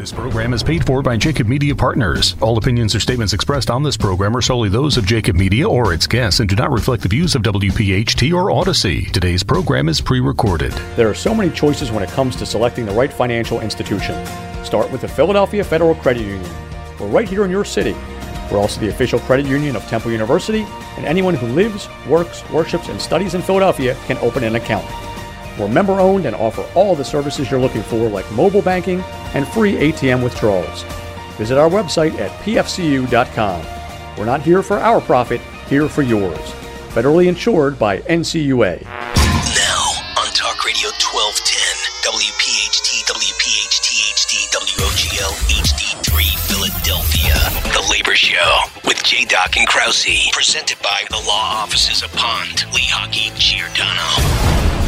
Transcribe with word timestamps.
This 0.00 0.12
program 0.12 0.54
is 0.54 0.62
paid 0.62 0.86
for 0.86 1.02
by 1.02 1.18
Jacob 1.18 1.46
Media 1.46 1.76
Partners. 1.76 2.34
All 2.40 2.56
opinions 2.56 2.94
or 2.94 3.00
statements 3.00 3.34
expressed 3.34 3.68
on 3.68 3.82
this 3.82 3.98
program 3.98 4.34
are 4.34 4.40
solely 4.40 4.70
those 4.70 4.96
of 4.96 5.04
Jacob 5.04 5.36
Media 5.36 5.68
or 5.68 5.92
its 5.92 6.06
guests 6.06 6.40
and 6.40 6.48
do 6.48 6.56
not 6.56 6.70
reflect 6.70 7.02
the 7.02 7.08
views 7.10 7.34
of 7.34 7.42
WPHT 7.42 8.32
or 8.32 8.50
Odyssey. 8.50 9.04
Today's 9.10 9.42
program 9.42 9.90
is 9.90 10.00
pre 10.00 10.20
recorded. 10.20 10.72
There 10.96 11.10
are 11.10 11.14
so 11.14 11.34
many 11.34 11.50
choices 11.50 11.90
when 11.90 12.02
it 12.02 12.08
comes 12.08 12.34
to 12.36 12.46
selecting 12.46 12.86
the 12.86 12.92
right 12.92 13.12
financial 13.12 13.60
institution. 13.60 14.24
Start 14.64 14.90
with 14.90 15.02
the 15.02 15.08
Philadelphia 15.08 15.62
Federal 15.62 15.94
Credit 15.96 16.22
Union. 16.22 16.50
We're 16.98 17.08
right 17.08 17.28
here 17.28 17.44
in 17.44 17.50
your 17.50 17.66
city. 17.66 17.92
We're 18.50 18.56
also 18.56 18.80
the 18.80 18.88
official 18.88 19.18
credit 19.20 19.44
union 19.44 19.76
of 19.76 19.82
Temple 19.82 20.12
University, 20.12 20.62
and 20.96 21.04
anyone 21.04 21.34
who 21.34 21.46
lives, 21.48 21.90
works, 22.08 22.42
worships, 22.48 22.88
and 22.88 22.98
studies 22.98 23.34
in 23.34 23.42
Philadelphia 23.42 23.94
can 24.06 24.16
open 24.22 24.44
an 24.44 24.56
account. 24.56 24.86
We're 25.60 25.68
member 25.68 26.00
owned 26.00 26.24
and 26.24 26.34
offer 26.34 26.66
all 26.74 26.96
the 26.96 27.04
services 27.04 27.50
you're 27.50 27.60
looking 27.60 27.82
for, 27.82 28.08
like 28.08 28.30
mobile 28.32 28.62
banking 28.62 29.02
and 29.34 29.46
free 29.46 29.74
ATM 29.74 30.24
withdrawals. 30.24 30.84
Visit 31.36 31.58
our 31.58 31.68
website 31.68 32.18
at 32.18 32.30
pfcu.com. 32.40 33.66
We're 34.16 34.24
not 34.24 34.40
here 34.40 34.62
for 34.62 34.78
our 34.78 35.02
profit, 35.02 35.42
here 35.68 35.86
for 35.86 36.00
yours. 36.00 36.38
Federally 36.96 37.28
insured 37.28 37.78
by 37.78 37.98
NCUA. 37.98 38.84
Now 38.84 39.84
on 40.16 40.32
Talk 40.32 40.64
Radio 40.64 40.88
1210, 40.96 42.08
WPHT, 42.08 43.04
WPHT 43.04 43.88
HD, 44.16 44.48
WOGL 44.56 45.32
HD3 45.60 46.38
Philadelphia. 46.48 47.36
The 47.74 47.86
Labor 47.90 48.16
Show 48.16 48.62
with 48.86 49.04
J. 49.04 49.26
Doc 49.26 49.58
and 49.58 49.68
Krause. 49.68 50.30
Presented 50.32 50.78
by 50.82 51.02
the 51.10 51.22
law 51.28 51.62
offices 51.62 52.02
of 52.02 52.10
Pond, 52.14 52.64
Lehocky, 52.72 53.36
Giordano 53.38 54.79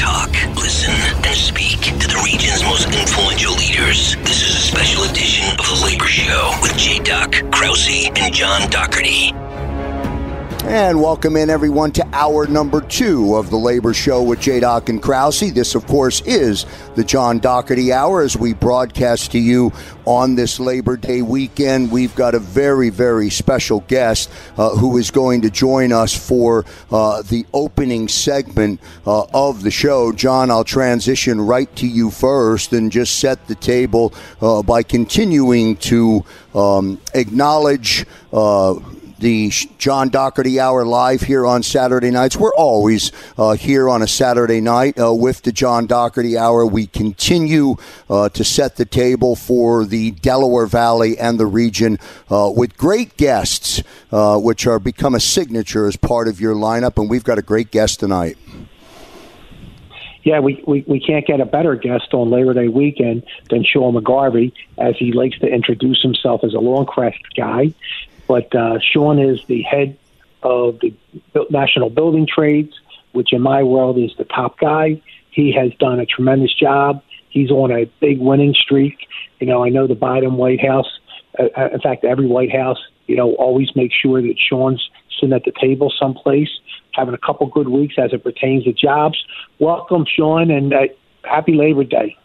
talk, 0.00 0.32
listen, 0.56 0.94
and 1.26 1.36
speak 1.36 1.78
to 2.00 2.08
the 2.08 2.18
region's 2.24 2.62
most 2.64 2.86
influential 2.86 3.52
leaders. 3.56 4.16
This 4.24 4.40
is 4.40 4.56
a 4.56 4.60
special 4.60 5.02
edition 5.04 5.44
of 5.58 5.66
The 5.66 5.84
Labor 5.84 6.06
Show 6.06 6.54
with 6.62 6.74
J. 6.78 7.00
Doc, 7.00 7.34
Krause, 7.52 8.08
and 8.16 8.32
John 8.32 8.70
Dougherty. 8.70 9.34
And 10.64 11.00
welcome 11.00 11.36
in 11.36 11.48
everyone 11.48 11.90
to 11.92 12.06
hour 12.12 12.46
number 12.46 12.82
two 12.82 13.34
of 13.34 13.48
the 13.48 13.56
Labor 13.56 13.94
Show 13.94 14.22
with 14.22 14.40
J. 14.40 14.60
Doc 14.60 14.90
and 14.90 15.02
Krause. 15.02 15.52
This, 15.54 15.74
of 15.74 15.86
course, 15.86 16.20
is 16.26 16.66
the 16.96 17.02
John 17.02 17.38
Dougherty 17.38 17.94
Hour 17.94 18.20
as 18.20 18.36
we 18.36 18.52
broadcast 18.52 19.32
to 19.32 19.38
you 19.38 19.72
on 20.04 20.34
this 20.34 20.60
Labor 20.60 20.98
Day 20.98 21.22
weekend. 21.22 21.90
We've 21.90 22.14
got 22.14 22.34
a 22.34 22.38
very, 22.38 22.90
very 22.90 23.30
special 23.30 23.80
guest 23.88 24.30
uh, 24.58 24.76
who 24.76 24.98
is 24.98 25.10
going 25.10 25.40
to 25.42 25.50
join 25.50 25.92
us 25.92 26.14
for 26.14 26.66
uh, 26.90 27.22
the 27.22 27.46
opening 27.54 28.06
segment 28.06 28.80
uh, 29.06 29.24
of 29.32 29.62
the 29.62 29.70
show. 29.70 30.12
John, 30.12 30.50
I'll 30.50 30.62
transition 30.62 31.40
right 31.40 31.74
to 31.76 31.86
you 31.86 32.10
first 32.10 32.74
and 32.74 32.92
just 32.92 33.18
set 33.18 33.46
the 33.48 33.54
table 33.54 34.12
uh, 34.42 34.62
by 34.62 34.82
continuing 34.82 35.76
to 35.76 36.22
um, 36.54 37.00
acknowledge 37.14 38.04
uh, 38.32 38.74
the 39.20 39.52
John 39.76 40.08
Dougherty 40.08 40.58
Hour 40.58 40.84
live 40.86 41.20
here 41.20 41.46
on 41.46 41.62
Saturday 41.62 42.10
nights. 42.10 42.36
We're 42.36 42.54
always 42.54 43.12
uh, 43.36 43.52
here 43.52 43.88
on 43.88 44.00
a 44.00 44.08
Saturday 44.08 44.62
night 44.62 44.98
uh, 44.98 45.12
with 45.12 45.42
the 45.42 45.52
John 45.52 45.86
Dougherty 45.86 46.38
Hour. 46.38 46.64
We 46.64 46.86
continue 46.86 47.76
uh, 48.08 48.30
to 48.30 48.42
set 48.42 48.76
the 48.76 48.86
table 48.86 49.36
for 49.36 49.84
the 49.84 50.12
Delaware 50.12 50.66
Valley 50.66 51.18
and 51.18 51.38
the 51.38 51.46
region 51.46 51.98
uh, 52.30 52.50
with 52.54 52.76
great 52.78 53.16
guests, 53.18 53.82
uh, 54.10 54.38
which 54.38 54.66
are 54.66 54.78
become 54.78 55.14
a 55.14 55.20
signature 55.20 55.86
as 55.86 55.96
part 55.96 56.26
of 56.26 56.40
your 56.40 56.54
lineup. 56.54 56.98
And 56.98 57.10
we've 57.10 57.24
got 57.24 57.38
a 57.38 57.42
great 57.42 57.70
guest 57.70 58.00
tonight. 58.00 58.38
Yeah, 60.22 60.40
we, 60.40 60.62
we, 60.66 60.84
we 60.86 61.00
can't 61.00 61.26
get 61.26 61.40
a 61.40 61.46
better 61.46 61.74
guest 61.76 62.12
on 62.12 62.30
Labor 62.30 62.54
Day 62.54 62.68
weekend 62.68 63.22
than 63.48 63.64
Sean 63.64 63.94
McGarvey, 63.94 64.52
as 64.76 64.96
he 64.98 65.12
likes 65.12 65.38
to 65.38 65.46
introduce 65.46 66.02
himself 66.02 66.44
as 66.44 66.52
a 66.52 66.58
Lawncrest 66.58 67.20
guy. 67.34 67.72
But 68.30 68.54
uh, 68.54 68.78
Sean 68.78 69.18
is 69.18 69.44
the 69.48 69.62
head 69.62 69.98
of 70.44 70.78
the 70.78 70.94
National 71.50 71.90
Building 71.90 72.28
Trades, 72.32 72.72
which 73.10 73.32
in 73.32 73.42
my 73.42 73.64
world 73.64 73.98
is 73.98 74.12
the 74.18 74.24
top 74.24 74.56
guy. 74.56 75.02
He 75.32 75.52
has 75.54 75.72
done 75.80 75.98
a 75.98 76.06
tremendous 76.06 76.54
job. 76.54 77.02
He's 77.28 77.50
on 77.50 77.72
a 77.72 77.86
big 77.98 78.20
winning 78.20 78.54
streak. 78.54 79.08
You 79.40 79.48
know, 79.48 79.64
I 79.64 79.68
know 79.68 79.88
the 79.88 79.96
Biden 79.96 80.36
White 80.36 80.64
House, 80.64 80.86
uh, 81.40 81.46
uh 81.58 81.70
in 81.72 81.80
fact, 81.80 82.04
every 82.04 82.28
White 82.28 82.52
House, 82.52 82.78
you 83.08 83.16
know, 83.16 83.34
always 83.34 83.74
makes 83.74 83.96
sure 83.96 84.22
that 84.22 84.36
Sean's 84.38 84.88
sitting 85.18 85.34
at 85.34 85.42
the 85.42 85.52
table 85.60 85.92
someplace, 85.98 86.50
having 86.94 87.14
a 87.14 87.26
couple 87.26 87.48
good 87.48 87.68
weeks 87.68 87.96
as 87.98 88.12
it 88.12 88.22
pertains 88.22 88.62
to 88.62 88.72
jobs. 88.72 89.18
Welcome, 89.58 90.04
Sean, 90.06 90.52
and 90.52 90.72
uh, 90.72 90.86
happy 91.24 91.54
Labor 91.54 91.82
Day. 91.82 92.16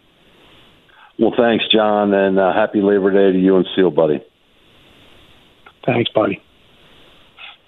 Well, 1.17 1.33
thanks, 1.35 1.65
John, 1.73 2.13
and 2.13 2.37
uh, 2.37 2.53
happy 2.53 2.83
Labor 2.83 3.09
Day 3.09 3.35
to 3.35 3.43
you 3.43 3.55
and 3.55 3.65
Seal, 3.75 3.89
buddy. 3.89 4.23
Thanks, 5.85 6.09
buddy. 6.13 6.41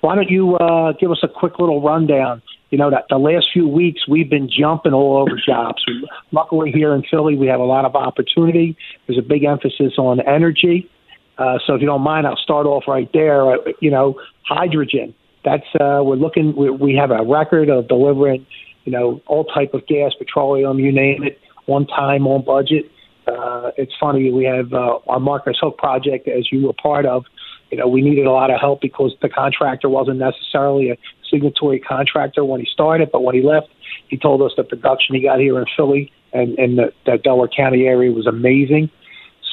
Why 0.01 0.15
don't 0.15 0.29
you 0.29 0.55
uh, 0.55 0.93
give 0.93 1.11
us 1.11 1.19
a 1.23 1.27
quick 1.27 1.59
little 1.59 1.81
rundown? 1.81 2.41
You 2.69 2.77
know, 2.77 2.89
that 2.91 3.05
the 3.09 3.17
last 3.17 3.47
few 3.53 3.67
weeks 3.67 4.07
we've 4.07 4.29
been 4.29 4.49
jumping 4.49 4.93
all 4.93 5.17
over 5.17 5.39
jobs. 5.45 5.83
Luckily, 6.31 6.71
here 6.71 6.93
in 6.93 7.03
Philly, 7.09 7.35
we 7.35 7.47
have 7.47 7.59
a 7.59 7.65
lot 7.65 7.85
of 7.85 7.95
opportunity. 7.95 8.77
There's 9.07 9.19
a 9.19 9.27
big 9.27 9.43
emphasis 9.43 9.93
on 9.97 10.19
energy. 10.21 10.89
Uh, 11.37 11.59
so, 11.65 11.75
if 11.75 11.81
you 11.81 11.87
don't 11.87 12.01
mind, 12.01 12.25
I'll 12.25 12.37
start 12.37 12.65
off 12.65 12.83
right 12.87 13.09
there. 13.13 13.51
Uh, 13.51 13.57
you 13.79 13.91
know, 13.91 14.19
hydrogen. 14.45 15.13
That's 15.45 15.67
uh, 15.79 16.01
we're 16.03 16.15
looking. 16.15 16.55
We, 16.55 16.69
we 16.69 16.95
have 16.95 17.11
a 17.11 17.23
record 17.23 17.69
of 17.69 17.87
delivering, 17.87 18.45
you 18.85 18.91
know, 18.91 19.21
all 19.27 19.45
type 19.45 19.73
of 19.73 19.85
gas, 19.87 20.13
petroleum, 20.17 20.79
you 20.79 20.91
name 20.91 21.23
it, 21.23 21.39
on 21.67 21.87
time, 21.87 22.27
on 22.27 22.43
budget. 22.43 22.91
Uh, 23.27 23.71
it's 23.77 23.91
funny 23.99 24.31
we 24.31 24.45
have 24.45 24.73
uh, 24.73 24.99
our 25.07 25.19
Marcus 25.19 25.57
Hook 25.61 25.77
project, 25.77 26.27
as 26.27 26.51
you 26.51 26.67
were 26.67 26.73
part 26.73 27.05
of 27.05 27.25
you 27.71 27.77
know, 27.77 27.87
we 27.87 28.01
needed 28.01 28.25
a 28.25 28.31
lot 28.31 28.51
of 28.51 28.59
help 28.59 28.81
because 28.81 29.13
the 29.21 29.29
contractor 29.29 29.89
wasn't 29.89 30.19
necessarily 30.19 30.89
a 30.89 30.97
signatory 31.31 31.79
contractor 31.79 32.45
when 32.45 32.61
he 32.61 32.67
started, 32.71 33.09
but 33.11 33.23
when 33.23 33.35
he 33.35 33.41
left, 33.41 33.67
he 34.07 34.17
told 34.17 34.41
us 34.41 34.51
the 34.55 34.63
production 34.63 35.15
he 35.15 35.21
got 35.21 35.39
here 35.39 35.59
in 35.59 35.65
Philly 35.75 36.11
and, 36.33 36.57
and 36.57 36.77
the, 36.77 36.93
the 37.05 37.17
Delaware 37.23 37.49
County 37.49 37.85
area 37.85 38.11
was 38.11 38.27
amazing. 38.27 38.89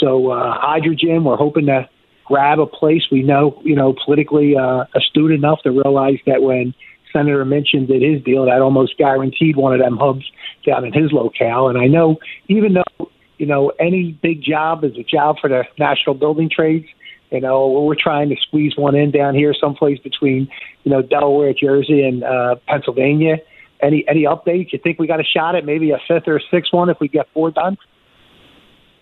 So 0.01 0.31
uh, 0.31 0.55
hydrogen, 0.57 1.25
we're 1.25 1.37
hoping 1.37 1.67
to 1.67 1.89
grab 2.25 2.59
a 2.59 2.67
place 2.67 3.03
we 3.11 3.23
know, 3.23 3.61
you 3.65 3.75
know, 3.75 3.95
politically 4.05 4.55
uh, 4.57 4.85
astute 4.95 5.33
enough 5.33 5.61
to 5.63 5.71
realize 5.71 6.19
that 6.27 6.43
when 6.43 6.75
Senator 7.13 7.45
Manchin 7.45 7.87
did 7.87 8.03
his 8.03 8.23
deal, 8.23 8.47
that 8.47 8.61
almost 8.61 8.97
guaranteed 8.99 9.57
one 9.57 9.73
of 9.73 9.81
them 9.81 9.97
hubs 9.97 10.25
down 10.67 10.85
in 10.85 10.93
his 10.93 11.13
locale. 11.13 11.69
And 11.69 11.79
I 11.79 11.87
know, 11.87 12.17
even 12.49 12.75
though 12.75 13.11
you 13.39 13.47
know 13.47 13.73
any 13.79 14.19
big 14.23 14.43
job 14.43 14.85
is 14.85 14.93
a 14.99 15.05
job 15.05 15.37
for 15.41 15.49
the 15.49 15.65
national 15.79 16.17
building 16.17 16.51
trades, 16.55 16.87
you 17.31 17.41
know, 17.41 17.69
we're 17.69 17.97
trying 17.99 18.29
to 18.29 18.37
squeeze 18.47 18.77
one 18.77 18.95
in 18.95 19.11
down 19.11 19.35
here, 19.35 19.55
someplace 19.59 19.99
between, 19.99 20.49
you 20.85 20.91
know, 20.91 21.03
Delaware, 21.03 21.53
Jersey, 21.53 22.03
and 22.03 22.23
uh, 22.23 22.57
Pennsylvania. 22.69 23.37
Any 23.83 24.05
any 24.09 24.23
updates? 24.23 24.73
You 24.73 24.79
think 24.79 24.99
we 24.99 25.07
got 25.07 25.21
a 25.21 25.25
shot 25.25 25.57
at 25.57 25.65
maybe 25.65 25.91
a 25.91 25.99
fifth 26.09 26.29
or 26.29 26.37
a 26.37 26.41
sixth 26.51 26.73
one 26.73 26.89
if 26.91 26.99
we 27.01 27.09
get 27.09 27.27
four 27.35 27.51
done? 27.51 27.77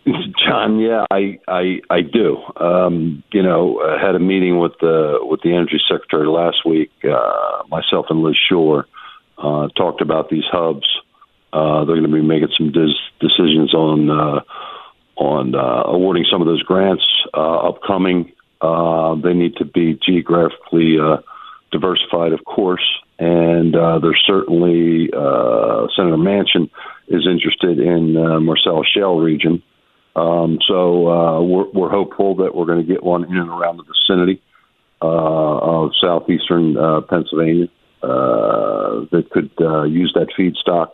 John, 0.05 0.81
yeah, 0.81 1.05
I 1.11 1.39
I 1.47 1.81
I 1.89 2.01
do. 2.01 2.39
Um, 2.57 3.23
you 3.33 3.43
know, 3.43 3.81
I 3.81 4.05
had 4.05 4.17
a 4.17 4.19
meeting 4.19 4.59
with 4.59 4.73
the 4.81 5.19
with 5.21 5.43
the 5.43 5.51
energy 5.51 5.81
secretary 5.89 6.27
last 6.27 6.67
week. 6.67 6.91
Uh, 7.05 7.63
myself 7.69 8.07
and 8.11 8.23
Liz 8.23 8.35
Shuler 8.51 8.85
uh, 9.39 9.69
talked 9.77 10.01
about 10.01 10.29
these 10.29 10.45
hubs. 10.51 10.89
Uh, 11.53 11.85
they're 11.85 11.97
going 11.97 12.03
to 12.03 12.09
be 12.09 12.23
making 12.23 12.49
some 12.57 12.73
decisions 13.21 13.75
on 13.75 14.11
uh, 14.11 14.41
on 15.23 15.55
uh, 15.55 15.83
awarding 15.87 16.25
some 16.31 16.41
of 16.41 16.47
those 16.47 16.63
grants 16.63 17.05
uh, 17.33 17.69
upcoming. 17.69 18.33
Uh, 18.61 19.15
they 19.15 19.33
need 19.33 19.55
to 19.57 19.65
be 19.65 19.99
geographically 20.05 20.99
uh, 21.01 21.19
diversified, 21.71 22.33
of 22.33 22.45
course, 22.45 22.85
and 23.19 23.75
uh, 23.75 23.99
there's 24.01 24.23
certainly 24.27 25.11
uh, 25.17 25.87
Senator 25.97 26.17
Manchin 26.17 26.69
is 27.09 27.27
interested 27.27 27.79
in 27.79 28.17
uh, 28.17 28.83
Shale 28.93 29.19
region. 29.19 29.63
Um, 30.15 30.59
so 30.69 31.41
we're, 31.43 31.71
we're 31.71 31.89
hopeful 31.89 32.37
that 32.37 32.55
we're 32.55 32.67
going 32.67 32.85
to 32.85 32.93
get 32.93 33.03
one 33.03 33.25
in 33.25 33.37
and 33.37 33.49
around 33.49 33.79
the 33.79 33.85
vicinity 33.85 34.43
of 35.01 35.91
southeastern 36.01 36.75
Pennsylvania 37.09 37.69
that 38.03 39.25
could 39.31 39.51
use 39.91 40.13
that 40.15 40.29
feedstock. 40.39 40.91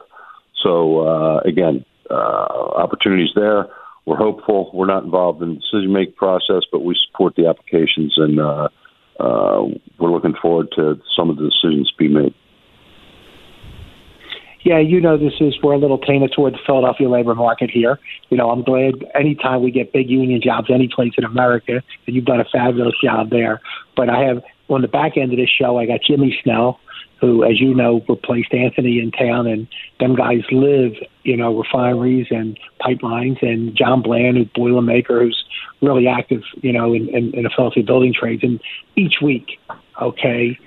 So 0.63 1.41
again, 1.45 1.85
opportunities 2.11 3.31
there 3.35 3.67
we're 4.09 4.17
hopeful. 4.17 4.71
We're 4.73 4.87
not 4.87 5.05
involved 5.05 5.43
in 5.43 5.51
the 5.51 5.55
decision 5.57 5.93
making 5.93 6.15
process, 6.15 6.63
but 6.73 6.81
we 6.81 6.97
support 7.07 7.35
the 7.37 7.47
applications, 7.47 8.15
and 8.17 8.41
uh, 8.41 8.69
uh, 9.21 9.65
we're 9.99 10.11
looking 10.11 10.35
forward 10.41 10.69
to 10.77 10.99
some 11.15 11.29
of 11.29 11.37
the 11.37 11.51
decisions 11.51 11.93
being 11.99 12.15
made. 12.15 12.35
Yeah, 14.65 14.79
you 14.79 14.99
know, 15.01 15.19
this 15.19 15.35
is 15.41 15.57
we're 15.63 15.75
a 15.75 15.79
little 15.79 15.99
tainted 15.99 16.33
toward 16.35 16.55
the 16.55 16.59
Philadelphia 16.67 17.09
labor 17.09 17.35
market 17.35 17.71
here. 17.71 17.99
You 18.31 18.39
know, 18.39 18.51
I'm 18.51 18.63
glad 18.63 18.95
anytime 19.15 19.63
we 19.63 19.71
get 19.71 19.93
big 19.93 20.09
union 20.09 20.41
jobs 20.43 20.69
any 20.73 20.89
place 20.89 21.13
in 21.19 21.25
America, 21.25 21.83
and 22.07 22.17
you've 22.17 22.25
done 22.25 22.41
a 22.41 22.47
fabulous 22.51 22.95
job 23.05 23.29
there. 23.29 23.61
But 23.95 24.09
I 24.09 24.23
have 24.23 24.43
on 24.69 24.81
the 24.81 24.89
back 24.89 25.19
end 25.19 25.33
of 25.33 25.39
this 25.39 25.51
show, 25.51 25.79
I 25.79 25.85
got 25.85 26.01
Jimmy 26.07 26.37
Snell, 26.43 26.81
who, 27.21 27.45
as 27.45 27.61
you 27.61 27.75
know, 27.75 28.05
replaced 28.09 28.55
Anthony 28.55 29.01
in 29.01 29.11
town, 29.11 29.47
and 29.47 29.67
them 29.99 30.15
guys 30.15 30.43
live, 30.53 30.93
you 31.25 31.37
know, 31.37 31.59
refineries 31.59 32.29
and 32.31 32.59
pipelines, 32.81 33.43
and 33.43 33.75
John 33.77 34.03
Bland, 34.03 34.37
who's 34.37 34.47
Boilermaker, 34.49 35.23
who's 35.23 35.45
really 35.83 36.07
active, 36.07 36.43
you 36.63 36.73
know, 36.73 36.93
in, 36.93 37.09
in, 37.09 37.35
in 37.35 37.43
the 37.43 37.51
Philadelphia 37.55 37.85
building 37.85 38.15
trades, 38.15 38.43
and 38.45 38.61
each 38.97 39.17
week, 39.21 39.59
okay, 40.01 40.59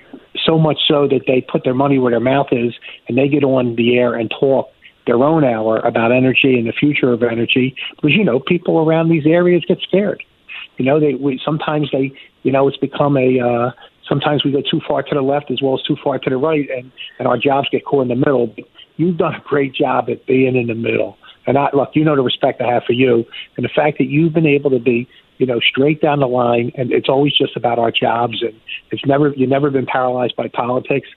so 0.44 0.58
much 0.58 0.78
so 0.86 1.08
that 1.08 1.22
they 1.26 1.40
put 1.40 1.64
their 1.64 1.74
money 1.74 1.98
where 1.98 2.10
their 2.10 2.20
mouth 2.20 2.48
is, 2.52 2.74
and 3.08 3.16
they 3.16 3.28
get 3.28 3.44
on 3.44 3.76
the 3.76 3.98
air 3.98 4.14
and 4.14 4.30
talk 4.38 4.70
their 5.06 5.22
own 5.22 5.44
hour 5.44 5.78
about 5.78 6.12
energy 6.12 6.58
and 6.58 6.66
the 6.66 6.72
future 6.72 7.12
of 7.12 7.22
energy, 7.22 7.74
because 7.96 8.12
you 8.12 8.24
know, 8.24 8.38
people 8.38 8.78
around 8.78 9.08
these 9.08 9.26
areas 9.26 9.64
get 9.66 9.80
scared. 9.80 10.22
You 10.76 10.84
know, 10.84 11.00
they 11.00 11.14
we, 11.14 11.40
sometimes 11.44 11.90
they, 11.92 12.12
you 12.42 12.52
know, 12.52 12.68
it's 12.68 12.76
become 12.76 13.16
a 13.16 13.40
uh, 13.40 13.70
sometimes 14.08 14.44
we 14.44 14.52
go 14.52 14.62
too 14.62 14.80
far 14.86 15.02
to 15.02 15.14
the 15.14 15.22
left 15.22 15.50
as 15.50 15.60
well 15.62 15.74
as 15.74 15.82
too 15.82 15.96
far 16.02 16.18
to 16.18 16.30
the 16.30 16.36
right, 16.36 16.68
and 16.70 16.90
and 17.18 17.28
our 17.28 17.38
jobs 17.38 17.68
get 17.70 17.84
caught 17.84 18.02
in 18.02 18.08
the 18.08 18.16
middle. 18.16 18.46
But 18.46 18.64
you've 18.96 19.16
done 19.16 19.34
a 19.34 19.40
great 19.40 19.74
job 19.74 20.08
at 20.10 20.26
being 20.26 20.56
in 20.56 20.66
the 20.66 20.74
middle. 20.74 21.16
And 21.46 21.58
I 21.58 21.70
look, 21.72 21.90
you 21.94 22.04
know 22.04 22.16
the 22.16 22.22
respect 22.22 22.60
I 22.60 22.72
have 22.72 22.84
for 22.84 22.92
you, 22.92 23.24
and 23.56 23.64
the 23.64 23.70
fact 23.74 23.98
that 23.98 24.06
you've 24.06 24.32
been 24.32 24.46
able 24.46 24.70
to 24.70 24.78
be, 24.78 25.08
you 25.38 25.46
know, 25.46 25.60
straight 25.60 26.00
down 26.00 26.20
the 26.20 26.28
line, 26.28 26.70
and 26.76 26.92
it's 26.92 27.08
always 27.08 27.36
just 27.36 27.56
about 27.56 27.78
our 27.78 27.90
jobs, 27.90 28.42
and 28.42 28.54
it's 28.90 29.04
never 29.06 29.32
you've 29.34 29.50
never 29.50 29.70
been 29.70 29.86
paralyzed 29.86 30.36
by 30.36 30.48
politics. 30.48 31.08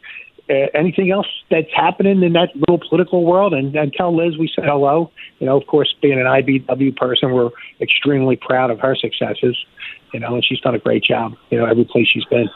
Uh, 0.48 0.70
anything 0.76 1.10
else 1.10 1.26
that's 1.50 1.74
happening 1.76 2.22
in 2.22 2.34
that 2.34 2.50
little 2.56 2.80
political 2.88 3.26
world? 3.26 3.52
And, 3.52 3.76
and 3.76 3.92
tell 3.94 4.16
Liz 4.16 4.38
we 4.38 4.50
said 4.54 4.66
hello. 4.66 5.12
You 5.40 5.48
know, 5.48 5.60
of 5.60 5.66
course, 5.66 5.94
being 6.04 6.20
an 6.20 6.28
IBEW 6.28 6.96
person, 6.96 7.34
we're 7.34 7.50
extremely 7.82 8.36
proud 8.36 8.70
of 8.70 8.80
her 8.80 8.96
successes. 8.96 9.58
You 10.14 10.20
know, 10.20 10.36
and 10.36 10.46
she's 10.46 10.60
done 10.60 10.76
a 10.76 10.80
great 10.80 11.04
job. 11.04 11.34
You 11.50 11.58
know, 11.58 11.66
every 11.66 11.84
place 11.84 12.08
she's 12.12 12.26
been. 12.26 12.48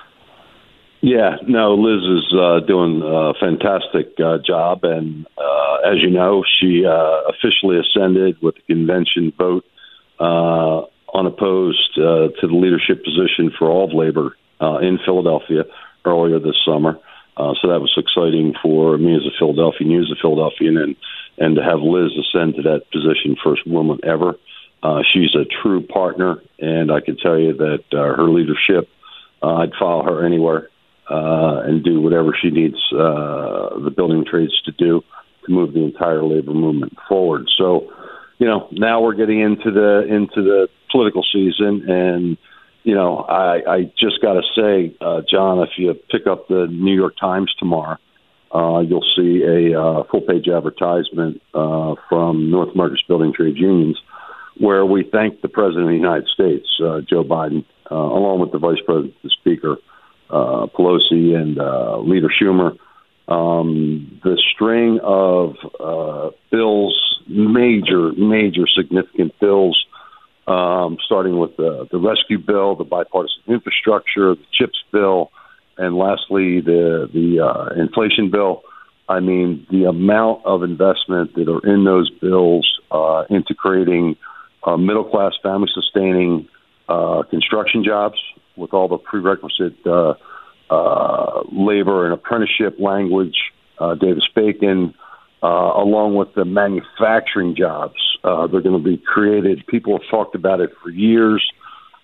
Yeah, 1.01 1.37
no, 1.47 1.75
Liz 1.75 2.03
is 2.03 2.33
uh, 2.37 2.59
doing 2.67 3.01
a 3.05 3.33
fantastic 3.39 4.19
uh, 4.19 4.37
job, 4.45 4.83
and 4.83 5.25
uh, 5.37 5.89
as 5.89 5.99
you 6.01 6.09
know, 6.09 6.43
she 6.59 6.85
uh, 6.85 7.21
officially 7.29 7.79
ascended 7.79 8.41
with 8.41 8.55
the 8.55 8.61
convention 8.73 9.31
vote 9.37 9.63
uh, 10.19 10.81
unopposed 11.17 11.97
uh, 11.97 12.35
to 12.41 12.47
the 12.47 12.53
leadership 12.53 13.05
position 13.05 13.49
for 13.57 13.69
all 13.69 13.85
of 13.85 13.93
labor 13.93 14.35
in 14.81 14.99
Philadelphia 15.05 15.63
earlier 16.03 16.37
this 16.37 16.57
summer. 16.65 16.99
So 17.37 17.69
that 17.69 17.79
was 17.79 17.95
exciting 17.95 18.53
for 18.61 18.97
me 18.97 19.15
as 19.15 19.21
a 19.21 19.31
Philadelphian, 19.39 19.89
you 19.89 20.01
as 20.01 20.11
a 20.11 20.19
Philadelphian, 20.21 20.75
and 20.77 20.95
and 21.37 21.55
to 21.55 21.63
have 21.63 21.79
Liz 21.79 22.11
ascend 22.19 22.55
to 22.55 22.61
that 22.63 22.91
position, 22.91 23.37
first 23.41 23.65
woman 23.65 23.99
ever. 24.03 24.35
She's 25.13 25.33
a 25.33 25.45
true 25.63 25.79
partner, 25.81 26.43
and 26.59 26.91
I 26.91 26.99
can 26.99 27.15
tell 27.15 27.39
you 27.39 27.53
that 27.53 27.85
her 27.93 28.27
leadership, 28.27 28.89
I'd 29.41 29.71
follow 29.79 30.03
her 30.03 30.25
anywhere 30.25 30.67
uh, 31.09 31.61
and 31.65 31.83
do 31.83 32.01
whatever 32.01 32.35
she 32.39 32.49
needs 32.49 32.77
uh, 32.93 33.79
the 33.83 33.91
building 33.95 34.25
trades 34.29 34.53
to 34.63 34.71
do 34.71 35.01
to 35.45 35.51
move 35.51 35.73
the 35.73 35.83
entire 35.83 36.23
labor 36.23 36.53
movement 36.53 36.93
forward. 37.07 37.47
So, 37.57 37.91
you 38.37 38.47
know, 38.47 38.67
now 38.71 39.01
we're 39.01 39.15
getting 39.15 39.39
into 39.39 39.71
the 39.71 40.05
into 40.07 40.43
the 40.43 40.67
political 40.91 41.23
season, 41.31 41.89
and 41.89 42.37
you 42.83 42.95
know, 42.95 43.17
I, 43.17 43.61
I 43.67 43.83
just 43.99 44.21
got 44.21 44.33
to 44.33 44.41
say, 44.55 44.95
uh, 45.01 45.21
John, 45.29 45.59
if 45.59 45.69
you 45.77 45.93
pick 46.09 46.27
up 46.27 46.47
the 46.47 46.67
New 46.69 46.95
York 46.95 47.15
Times 47.19 47.53
tomorrow, 47.59 47.97
uh, 48.55 48.79
you'll 48.79 49.05
see 49.15 49.43
a 49.43 49.79
uh, 49.79 50.03
full 50.09 50.21
page 50.21 50.47
advertisement 50.47 51.41
uh, 51.53 51.95
from 52.07 52.49
North 52.49 52.73
America's 52.73 53.03
Building 53.07 53.33
Trades 53.33 53.57
Unions 53.57 53.99
where 54.59 54.85
we 54.85 55.09
thank 55.09 55.41
the 55.41 55.47
President 55.47 55.85
of 55.85 55.89
the 55.89 55.95
United 55.95 56.27
States, 56.27 56.67
uh, 56.83 56.99
Joe 57.09 57.23
Biden, 57.23 57.65
uh, 57.89 57.95
along 57.95 58.41
with 58.41 58.51
the 58.51 58.59
Vice 58.59 58.79
President, 58.85 59.15
the 59.23 59.29
Speaker, 59.29 59.77
uh, 60.29 60.67
Pelosi, 60.67 61.35
and 61.35 61.59
uh, 61.59 61.97
Leader 61.99 62.29
Schumer. 62.29 62.77
Um, 63.27 64.19
the 64.23 64.41
string 64.53 64.99
of 65.03 65.55
uh, 65.79 66.31
bills, 66.51 67.19
major, 67.27 68.11
major 68.13 68.65
significant 68.75 69.39
bills, 69.39 69.85
um, 70.47 70.97
starting 71.05 71.37
with 71.37 71.55
the, 71.57 71.87
the 71.91 71.99
rescue 71.99 72.39
bill, 72.39 72.75
the 72.75 72.83
bipartisan 72.83 73.43
infrastructure, 73.47 74.33
the 74.33 74.45
CHIPS 74.51 74.83
bill, 74.91 75.31
and 75.77 75.95
lastly, 75.95 76.59
the, 76.59 77.07
the 77.13 77.39
uh, 77.39 77.79
inflation 77.79 78.31
bill. 78.31 78.63
I 79.07 79.19
mean, 79.19 79.65
the 79.71 79.85
amount 79.85 80.45
of 80.45 80.63
investment 80.63 81.35
that 81.35 81.47
are 81.47 81.71
in 81.71 81.83
those 81.83 82.09
bills 82.19 82.79
uh, 82.91 83.25
into 83.29 83.53
creating 83.53 84.17
uh, 84.63 84.77
middle 84.77 85.03
class, 85.05 85.33
family 85.41 85.69
sustaining 85.73 86.47
uh, 86.87 87.23
construction 87.29 87.83
jobs 87.83 88.17
with 88.59 88.73
all 88.73 88.87
the 88.87 88.97
prerequisite 88.97 89.77
uh, 89.85 90.13
uh, 90.69 91.43
labor 91.51 92.05
and 92.05 92.13
apprenticeship 92.13 92.77
language, 92.79 93.35
uh, 93.79 93.95
Davis 93.95 94.27
Bacon, 94.35 94.93
uh, 95.41 95.47
along 95.47 96.15
with 96.15 96.33
the 96.35 96.45
manufacturing 96.45 97.55
jobs. 97.55 97.95
Uh, 98.23 98.47
they're 98.47 98.61
going 98.61 98.77
to 98.77 98.83
be 98.83 98.97
created. 98.97 99.65
People 99.67 99.97
have 99.97 100.09
talked 100.09 100.35
about 100.35 100.59
it 100.59 100.71
for 100.83 100.89
years. 100.89 101.43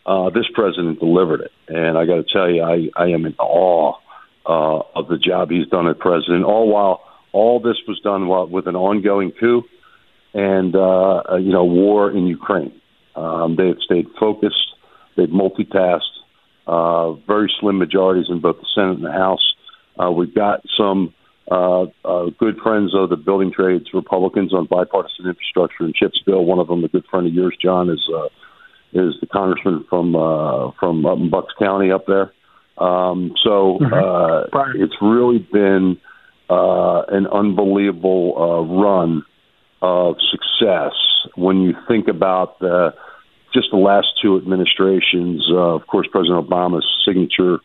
Uh, 0.06 0.30
this 0.30 0.46
president 0.54 1.00
delivered 1.00 1.42
it, 1.42 1.52
and 1.68 1.98
I 1.98 2.06
got 2.06 2.16
to 2.16 2.26
tell 2.32 2.50
you, 2.50 2.62
I, 2.62 2.90
I 2.96 3.08
am 3.08 3.26
in 3.26 3.36
awe 3.40 3.94
uh, 4.46 4.80
of 4.96 5.08
the 5.08 5.18
job 5.18 5.50
he's 5.50 5.68
done 5.68 5.88
as 5.88 5.96
president. 6.00 6.46
All 6.46 6.70
while 6.70 7.02
all 7.32 7.60
this 7.60 7.78
was 7.88 8.00
done 8.02 8.28
while, 8.28 8.48
with 8.48 8.68
an 8.68 8.76
ongoing 8.76 9.32
coup 9.32 9.64
and 10.36 10.76
uh, 10.76 11.38
you 11.40 11.52
know 11.52 11.66
war 11.66 12.12
in 12.12 12.28
Ukraine. 12.28 12.80
Um, 13.16 13.56
they 13.56 13.68
have 13.68 13.80
stayed 13.84 14.08
focused. 14.20 14.76
They've 15.18 15.30
multitasked. 15.30 16.15
Uh, 16.68 17.14
very 17.28 17.52
slim 17.60 17.78
majorities 17.78 18.26
in 18.30 18.40
both 18.40 18.58
the 18.58 18.68
Senate 18.74 18.98
and 18.98 19.06
the 19.06 19.12
House. 19.12 19.54
Uh, 20.02 20.12
we've 20.12 20.34
got 20.34 20.62
some 20.78 21.14
uh, 21.52 21.84
uh, 22.04 22.26
good 22.40 22.58
friends 22.58 22.94
of 22.96 23.10
the 23.10 23.16
building 23.16 23.52
trades 23.52 23.86
Republicans 23.94 24.54
on 24.54 24.66
bipartisan 24.66 25.28
infrastructure 25.28 25.84
and 25.84 25.94
chips 25.94 26.20
bill. 26.26 26.44
One 26.44 26.60
of 26.60 26.68
them, 26.68 26.84
a 26.84 26.88
good 26.88 27.06
friend 27.06 27.28
of 27.28 27.34
yours, 27.34 27.56
John, 27.62 27.90
is 27.90 28.04
uh, 28.14 28.30
is 28.94 29.14
the 29.22 29.28
congressman 29.28 29.86
from 29.90 30.16
uh, 30.16 30.72
from 30.80 31.06
up 31.06 31.20
in 31.20 31.30
Bucks 31.30 31.54
County 31.60 31.92
up 31.92 32.06
there. 32.08 32.34
Um, 32.78 33.34
so 33.44 33.78
mm-hmm. 33.80 33.94
uh, 33.94 34.64
it's 34.76 34.96
really 35.02 35.40
been 35.40 35.98
uh, 36.50 37.04
an 37.10 37.28
unbelievable 37.28 38.34
uh, 38.38 38.82
run 38.82 39.24
of 39.82 40.16
success 40.32 40.94
when 41.36 41.62
you 41.62 41.74
think 41.88 42.08
about 42.08 42.60
the 42.60 42.94
just 43.56 43.72
the 43.72 43.78
last 43.78 44.08
two 44.22 44.38
administrations. 44.38 45.44
Uh, 45.50 45.76
of 45.76 45.88
course, 45.88 46.08
President 46.12 46.48
Obama's 46.48 46.86
signature 47.08 47.60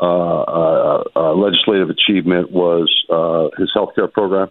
uh, 0.00 0.42
uh, 0.42 1.04
uh, 1.16 1.34
legislative 1.34 1.90
achievement 1.90 2.50
was 2.52 2.88
uh, 3.10 3.48
his 3.58 3.70
health 3.74 3.94
care 3.94 4.08
program, 4.08 4.50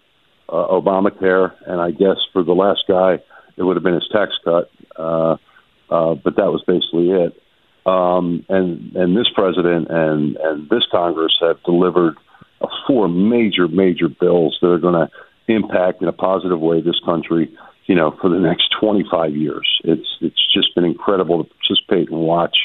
uh, 0.50 0.68
Obamacare, 0.68 1.54
and 1.66 1.80
I 1.80 1.92
guess 1.92 2.18
for 2.34 2.44
the 2.44 2.54
last 2.54 2.84
guy, 2.88 3.19
it 3.56 3.63
would 3.63 3.75
have 3.75 3.84
been 3.84 3.94
his 3.94 4.10
tax 4.12 4.31
cut. 4.44 4.72
But 4.95 6.36
that 6.36 6.51
was 6.51 6.63
basically 6.66 7.12
it. 7.12 7.42
Um, 7.86 8.46
and 8.50 8.96
and 8.98 9.15
this 9.15 9.27
president 9.34 9.88
and 9.89 10.36
and 10.36 10.70
this 10.70 10.84
Congress 10.91 11.34
have 11.39 11.63
delivered 11.63 12.17
four 12.86 13.08
major 13.08 13.70
major 13.70 14.10
bills 14.10 14.58
that 14.62 14.67
are 14.67 14.79
going 14.79 15.08
to 15.08 15.10
impact 15.48 16.01
in 16.01 16.10
a 16.10 16.13
positive 16.13 16.60
way 16.60 16.82
this 16.82 17.00
country. 17.06 17.56
You 17.88 17.96
know, 17.96 18.15
for 18.22 18.29
the 18.29 18.39
next 18.39 18.74
25 18.79 19.36
years, 19.36 19.67
it's 19.84 20.08
it's 20.22 20.53
just 20.53 20.75
been 20.75 20.84
incredible 20.84 21.44
to 21.44 21.50
participate 21.50 22.10
and 22.10 22.20
watch. 22.20 22.58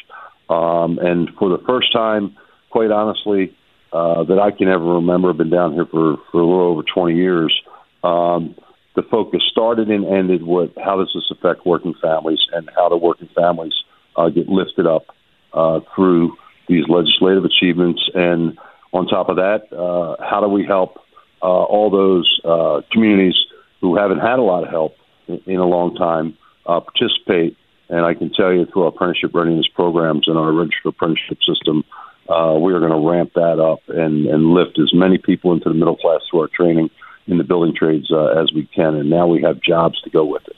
Um, 0.50 0.99
and 0.99 1.31
for 1.38 1.49
the 1.49 1.62
first 1.64 1.93
time, 1.93 2.37
quite 2.71 2.91
honestly, 2.91 3.55
uh, 3.93 4.25
that 4.25 4.38
I 4.38 4.50
can 4.50 4.69
ever 4.69 4.85
remember. 4.85 5.31
I've 5.31 5.37
been 5.37 5.50
down 5.50 5.75
here 5.75 5.87
for, 5.87 6.17
for 6.31 6.41
a 6.41 6.47
little 6.47 6.71
over 6.71 6.83
20 6.83 7.14
years. 7.14 7.55
Um, 8.02 8.55
the 8.95 9.02
focus 9.02 9.43
started 9.50 9.88
and 9.88 10.07
ended 10.07 10.43
with 10.43 10.71
how 10.83 10.97
does 10.97 11.11
this 11.14 11.31
affect 11.31 11.67
working 11.67 11.95
families 12.02 12.41
and 12.52 12.69
how 12.75 12.88
do 12.88 12.97
working 12.97 13.29
families 13.35 13.73
uh, 14.17 14.29
get 14.29 14.49
lifted 14.49 14.87
up 14.87 15.07
uh, 15.52 15.81
through 15.95 16.37
these 16.69 16.85
legislative 16.88 17.45
achievements. 17.45 18.02
And 18.14 18.59
on 18.93 19.07
top 19.07 19.29
of 19.29 19.37
that, 19.37 19.73
uh, 19.73 20.23
how 20.23 20.41
do 20.41 20.49
we 20.49 20.64
help 20.64 20.99
uh, 21.43 21.47
all 21.47 21.91
those 21.91 22.41
uh, 22.45 22.83
communities 22.91 23.37
who 23.81 23.97
haven't 23.97 24.21
had 24.21 24.38
a 24.38 24.43
lot 24.43 24.64
of 24.64 24.71
help 24.71 24.97
in, 25.29 25.57
a 25.57 25.67
long 25.67 25.95
time 25.95 26.37
uh, 26.67 26.81
participate? 26.81 27.57
And 27.88 28.00
I 28.00 28.14
can 28.14 28.31
tell 28.33 28.52
you 28.52 28.67
through 28.67 28.83
our 28.83 28.88
apprenticeship 28.88 29.35
readiness 29.35 29.69
programs 29.69 30.29
and 30.29 30.38
our 30.38 30.52
registered 30.52 30.87
apprenticeship 30.87 31.38
system, 31.47 31.85
uh, 32.29 32.57
we 32.59 32.73
are 32.73 32.81
going 32.81 32.93
to 32.93 33.09
ramp 33.09 33.33
that 33.35 33.61
up 33.61 33.81
and, 33.88 34.26
and 34.26 34.55
lift 34.55 34.79
as 34.79 34.95
many 34.95 35.19
people 35.19 35.52
into 35.52 35.69
the 35.69 35.75
middle 35.75 35.97
class 35.97 36.21
through 36.31 36.41
our 36.41 36.49
training 36.49 36.91
in 37.26 37.38
the 37.38 37.45
building 37.45 37.75
trades 37.75 38.11
uh, 38.11 38.41
as 38.41 38.52
we 38.52 38.67
can. 38.67 38.95
And 38.95 39.11
now 39.11 39.26
we 39.26 39.43
have 39.43 39.61
jobs 39.61 40.00
to 40.02 40.11
go 40.11 40.25
with 40.25 40.47
it. 40.49 40.57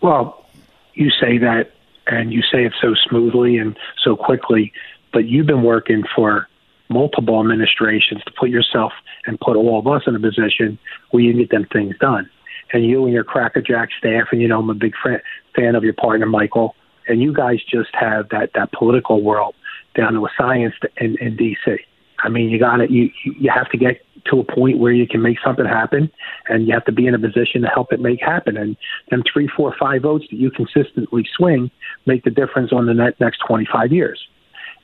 Well, 0.00 0.46
you 0.94 1.10
say 1.10 1.38
that 1.38 1.72
and 2.06 2.32
you 2.32 2.42
say 2.42 2.64
it 2.64 2.72
so 2.80 2.94
smoothly 3.08 3.58
and 3.58 3.76
so 4.02 4.16
quickly, 4.16 4.72
but 5.12 5.26
you've 5.26 5.46
been 5.46 5.62
working 5.62 6.02
for 6.14 6.48
multiple 6.88 7.40
administrations 7.40 8.22
to 8.24 8.32
put 8.38 8.48
yourself 8.48 8.92
and 9.26 9.38
put 9.40 9.56
all 9.56 9.78
of 9.78 9.86
us 9.86 10.02
in 10.06 10.16
a 10.16 10.20
position 10.20 10.78
where 11.10 11.22
you 11.22 11.34
get 11.34 11.50
them 11.50 11.66
things 11.70 11.94
done. 11.98 12.28
And 12.72 12.84
you 12.84 13.04
and 13.04 13.14
your 13.14 13.24
crackerjack 13.24 13.88
staff, 13.98 14.28
and 14.30 14.40
you 14.40 14.48
know 14.48 14.60
I'm 14.60 14.70
a 14.70 14.74
big 14.74 14.94
fan, 15.02 15.20
fan 15.56 15.74
of 15.74 15.84
your 15.84 15.94
partner 15.94 16.26
Michael, 16.26 16.74
and 17.06 17.22
you 17.22 17.32
guys 17.32 17.60
just 17.68 17.90
have 17.94 18.28
that 18.30 18.50
that 18.54 18.72
political 18.72 19.22
world 19.22 19.54
down 19.94 20.12
to 20.12 20.26
a 20.26 20.30
science 20.36 20.74
in, 20.98 21.16
in 21.18 21.36
D.C. 21.36 21.78
I 22.20 22.28
mean, 22.28 22.50
you 22.50 22.58
got 22.58 22.76
to 22.76 22.92
you 22.92 23.10
you 23.24 23.50
have 23.50 23.70
to 23.70 23.78
get 23.78 24.04
to 24.26 24.40
a 24.40 24.44
point 24.44 24.78
where 24.78 24.92
you 24.92 25.06
can 25.06 25.22
make 25.22 25.38
something 25.44 25.64
happen, 25.64 26.10
and 26.48 26.66
you 26.66 26.74
have 26.74 26.84
to 26.86 26.92
be 26.92 27.06
in 27.06 27.14
a 27.14 27.18
position 27.18 27.62
to 27.62 27.68
help 27.68 27.92
it 27.92 28.00
make 28.00 28.20
happen. 28.20 28.56
And 28.56 28.76
them 29.10 29.22
three, 29.30 29.48
four, 29.48 29.74
five 29.78 30.02
votes 30.02 30.26
that 30.30 30.36
you 30.36 30.50
consistently 30.50 31.26
swing 31.36 31.70
make 32.06 32.24
the 32.24 32.30
difference 32.30 32.72
on 32.72 32.86
the 32.86 32.94
next 32.94 33.38
25 33.46 33.92
years. 33.92 34.20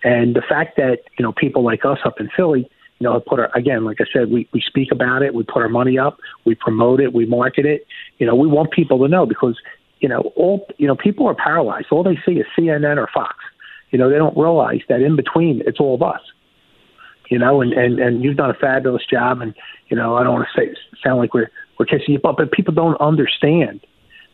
And 0.05 0.37
the 0.37 0.43
fact 0.43 0.77
that 0.77 1.01
you 1.19 1.25
know 1.25 1.33
people 1.33 1.65
like 1.65 1.85
us 1.85 1.99
up 2.05 2.21
in 2.21 2.31
Philly, 2.37 2.71
you 2.99 3.05
know, 3.05 3.21
put 3.21 3.41
our 3.41 3.51
again, 3.55 3.85
like 3.85 4.01
I 4.01 4.05
said, 4.13 4.31
we 4.31 4.49
we 4.53 4.61
speak 4.61 4.93
about 4.93 5.23
it, 5.23 5.35
we 5.35 5.43
put 5.43 5.63
our 5.63 5.69
money 5.69 5.99
up, 5.99 6.19
we 6.45 6.55
promote 6.55 7.01
it, 7.01 7.13
we 7.13 7.27
market 7.27 7.67
it. 7.67 7.87
You 8.19 8.27
know, 8.27 8.35
we 8.35 8.49
want 8.49 8.71
people 8.71 8.99
to 9.01 9.09
know 9.09 9.27
because 9.27 9.59
you 10.01 10.09
know 10.09 10.33
all 10.37 10.67
you 10.79 10.87
know 10.87 10.97
people 10.97 11.27
are 11.27 11.35
paralyzed. 11.35 11.87
All 11.91 12.03
they 12.03 12.19
see 12.25 12.39
is 12.39 12.47
CNN 12.57 12.99
or 12.99 13.09
Fox. 13.13 13.37
You 13.91 13.99
know, 13.99 14.11
they 14.11 14.17
don't 14.17 14.37
realize 14.37 14.81
that 14.89 15.03
in 15.03 15.17
between 15.17 15.63
it's 15.67 15.79
all 15.79 15.95
of 15.95 16.03
us 16.03 16.21
you 17.31 17.39
know, 17.39 17.61
and, 17.61 17.73
and, 17.73 17.99
and 17.99 18.23
you've 18.23 18.37
done 18.37 18.51
a 18.51 18.55
fabulous 18.55 19.05
job. 19.07 19.41
And, 19.41 19.55
you 19.89 19.97
know, 19.97 20.17
I 20.17 20.25
don't 20.25 20.35
want 20.35 20.49
to 20.55 20.61
say, 20.61 20.75
sound 21.03 21.19
like 21.19 21.35
we're, 21.35 21.51
we're 21.79 21.87
kissing 21.87 22.15
you 22.15 22.21
up, 22.25 22.37
but 22.37 22.53
people 22.53 22.75
don't 22.75 23.01
understand 23.01 23.81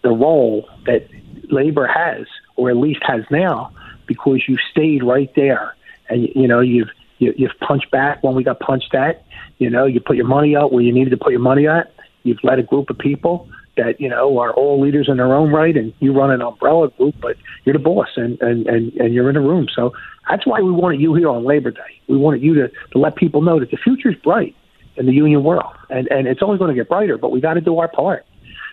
the 0.02 0.11
role 0.11 0.69
that 0.87 1.09
labor 1.50 1.87
has, 1.87 2.26
or 2.57 2.71
at 2.71 2.76
least 2.76 3.00
has 3.07 3.23
now, 3.31 3.73
because 4.07 4.43
you 4.49 4.57
stayed 4.71 5.02
right 5.02 5.31
there. 5.37 5.75
And, 6.09 6.29
you 6.35 6.49
know, 6.49 6.61
you've, 6.61 6.88
you, 7.20 7.32
you've 7.36 7.56
punched 7.60 7.90
back 7.92 8.24
when 8.24 8.34
we 8.34 8.42
got 8.42 8.58
punched 8.58 8.94
at. 8.94 9.24
You 9.58 9.70
know, 9.70 9.86
you 9.86 10.00
put 10.00 10.16
your 10.16 10.26
money 10.26 10.56
out 10.56 10.72
where 10.72 10.82
you 10.82 10.92
needed 10.92 11.10
to 11.10 11.16
put 11.16 11.30
your 11.30 11.40
money 11.40 11.68
at. 11.68 11.94
You've 12.24 12.42
led 12.42 12.58
a 12.58 12.62
group 12.62 12.90
of 12.90 12.98
people 12.98 13.48
that 13.76 14.00
you 14.00 14.08
know 14.08 14.38
are 14.38 14.52
all 14.52 14.80
leaders 14.80 15.08
in 15.08 15.18
their 15.18 15.32
own 15.34 15.52
right, 15.52 15.76
and 15.76 15.92
you 16.00 16.12
run 16.12 16.30
an 16.30 16.42
umbrella 16.42 16.88
group, 16.88 17.14
but 17.20 17.36
you're 17.64 17.74
the 17.74 17.78
boss, 17.78 18.08
and 18.16 18.40
and 18.40 18.66
and, 18.66 18.92
and 18.94 19.14
you're 19.14 19.30
in 19.30 19.36
a 19.36 19.40
room. 19.40 19.68
So 19.74 19.92
that's 20.28 20.46
why 20.46 20.60
we 20.60 20.72
wanted 20.72 21.00
you 21.00 21.14
here 21.14 21.28
on 21.28 21.44
Labor 21.44 21.70
Day. 21.70 22.00
We 22.08 22.16
wanted 22.16 22.42
you 22.42 22.54
to 22.54 22.68
to 22.68 22.98
let 22.98 23.16
people 23.16 23.42
know 23.42 23.60
that 23.60 23.70
the 23.70 23.76
future 23.76 24.10
is 24.10 24.16
bright 24.16 24.56
in 24.96 25.06
the 25.06 25.12
union 25.12 25.44
world, 25.44 25.72
and 25.88 26.08
and 26.08 26.26
it's 26.26 26.42
only 26.42 26.58
going 26.58 26.74
to 26.74 26.74
get 26.74 26.88
brighter. 26.88 27.16
But 27.16 27.30
we 27.30 27.40
got 27.40 27.54
to 27.54 27.60
do 27.60 27.78
our 27.78 27.88
part. 27.88 28.26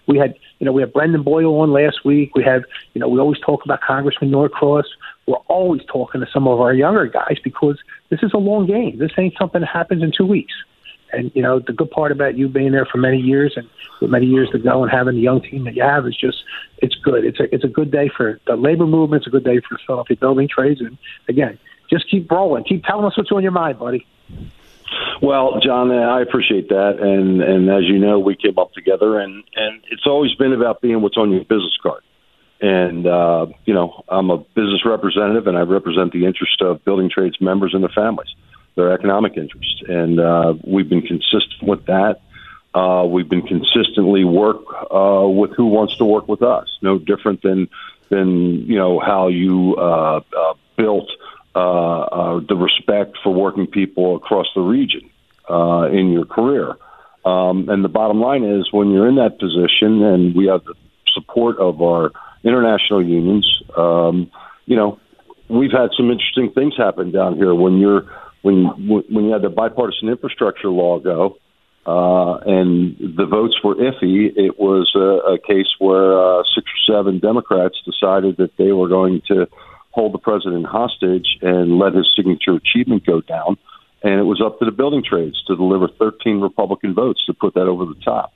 We 0.07 0.17
had, 0.17 0.35
you 0.59 0.65
know, 0.65 0.71
we 0.71 0.81
had 0.81 0.93
Brendan 0.93 1.23
Boyle 1.23 1.59
on 1.59 1.71
last 1.71 2.05
week. 2.05 2.33
We 2.33 2.43
have, 2.43 2.63
you 2.93 3.01
know, 3.01 3.09
we 3.09 3.19
always 3.19 3.39
talk 3.41 3.65
about 3.65 3.81
Congressman 3.81 4.31
Norcross. 4.31 4.85
We're 5.27 5.35
always 5.47 5.81
talking 5.91 6.21
to 6.21 6.27
some 6.33 6.47
of 6.47 6.61
our 6.61 6.73
younger 6.73 7.05
guys 7.07 7.37
because 7.43 7.77
this 8.09 8.21
is 8.23 8.31
a 8.33 8.37
long 8.37 8.65
game. 8.65 8.97
This 8.97 9.11
ain't 9.17 9.35
something 9.37 9.61
that 9.61 9.67
happens 9.67 10.01
in 10.01 10.11
two 10.17 10.25
weeks. 10.25 10.53
And 11.11 11.31
you 11.35 11.41
know, 11.41 11.59
the 11.59 11.73
good 11.73 11.91
part 11.91 12.11
about 12.11 12.37
you 12.37 12.47
being 12.47 12.71
there 12.71 12.85
for 12.85 12.97
many 12.97 13.19
years 13.19 13.53
and 13.55 13.69
with 14.01 14.11
many 14.11 14.25
years 14.25 14.49
to 14.51 14.59
go 14.59 14.83
and 14.83 14.91
having 14.91 15.15
the 15.15 15.21
young 15.21 15.41
team 15.41 15.63
that 15.65 15.75
you 15.75 15.83
have 15.83 16.05
is 16.05 16.15
just 16.15 16.37
it's 16.79 16.95
good. 16.95 17.23
It's 17.25 17.39
a 17.39 17.53
it's 17.53 17.63
a 17.63 17.69
good 17.69 17.91
day 17.91 18.09
for 18.15 18.39
the 18.45 18.55
labor 18.55 18.85
movement. 18.85 19.21
It's 19.21 19.27
a 19.27 19.29
good 19.29 19.43
day 19.43 19.59
for 19.67 19.77
Philadelphia 19.85 20.17
building 20.17 20.49
trades. 20.49 20.81
And 20.81 20.97
again, 21.29 21.59
just 21.89 22.09
keep 22.09 22.29
rolling. 22.29 22.63
Keep 22.65 22.83
telling 22.83 23.05
us 23.05 23.17
what's 23.17 23.31
on 23.31 23.43
your 23.43 23.51
mind, 23.51 23.79
buddy. 23.79 24.05
Well, 25.21 25.59
John, 25.63 25.91
uh, 25.91 25.95
I 25.95 26.21
appreciate 26.21 26.69
that, 26.69 26.99
and 26.99 27.41
and 27.41 27.69
as 27.69 27.83
you 27.83 27.99
know, 27.99 28.19
we 28.19 28.35
came 28.35 28.57
up 28.57 28.73
together, 28.73 29.19
and 29.19 29.43
and 29.55 29.81
it's 29.89 30.05
always 30.05 30.33
been 30.35 30.53
about 30.53 30.81
being 30.81 31.01
what's 31.01 31.17
on 31.17 31.31
your 31.31 31.43
business 31.43 31.77
card. 31.81 32.03
And 32.59 33.05
uh, 33.05 33.47
you 33.65 33.73
know, 33.73 34.03
I'm 34.09 34.29
a 34.29 34.37
business 34.37 34.85
representative, 34.85 35.47
and 35.47 35.57
I 35.57 35.61
represent 35.61 36.11
the 36.11 36.25
interest 36.25 36.61
of 36.61 36.83
building 36.83 37.09
trades 37.09 37.39
members 37.39 37.73
and 37.73 37.83
their 37.83 37.89
families 37.89 38.29
their 38.77 38.93
economic 38.93 39.35
interests. 39.35 39.81
And 39.89 40.19
uh, 40.19 40.53
we've 40.63 40.87
been 40.87 41.01
consistent 41.01 41.63
with 41.63 41.85
that. 41.87 42.21
Uh, 42.73 43.05
we've 43.05 43.27
been 43.27 43.41
consistently 43.41 44.23
work 44.23 44.61
uh, 44.93 45.27
with 45.27 45.51
who 45.57 45.65
wants 45.65 45.97
to 45.97 46.05
work 46.05 46.27
with 46.29 46.43
us. 46.43 46.69
No 46.81 46.97
different 46.99 47.41
than 47.41 47.67
than 48.09 48.65
you 48.67 48.77
know 48.77 48.99
how 48.99 49.27
you 49.27 49.75
uh, 49.77 50.21
uh, 50.37 50.53
built 50.77 51.09
uh, 51.55 52.01
uh, 52.01 52.39
the 52.47 52.55
respect 52.55 53.17
for 53.23 53.33
working 53.33 53.67
people 53.67 54.15
across 54.15 54.47
the 54.55 54.61
region 54.61 55.09
uh, 55.49 55.89
in 55.91 56.11
your 56.11 56.25
career. 56.25 56.75
Um, 57.25 57.67
and 57.69 57.83
the 57.83 57.89
bottom 57.89 58.21
line 58.21 58.43
is, 58.43 58.71
when 58.71 58.91
you're 58.91 59.09
in 59.09 59.15
that 59.15 59.39
position, 59.39 60.03
and 60.03 60.35
we 60.35 60.45
have 60.47 60.63
the 60.63 60.75
support 61.13 61.57
of 61.57 61.81
our 61.81 62.11
international 62.43 63.05
unions, 63.05 63.47
um, 63.75 64.31
you 64.65 64.75
know, 64.75 64.99
we've 65.49 65.71
had 65.71 65.89
some 65.95 66.11
interesting 66.11 66.51
things 66.53 66.75
happen 66.77 67.11
down 67.11 67.35
here. 67.35 67.53
When 67.53 67.77
you're 67.77 68.05
when 68.41 68.65
when 69.09 69.25
you 69.25 69.31
had 69.31 69.41
the 69.41 69.49
bipartisan 69.49 70.09
infrastructure 70.09 70.69
law 70.69 70.99
go, 70.99 71.37
uh, 71.85 72.37
and 72.45 72.97
the 72.99 73.25
votes 73.25 73.55
were 73.63 73.75
iffy, 73.75 74.31
it 74.35 74.59
was 74.59 74.91
a, 74.95 75.33
a 75.33 75.39
case 75.39 75.73
where 75.79 76.19
uh, 76.19 76.43
six 76.53 76.67
or 76.67 76.93
seven 76.93 77.19
Democrats 77.19 77.75
decided 77.85 78.37
that 78.37 78.51
they 78.57 78.71
were 78.73 78.89
going 78.89 79.21
to 79.27 79.47
hold 79.91 80.13
the 80.13 80.19
president 80.19 80.65
hostage 80.65 81.37
and 81.41 81.79
let 81.79 81.93
his 81.93 82.05
signature 82.15 82.55
achievement 82.55 83.05
go 83.05 83.21
down. 83.21 83.57
And 84.03 84.19
it 84.19 84.23
was 84.23 84.41
up 84.45 84.59
to 84.59 84.65
the 84.65 84.71
building 84.71 85.03
trades 85.03 85.41
to 85.47 85.55
deliver 85.55 85.87
13 85.87 86.39
Republican 86.39 86.93
votes 86.93 87.25
to 87.25 87.33
put 87.33 87.55
that 87.55 87.67
over 87.67 87.85
the 87.85 87.99
top. 88.05 88.31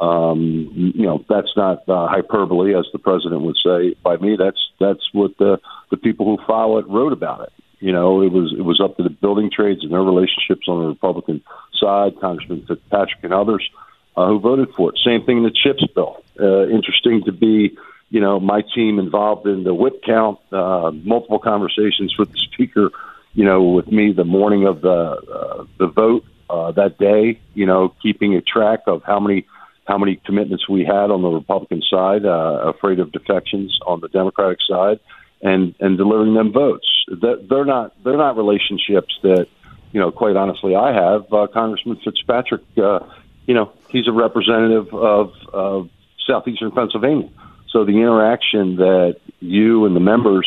Um, 0.00 0.70
you 0.96 1.06
know, 1.06 1.24
that's 1.28 1.54
not 1.56 1.86
uh, 1.88 2.08
hyperbole, 2.08 2.74
as 2.74 2.86
the 2.92 2.98
president 2.98 3.42
would 3.42 3.58
say. 3.62 3.94
By 4.02 4.16
me, 4.16 4.36
that's 4.36 4.58
that's 4.80 5.06
what 5.12 5.36
the 5.38 5.60
the 5.90 5.98
people 5.98 6.24
who 6.24 6.42
follow 6.46 6.78
it 6.78 6.88
wrote 6.88 7.12
about 7.12 7.42
it. 7.42 7.52
You 7.80 7.92
know, 7.92 8.22
it 8.22 8.32
was 8.32 8.54
it 8.56 8.62
was 8.62 8.80
up 8.80 8.96
to 8.96 9.02
the 9.02 9.10
building 9.10 9.50
trades 9.50 9.82
and 9.82 9.92
their 9.92 10.02
relationships 10.02 10.66
on 10.68 10.82
the 10.82 10.88
Republican 10.88 11.42
side, 11.78 12.18
Congressman 12.20 12.64
Fitzpatrick 12.66 13.22
and 13.22 13.34
others 13.34 13.68
uh, 14.16 14.26
who 14.26 14.40
voted 14.40 14.72
for 14.74 14.90
it. 14.90 14.98
Same 15.04 15.24
thing 15.24 15.38
in 15.38 15.42
the 15.44 15.50
CHIPS 15.50 15.86
bill. 15.94 16.22
Uh, 16.38 16.68
interesting 16.68 17.22
to 17.24 17.32
be, 17.32 17.76
you 18.10 18.20
know, 18.20 18.40
my 18.40 18.62
team 18.74 18.98
involved 18.98 19.46
in 19.46 19.64
the 19.64 19.74
whip 19.74 20.02
count, 20.04 20.38
uh, 20.52 20.90
multiple 21.04 21.38
conversations 21.38 22.16
with 22.18 22.32
the 22.32 22.38
speaker, 22.38 22.90
you 23.34 23.44
know, 23.44 23.62
with 23.62 23.88
me 23.88 24.12
the 24.12 24.24
morning 24.24 24.66
of 24.66 24.80
the 24.80 24.90
uh, 24.90 25.64
the 25.78 25.86
vote 25.86 26.24
uh, 26.48 26.72
that 26.72 26.98
day. 26.98 27.40
You 27.54 27.66
know, 27.66 27.94
keeping 28.02 28.34
a 28.34 28.40
track 28.40 28.80
of 28.86 29.02
how 29.04 29.20
many 29.20 29.46
how 29.90 29.98
many 29.98 30.20
commitments 30.24 30.68
we 30.68 30.84
had 30.84 31.10
on 31.10 31.22
the 31.22 31.28
Republican 31.28 31.82
side, 31.90 32.24
uh, 32.24 32.72
afraid 32.74 33.00
of 33.00 33.10
defections 33.10 33.76
on 33.84 34.00
the 34.00 34.08
Democratic 34.08 34.58
side 34.68 35.00
and 35.42 35.74
and 35.80 35.98
delivering 35.98 36.34
them 36.34 36.52
votes. 36.52 36.86
That 37.08 37.48
they're 37.50 37.64
not 37.64 37.92
they're 38.04 38.16
not 38.16 38.36
relationships 38.36 39.12
that 39.22 39.46
you 39.92 40.00
know. 40.00 40.12
Quite 40.12 40.36
honestly, 40.36 40.76
I 40.76 40.92
have 40.92 41.32
uh, 41.32 41.48
Congressman 41.52 41.98
Fitzpatrick. 42.04 42.62
Uh, 42.76 43.00
you 43.46 43.54
know, 43.54 43.72
he's 43.88 44.06
a 44.06 44.12
representative 44.12 44.94
of, 44.94 45.32
of 45.52 45.88
southeastern 46.24 46.70
Pennsylvania. 46.70 47.28
So 47.70 47.84
the 47.84 47.96
interaction 47.96 48.76
that 48.76 49.16
you 49.40 49.86
and 49.86 49.96
the 49.96 50.00
members 50.00 50.46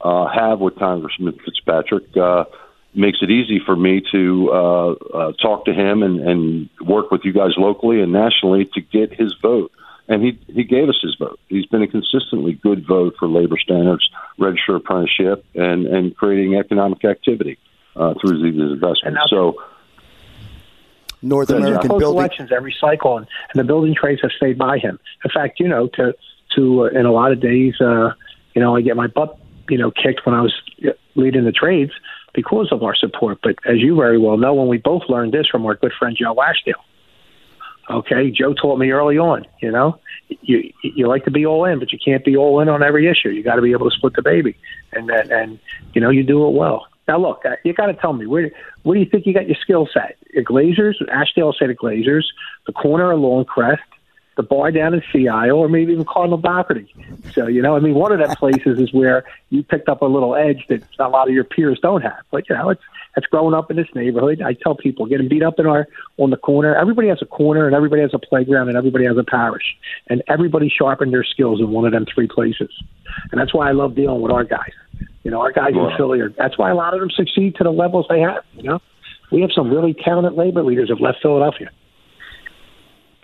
uh, 0.00 0.28
have 0.28 0.60
with 0.60 0.78
Congressman 0.78 1.36
Fitzpatrick 1.44 2.16
uh, 2.16 2.44
makes 2.94 3.18
it 3.22 3.30
easy 3.30 3.60
for 3.64 3.74
me 3.74 4.02
to 4.12 4.50
uh, 4.52 4.90
uh, 4.92 5.32
talk 5.42 5.64
to 5.66 5.72
him 5.72 6.02
and, 6.02 6.20
and 6.20 6.70
work 6.80 7.10
with 7.10 7.22
you 7.24 7.32
guys 7.32 7.52
locally 7.56 8.00
and 8.00 8.12
nationally 8.12 8.68
to 8.74 8.80
get 8.80 9.12
his 9.12 9.34
vote 9.42 9.72
and 10.08 10.22
he 10.22 10.38
he 10.52 10.64
gave 10.64 10.88
us 10.88 10.98
his 11.02 11.16
vote. 11.18 11.38
He's 11.48 11.66
been 11.66 11.82
a 11.82 11.88
consistently 11.88 12.52
good 12.52 12.86
vote 12.86 13.14
for 13.18 13.28
labor 13.28 13.56
standards, 13.58 14.08
registered 14.38 14.76
apprenticeship, 14.76 15.44
and 15.54 15.86
and 15.86 16.16
creating 16.16 16.56
economic 16.56 17.04
activity 17.04 17.58
uh, 17.96 18.14
through 18.20 18.42
these 18.42 18.60
investments. 18.60 19.20
So. 19.30 19.56
North 21.22 21.48
American 21.48 21.88
building 21.88 22.06
elections 22.06 22.50
every 22.54 22.76
cycle, 22.78 23.16
and, 23.16 23.26
and 23.50 23.58
the 23.58 23.64
building 23.64 23.94
trades 23.94 24.20
have 24.20 24.30
stayed 24.32 24.58
by 24.58 24.78
him. 24.78 24.98
In 25.24 25.30
fact, 25.30 25.58
you 25.58 25.66
know, 25.66 25.88
to 25.94 26.14
to 26.54 26.84
uh, 26.84 26.88
in 26.88 27.06
a 27.06 27.12
lot 27.12 27.32
of 27.32 27.40
days, 27.40 27.80
uh, 27.80 28.12
you 28.54 28.60
know, 28.60 28.76
I 28.76 28.82
get 28.82 28.94
my 28.94 29.06
butt, 29.06 29.38
you 29.70 29.78
know, 29.78 29.90
kicked 29.90 30.26
when 30.26 30.34
I 30.34 30.42
was 30.42 30.52
leading 31.14 31.44
the 31.44 31.52
trades 31.52 31.92
because 32.34 32.68
of 32.72 32.82
our 32.82 32.94
support. 32.94 33.38
But 33.42 33.56
as 33.66 33.78
you 33.78 33.96
very 33.96 34.18
well 34.18 34.36
know, 34.36 34.54
when 34.54 34.68
we 34.68 34.78
both 34.78 35.02
learned 35.08 35.32
this 35.32 35.46
from 35.46 35.64
our 35.66 35.74
good 35.74 35.92
friend 35.98 36.16
Joe 36.18 36.34
Ashdale, 36.34 36.82
Okay, 37.90 38.30
Joe 38.30 38.54
taught 38.54 38.78
me 38.78 38.90
early 38.90 39.18
on. 39.18 39.44
You 39.60 39.70
know, 39.70 40.00
you 40.28 40.72
you 40.82 41.06
like 41.06 41.24
to 41.24 41.30
be 41.30 41.44
all 41.44 41.64
in, 41.64 41.78
but 41.78 41.92
you 41.92 41.98
can't 42.02 42.24
be 42.24 42.36
all 42.36 42.60
in 42.60 42.68
on 42.68 42.82
every 42.82 43.06
issue. 43.06 43.28
You 43.28 43.42
got 43.42 43.56
to 43.56 43.62
be 43.62 43.72
able 43.72 43.90
to 43.90 43.94
split 43.94 44.14
the 44.14 44.22
baby, 44.22 44.56
and 44.92 45.08
that, 45.10 45.30
and 45.30 45.58
you 45.92 46.00
know 46.00 46.08
you 46.10 46.22
do 46.22 46.46
it 46.46 46.52
well. 46.52 46.86
Now 47.06 47.18
look, 47.18 47.44
uh, 47.44 47.56
you 47.62 47.74
got 47.74 47.86
to 47.86 47.94
tell 47.94 48.14
me 48.14 48.26
where 48.26 48.50
where 48.84 48.94
do 48.94 49.00
you 49.00 49.10
think 49.10 49.26
you 49.26 49.34
got 49.34 49.46
your 49.46 49.56
skill 49.60 49.86
set? 49.92 50.16
Your 50.32 50.44
Glazers, 50.44 50.94
Ashdale 51.08 51.54
said 51.58 51.68
the 51.68 51.74
Glazers, 51.74 52.24
the 52.66 52.72
corner 52.72 53.12
of 53.12 53.20
Lawncrest, 53.20 53.78
the 54.36 54.42
bar 54.42 54.70
down 54.70 54.94
in 54.94 55.02
Sea 55.12 55.28
Isle, 55.28 55.52
or 55.52 55.68
maybe 55.68 55.92
even 55.92 56.04
Cardinal 56.04 56.38
Dougherty. 56.38 56.92
So 57.32 57.46
you 57.46 57.62
know, 57.62 57.76
I 57.76 57.80
mean, 57.80 57.94
one 57.94 58.12
of 58.12 58.18
them 58.18 58.34
places 58.36 58.78
is 58.78 58.92
where 58.92 59.24
you 59.50 59.62
picked 59.62 59.88
up 59.88 60.02
a 60.02 60.06
little 60.06 60.34
edge 60.34 60.64
that 60.68 60.82
a 60.98 61.08
lot 61.08 61.28
of 61.28 61.34
your 61.34 61.44
peers 61.44 61.78
don't 61.80 62.02
have. 62.02 62.24
But 62.30 62.48
you 62.48 62.56
know, 62.56 62.70
it's 62.70 62.82
that's 63.14 63.26
growing 63.26 63.54
up 63.54 63.70
in 63.70 63.76
this 63.76 63.86
neighborhood. 63.94 64.42
I 64.42 64.54
tell 64.54 64.74
people 64.74 65.06
getting 65.06 65.28
beat 65.28 65.42
up 65.42 65.58
in 65.58 65.66
our 65.66 65.86
on 66.16 66.30
the 66.30 66.36
corner. 66.36 66.74
Everybody 66.74 67.08
has 67.08 67.22
a 67.22 67.26
corner, 67.26 67.66
and 67.66 67.74
everybody 67.74 68.02
has 68.02 68.12
a 68.12 68.18
playground, 68.18 68.68
and 68.68 68.76
everybody 68.76 69.04
has 69.04 69.16
a 69.16 69.24
parish, 69.24 69.76
and 70.08 70.22
everybody 70.28 70.68
sharpened 70.68 71.12
their 71.12 71.24
skills 71.24 71.60
in 71.60 71.70
one 71.70 71.84
of 71.84 71.92
them 71.92 72.06
three 72.12 72.26
places. 72.26 72.70
And 73.30 73.40
that's 73.40 73.54
why 73.54 73.68
I 73.68 73.72
love 73.72 73.94
dealing 73.94 74.20
with 74.20 74.32
our 74.32 74.44
guys. 74.44 74.72
You 75.22 75.30
know, 75.30 75.40
our 75.40 75.52
guys 75.52 75.72
wow. 75.74 75.90
in 75.90 75.96
Philly 75.96 76.20
are. 76.20 76.30
That's 76.30 76.58
why 76.58 76.70
a 76.70 76.74
lot 76.74 76.94
of 76.94 77.00
them 77.00 77.10
succeed 77.10 77.56
to 77.56 77.64
the 77.64 77.70
levels 77.70 78.06
they 78.08 78.20
have. 78.20 78.44
You 78.54 78.64
know, 78.64 78.82
we 79.30 79.40
have 79.42 79.50
some 79.52 79.70
really 79.70 79.94
talented 79.94 80.34
labor 80.34 80.62
leaders 80.62 80.90
of 80.90 81.00
left 81.00 81.18
Philadelphia. 81.22 81.70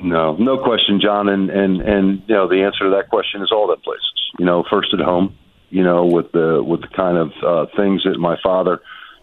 No, 0.03 0.35
no 0.37 0.59
question, 0.59 1.01
John, 1.03 1.29
and 1.29 1.51
and 1.51 1.81
and 1.81 2.23
you 2.27 2.35
know 2.35 2.49
the 2.49 2.63
answer 2.63 2.85
to 2.85 2.97
that 2.97 3.11
question 3.11 3.43
is 3.43 3.51
all 3.53 3.69
that 3.69 3.83
places. 3.83 4.13
You 4.39 4.45
know, 4.45 4.65
first 4.71 4.95
at 4.95 5.01
home. 5.01 5.37
You 5.69 5.85
know, 5.85 6.05
with 6.07 6.33
the 6.33 6.63
with 6.65 6.81
the 6.81 6.89
kind 6.89 7.17
of 7.17 7.31
uh, 7.47 7.67
things 7.77 8.03
that 8.05 8.19
my 8.19 8.37
father 8.43 8.81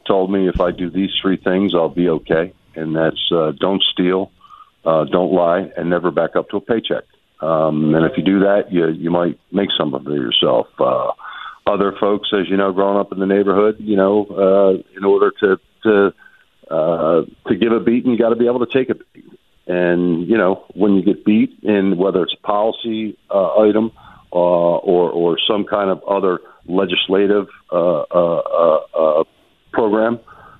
told 0.07 0.31
me 0.31 0.47
if 0.47 0.61
I 0.61 0.71
do 0.71 0.89
these 0.89 1.09
three 1.21 1.37
things, 1.37 1.73
I'll 1.75 1.89
be 1.89 2.09
okay. 2.09 2.53
And 2.75 2.95
that's 2.95 3.19
uh, 3.31 3.51
don't 3.59 3.83
steal, 3.91 4.31
uh, 4.85 5.05
don't 5.05 5.33
lie, 5.33 5.69
and 5.75 5.89
never 5.89 6.11
back 6.11 6.35
up 6.35 6.49
to 6.49 6.57
a 6.57 6.61
paycheck. 6.61 7.03
Um, 7.41 7.93
and 7.93 8.05
if 8.05 8.17
you 8.17 8.23
do 8.23 8.39
that, 8.39 8.71
you 8.71 8.87
you 8.87 9.11
might 9.11 9.39
make 9.51 9.69
something 9.77 9.99
of 9.99 10.07
it 10.07 10.15
yourself. 10.15 10.67
Uh, 10.79 11.11
other 11.65 11.93
folks, 11.99 12.29
as 12.33 12.49
you 12.49 12.55
know, 12.55 12.71
growing 12.71 12.97
up 12.97 13.11
in 13.11 13.19
the 13.19 13.25
neighborhood, 13.25 13.77
you 13.79 13.97
know, 13.97 14.25
uh, 14.25 14.97
in 14.97 15.03
order 15.03 15.31
to 15.41 15.57
to 15.83 16.13
uh, 16.71 17.21
to 17.47 17.55
give 17.55 17.71
a 17.71 17.79
beating, 17.79 18.11
you 18.11 18.17
got 18.17 18.29
to 18.29 18.35
be 18.35 18.47
able 18.47 18.65
to 18.65 18.71
take 18.71 18.89
a 18.89 18.95
beat. 19.13 19.36
And 19.67 20.27
you 20.27 20.37
know, 20.37 20.63
when 20.73 20.93
you 20.93 21.03
get 21.03 21.25
beat, 21.25 21.59
in 21.63 21.97
whether 21.97 22.23
it's 22.23 22.33
a 22.33 22.47
policy 22.47 23.17
uh, 23.29 23.59
item 23.59 23.91
uh, 24.31 24.35
or 24.35 25.09
or 25.09 25.37
some 25.47 25.65
kind 25.65 25.89
of 25.89 26.01
other 26.03 26.39
legislative 26.67 27.47
uh, 27.71 28.01
uh, 28.01 28.41
uh, 28.41 28.79
uh, 28.97 29.23
program, 29.73 30.19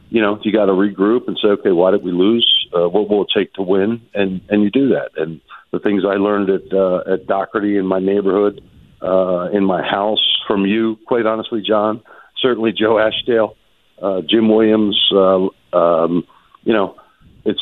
you 0.09 0.21
know, 0.21 0.39
you 0.43 0.51
got 0.51 0.65
to 0.65 0.73
regroup 0.73 1.27
and 1.27 1.37
say, 1.41 1.49
okay, 1.49 1.71
why 1.71 1.91
did 1.91 2.03
we 2.03 2.11
lose? 2.11 2.67
Uh, 2.73 2.87
what 2.87 3.09
will 3.09 3.23
it 3.23 3.29
take 3.35 3.53
to 3.53 3.61
win? 3.61 4.01
And 4.13 4.41
and 4.49 4.63
you 4.63 4.69
do 4.69 4.89
that. 4.89 5.11
And 5.15 5.41
the 5.71 5.79
things 5.79 6.03
I 6.05 6.15
learned 6.15 6.49
at 6.49 6.73
uh, 6.73 7.13
at 7.13 7.27
Dougherty 7.27 7.77
in 7.77 7.85
my 7.85 7.99
neighborhood, 7.99 8.61
uh, 9.01 9.49
in 9.53 9.63
my 9.63 9.81
house, 9.81 10.37
from 10.47 10.65
you, 10.65 10.97
quite 11.05 11.25
honestly, 11.25 11.61
John, 11.65 12.01
certainly 12.41 12.71
Joe 12.71 12.95
Ashdale, 12.95 13.55
uh, 14.01 14.21
Jim 14.27 14.49
Williams, 14.49 14.97
uh, 15.13 15.47
um, 15.73 16.25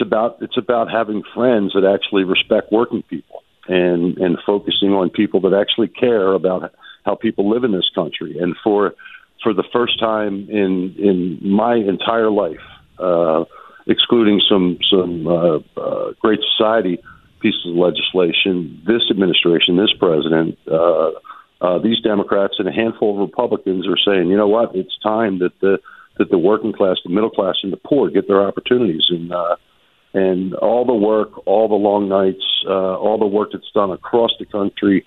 about 0.06 0.38
it's 0.42 0.58
about 0.58 0.92
having 0.92 1.24
friends 1.34 1.74
that 1.74 1.86
actually 1.86 2.24
respect 2.24 2.72
working 2.72 3.04
people 3.04 3.44
and 3.68 4.18
and 4.18 4.38
focusing 4.46 4.92
on 4.92 5.10
people 5.10 5.42
that 5.42 5.54
actually 5.54 5.88
care 5.88 6.34
about 6.34 6.74
how 7.06 7.16
people 7.16 7.50
live 7.50 7.64
in 7.64 7.72
this 7.72 7.90
country. 7.94 8.38
And 8.40 8.56
for 8.64 8.94
for 9.44 9.54
the 9.54 9.64
first 9.74 10.00
time 10.00 10.48
in 10.50 10.96
in 10.98 11.40
my 11.42 11.76
entire 11.76 12.32
life, 12.32 12.66
uh, 13.00 13.46
excluding 13.88 14.42
some 14.50 14.78
some 14.90 15.28
uh, 15.28 15.60
uh, 15.78 16.14
great 16.20 16.40
society 16.56 17.00
pieces 17.42 17.66
of 17.68 17.76
legislation, 17.76 18.82
this 18.88 19.04
administration, 19.12 19.78
this 19.78 19.94
president, 20.00 20.58
uh, 20.72 21.12
uh, 21.62 21.80
these 21.80 22.00
Democrats, 22.02 22.56
and 22.58 22.68
a 22.68 22.72
handful 22.72 23.14
of 23.14 23.30
Republicans 23.30 23.88
are 23.88 23.98
saying, 24.06 24.30
you 24.30 24.38
know 24.38 24.48
what, 24.48 24.76
it's 24.76 24.98
time 25.04 25.40
that 25.40 25.54
the 25.62 25.80
that 26.18 26.30
the 26.32 26.38
working 26.38 26.74
class, 26.74 26.98
the 27.04 27.12
middle 27.12 27.30
class, 27.30 27.56
and 27.64 27.74
the 27.74 27.78
poor 27.78 28.10
get 28.10 28.28
their 28.28 28.42
opportunities. 28.48 29.06
And 29.10 29.32
uh, 29.32 29.58
and 30.16 30.56
all 30.56 30.86
the 30.86 30.94
work, 30.94 31.46
all 31.46 31.68
the 31.68 31.76
long 31.76 32.08
nights, 32.08 32.44
uh, 32.66 32.96
all 32.98 33.18
the 33.18 33.28
work 33.28 33.50
that's 33.52 33.70
done 33.74 33.92
across 33.92 34.32
the 34.40 34.46
country 34.46 35.06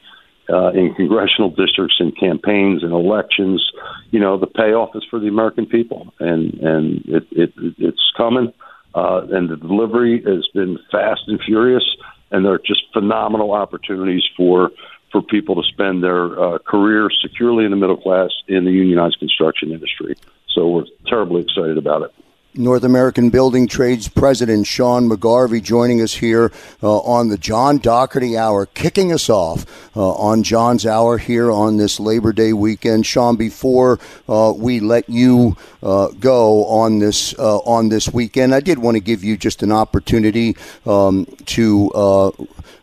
uh, 0.51 0.71
in 0.71 0.95
congressional 0.95 1.51
districts 1.51 1.97
and 1.99 2.17
campaigns 2.17 2.83
and 2.83 2.93
elections, 2.93 3.67
you 4.11 4.21
know, 4.21 4.39
the 4.39 4.47
payoff 4.47 4.91
is 4.95 5.05
for 5.11 5.19
the 5.19 5.29
American 5.29 5.67
people, 5.67 6.13
and 6.21 6.55
and 6.55 7.05
it, 7.07 7.27
it 7.33 7.53
it's 7.79 8.13
coming. 8.17 8.53
Uh, 8.95 9.27
and 9.31 9.49
the 9.49 9.57
delivery 9.57 10.23
has 10.25 10.47
been 10.55 10.79
fast 10.91 11.23
and 11.27 11.41
furious, 11.43 11.85
and 12.31 12.45
there 12.45 12.53
are 12.53 12.59
just 12.59 12.83
phenomenal 12.93 13.53
opportunities 13.53 14.25
for 14.37 14.71
for 15.11 15.23
people 15.23 15.55
to 15.55 15.67
spend 15.69 16.03
their 16.03 16.39
uh, 16.39 16.59
career 16.59 17.09
securely 17.23 17.65
in 17.65 17.71
the 17.71 17.77
middle 17.77 17.97
class 17.97 18.31
in 18.47 18.65
the 18.65 18.71
unionized 18.73 19.19
construction 19.19 19.73
industry. 19.73 20.17
So 20.49 20.69
we're 20.69 20.85
terribly 21.07 21.43
excited 21.43 21.79
about 21.79 22.03
it. 22.03 22.15
North 22.59 22.83
American 22.83 23.31
Building 23.31 23.69
Trades 23.69 24.09
President 24.09 24.67
Sean 24.67 25.09
McGarvey 25.09 25.63
joining 25.63 26.03
us 26.03 26.15
here 26.15 26.51
uh, 26.83 26.99
on 26.99 27.29
the 27.29 27.39
John 27.39 27.79
Dougherty 27.79 28.37
Hour, 28.37 28.67
kicking 28.67 29.13
us 29.13 29.31
off 29.31 29.65
uh, 29.97 30.11
on 30.15 30.43
John's 30.43 30.85
Hour 30.85 31.19
here 31.19 31.53
on 31.53 31.77
this 31.77 32.01
Labor 32.01 32.33
Day 32.33 32.53
weekend. 32.53 33.07
Sean, 33.07 33.37
before 33.37 34.01
uh, 34.29 34.53
we 34.57 34.81
let 34.81 35.09
you 35.09 35.57
uh, 35.85 36.09
go 36.19 36.65
on 36.67 36.99
this 36.99 37.33
uh, 37.39 37.59
on 37.59 37.91
this 37.91 38.13
weekend, 38.13 38.53
I 38.53 38.59
did 38.59 38.81
want 38.81 38.97
to 38.97 39.01
give 39.01 39.23
you 39.23 39.37
just 39.37 39.63
an 39.63 39.71
opportunity 39.71 40.57
um, 40.85 41.27
to 41.47 41.91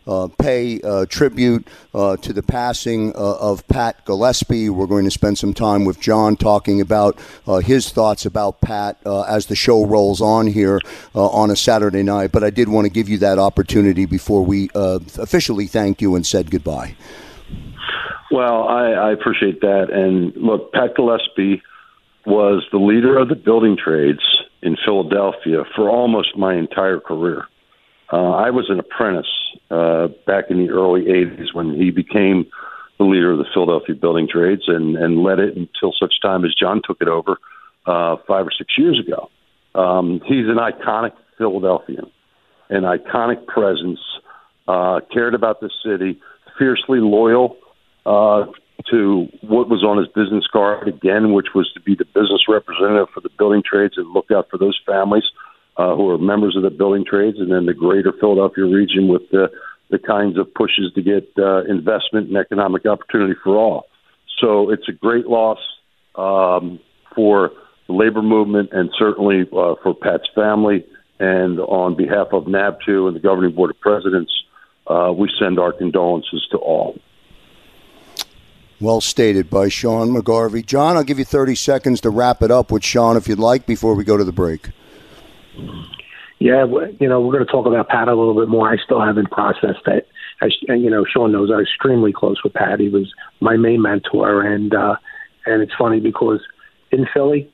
uh, 0.07 0.27
pay 0.38 0.81
uh, 0.81 1.05
tribute 1.07 1.67
uh, 1.93 2.17
to 2.17 2.33
the 2.33 2.43
passing 2.43 3.13
uh, 3.15 3.38
of 3.38 3.67
Pat 3.67 4.03
Gillespie. 4.05 4.69
We're 4.69 4.88
going 4.88 5.05
to 5.05 5.12
spend 5.12 5.38
some 5.38 5.53
time 5.53 5.85
with 5.85 6.00
John 6.00 6.35
talking 6.35 6.81
about 6.81 7.17
uh, 7.47 7.57
his 7.57 7.89
thoughts 7.89 8.25
about 8.25 8.61
Pat 8.61 8.98
uh, 9.05 9.22
as 9.24 9.48
the 9.48 9.55
show 9.55 9.85
rolls 9.85 10.22
on 10.22 10.48
here 10.48 10.79
on 11.13 11.50
a 11.51 11.55
Saturday 11.55 12.03
night. 12.03 12.31
But 12.31 12.44
I 12.44 12.50
did 12.50 12.70
want 12.70 12.85
to 12.85 12.89
give 12.91 13.09
you 13.09 13.18
that 13.20 13.39
opportunity 13.39 14.05
before 14.05 14.44
we 14.44 14.70
officially 14.75 15.68
thanked 15.68 16.01
you 16.01 16.15
and 16.15 16.25
said 16.25 16.51
goodbye. 16.51 16.96
Well, 18.31 18.68
I, 18.68 18.91
I 18.91 19.11
appreciate 19.11 19.61
that. 19.61 19.91
And 19.91 20.35
look, 20.35 20.74
Pat 20.74 20.96
Gillespie 20.96 21.61
was 22.25 22.65
the 22.72 22.79
leader 22.79 23.18
of 23.18 23.29
the 23.29 23.35
building 23.35 23.77
trades 23.77 24.22
in 24.61 24.75
Philadelphia 24.83 25.63
for 25.75 25.89
almost 25.89 26.35
my 26.35 26.55
entire 26.55 27.00
career. 27.00 27.48
Uh, 28.11 28.31
I 28.31 28.51
was 28.51 28.70
an 28.70 28.79
apprentice 28.79 29.25
uh, 29.72 30.07
back 30.27 30.46
in 30.50 30.57
the 30.57 30.70
early 30.70 31.05
80s 31.05 31.53
when 31.53 31.74
he 31.74 31.91
became 31.91 32.46
the 32.98 33.05
leader 33.05 33.31
of 33.31 33.39
the 33.39 33.46
Philadelphia 33.53 33.96
Building 33.96 34.27
Trades 34.31 34.63
and, 34.68 34.96
and 34.96 35.24
led 35.24 35.39
it 35.39 35.57
until 35.57 35.94
such 36.00 36.22
time 36.22 36.46
as 36.46 36.53
John 36.53 36.81
took 36.85 36.98
it 37.01 37.07
over 37.07 37.37
uh, 37.85 38.18
five 38.27 38.48
or 38.48 38.51
six 38.57 38.77
years 38.77 39.00
ago. 39.00 39.29
Um, 39.74 40.22
he's 40.25 40.48
an 40.48 40.57
iconic 40.57 41.13
Philadelphian, 41.37 42.09
an 42.70 42.83
iconic 42.83 43.46
presence, 43.48 44.00
uh, 44.68 45.01
cared 45.11 45.33
about 45.33 45.59
the 45.59 45.70
city, 45.83 46.20
fiercely 46.57 47.00
loyal 47.00 47.57
uh, 48.05 48.46
to 48.89 49.27
what 49.41 49.68
was 49.70 49.83
on 49.83 49.98
his 49.98 50.07
business 50.07 50.46
card 50.51 50.87
again, 50.87 51.33
which 51.33 51.48
was 51.53 51.70
to 51.74 51.81
be 51.81 51.96
the 51.96 52.05
business 52.05 52.48
representative 52.48 53.07
for 53.13 53.20
the 53.20 53.29
building 53.37 53.63
trades 53.65 53.96
and 53.98 54.11
look 54.11 54.31
out 54.31 54.48
for 54.50 54.57
those 54.57 54.79
families 54.85 55.24
who 55.77 56.09
are 56.09 56.18
members 56.18 56.55
of 56.55 56.64
the 56.64 56.70
building 56.70 57.05
trades, 57.05 57.38
and 57.40 57.51
then 57.51 57.66
the 57.66 57.74
greater 57.74 58.14
Philadelphia 58.20 58.66
region 58.66 59.07
with 59.07 59.29
the 59.31 59.50
the 59.92 60.00
kinds 60.00 60.38
of 60.38 60.51
pushes 60.53 60.92
to 60.96 61.01
get 61.01 61.31
uh, 61.38 61.64
investment 61.66 62.27
and 62.27 62.38
economic 62.38 62.85
opportunity 62.85 63.35
for 63.44 63.55
all. 63.55 63.85
So 64.40 64.72
it's 64.72 64.88
a 64.90 64.92
great 64.92 65.27
loss 65.27 65.59
um, 66.16 66.79
for 67.16 67.51
the 67.88 67.94
labor 67.94 68.22
movement 68.22 68.70
and 68.72 68.90
certainly 68.98 69.42
uh, 69.42 69.75
for 69.83 69.94
Pat's 69.94 70.27
family. 70.33 70.85
And 71.20 71.59
on 71.59 71.96
behalf 71.96 72.27
of 72.33 72.46
NABTU 72.46 73.07
and 73.07 73.16
the 73.16 73.20
Governing 73.22 73.55
Board 73.55 73.70
of 73.70 73.79
Presidents, 73.79 74.31
uh, 74.88 75.14
we 75.16 75.29
send 75.40 75.59
our 75.59 75.72
condolences 75.72 76.46
to 76.51 76.57
all. 76.57 76.98
Well 78.81 79.00
stated 79.00 79.50
by 79.50 79.70
Sean 79.70 80.09
McGarvey. 80.09 80.66
John, 80.66 80.98
I'll 80.98 81.03
give 81.03 81.20
you 81.20 81.25
30 81.25 81.55
seconds 81.55 82.01
to 82.01 82.09
wrap 82.09 82.42
it 82.42 82.51
up 82.51 82.72
with 82.72 82.83
Sean 82.83 83.16
if 83.16 83.27
you'd 83.27 83.40
like 83.40 83.66
before 83.66 83.96
we 83.96 84.03
go 84.03 84.18
to 84.18 84.25
the 84.25 84.33
break. 84.33 84.72
Yeah, 86.39 86.65
you 87.00 87.07
know, 87.07 87.22
we're 87.22 87.33
going 87.33 87.46
to 87.46 87.51
talk 87.51 87.65
about 87.65 87.87
Pat 87.87 88.07
a 88.07 88.15
little 88.15 88.35
bit 88.35 88.50
more. 88.50 88.70
I 88.70 88.77
still 88.77 89.01
haven't 89.01 89.31
processed 89.31 89.85
that. 89.85 90.07
As 90.41 90.53
you 90.68 90.89
know, 90.89 91.05
Sean 91.05 91.31
knows 91.31 91.50
I'm 91.50 91.61
extremely 91.61 92.11
close 92.11 92.44
with 92.44 92.53
Pat. 92.53 92.79
He 92.81 92.89
was 92.89 93.11
my 93.39 93.55
main 93.55 93.81
mentor, 93.81 94.41
and 94.41 94.75
uh, 94.75 94.98
and 95.46 95.61
it's 95.61 95.72
funny 95.77 96.01
because 96.01 96.41
in 96.91 97.07
Philly, 97.13 97.50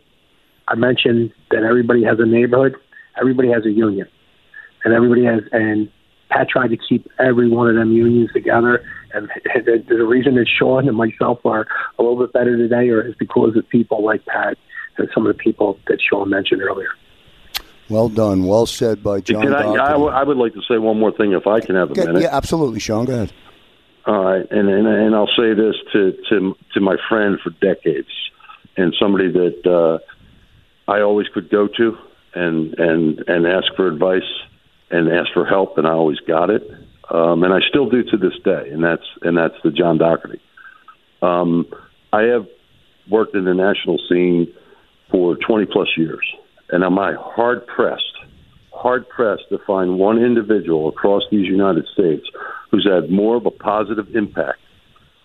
I 0.67 0.75
mentioned 0.75 1.31
that 1.51 1.63
everybody 1.63 2.03
has 2.03 2.19
a 2.19 2.25
neighborhood, 2.25 2.75
everybody 3.19 3.49
has 3.49 3.65
a 3.65 3.71
union, 3.71 4.07
and 4.83 4.95
everybody 4.95 5.25
has 5.25 5.41
and 5.51 5.91
Pat 6.31 6.49
tried 6.49 6.69
to 6.69 6.77
keep 6.77 7.07
every 7.19 7.49
one 7.49 7.67
of 7.69 7.75
them 7.75 7.91
unions 7.91 8.31
together. 8.33 8.83
And 9.13 9.29
the, 9.65 9.83
the 9.87 10.05
reason 10.05 10.35
that 10.35 10.47
Sean 10.47 10.87
and 10.87 10.97
myself 10.97 11.45
are 11.45 11.67
a 11.99 12.01
little 12.01 12.17
bit 12.17 12.33
better 12.33 12.57
today, 12.57 12.89
or 12.89 13.05
is 13.05 13.13
because 13.19 13.55
of 13.55 13.67
people 13.69 14.03
like 14.03 14.25
Pat 14.25 14.57
and 14.97 15.07
some 15.13 15.27
of 15.27 15.35
the 15.35 15.41
people 15.41 15.77
that 15.87 15.99
Sean 16.01 16.29
mentioned 16.29 16.61
earlier. 16.61 16.89
Well 17.91 18.07
done. 18.07 18.45
Well 18.45 18.65
said 18.65 19.03
by 19.03 19.19
John. 19.19 19.53
I, 19.53 19.73
I, 19.73 19.89
w- 19.91 20.09
I 20.09 20.23
would 20.23 20.37
like 20.37 20.53
to 20.53 20.61
say 20.61 20.77
one 20.77 20.97
more 20.97 21.11
thing 21.11 21.33
if 21.33 21.45
I 21.45 21.59
can 21.59 21.75
have 21.75 21.89
a 21.89 21.91
okay, 21.91 22.05
minute. 22.05 22.21
Yeah, 22.21 22.29
absolutely, 22.31 22.79
Sean. 22.79 23.03
Go 23.03 23.13
ahead. 23.13 23.33
All 24.05 24.23
right, 24.23 24.49
and, 24.49 24.69
and 24.69 24.87
and 24.87 25.13
I'll 25.13 25.27
say 25.27 25.53
this 25.53 25.75
to 25.91 26.13
to 26.29 26.57
to 26.73 26.79
my 26.79 26.95
friend 27.09 27.37
for 27.43 27.49
decades, 27.49 28.09
and 28.77 28.95
somebody 28.97 29.29
that 29.31 29.67
uh, 29.67 30.91
I 30.91 31.01
always 31.01 31.27
could 31.33 31.49
go 31.49 31.67
to 31.67 31.97
and 32.33 32.73
and 32.79 33.23
and 33.27 33.45
ask 33.45 33.67
for 33.75 33.87
advice 33.87 34.29
and 34.89 35.11
ask 35.11 35.31
for 35.33 35.45
help, 35.45 35.77
and 35.77 35.85
I 35.85 35.91
always 35.91 36.19
got 36.21 36.49
it, 36.49 36.63
um, 37.09 37.43
and 37.43 37.53
I 37.53 37.59
still 37.67 37.89
do 37.89 38.03
to 38.03 38.17
this 38.17 38.39
day, 38.45 38.69
and 38.71 38.81
that's 38.81 39.05
and 39.21 39.37
that's 39.37 39.55
the 39.65 39.71
John 39.71 39.97
Dougherty. 39.97 40.41
Um, 41.21 41.67
I 42.13 42.21
have 42.23 42.47
worked 43.09 43.35
in 43.35 43.43
the 43.43 43.53
national 43.53 43.99
scene 44.09 44.51
for 45.11 45.35
20 45.35 45.65
plus 45.65 45.89
years 45.97 46.25
and 46.71 46.83
am 46.83 46.97
I 46.97 47.13
hard 47.17 47.65
pressed, 47.67 48.17
hard 48.73 49.07
pressed 49.09 49.43
to 49.49 49.59
find 49.67 49.99
one 49.99 50.17
individual 50.17 50.89
across 50.89 51.23
these 51.29 51.45
United 51.45 51.85
States 51.93 52.25
who's 52.71 52.87
had 52.89 53.11
more 53.11 53.35
of 53.35 53.45
a 53.45 53.51
positive 53.51 54.15
impact, 54.15 54.59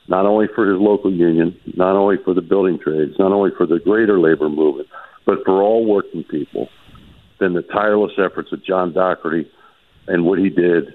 not 0.09 0.27
only 0.27 0.47
for 0.55 0.69
his 0.69 0.81
local 0.81 1.13
union, 1.13 1.59
not 1.77 1.97
only 1.97 2.17
for 2.25 2.35
the 2.35 2.43
building 2.43 2.79
trades, 2.79 3.15
not 3.19 3.33
only 3.33 3.51
for 3.57 3.67
the 3.67 3.79
greater 3.79 4.19
labor 4.19 4.49
movement, 4.49 4.89
but 5.25 5.45
for 5.45 5.63
all 5.63 5.87
working 5.87 6.25
people, 6.25 6.69
than 7.39 7.55
the 7.55 7.63
tireless 7.63 8.13
efforts 8.19 8.53
of 8.53 8.65
John 8.65 8.93
Dougherty 8.93 9.51
and 10.07 10.25
what 10.25 10.39
he 10.39 10.49
did 10.49 10.95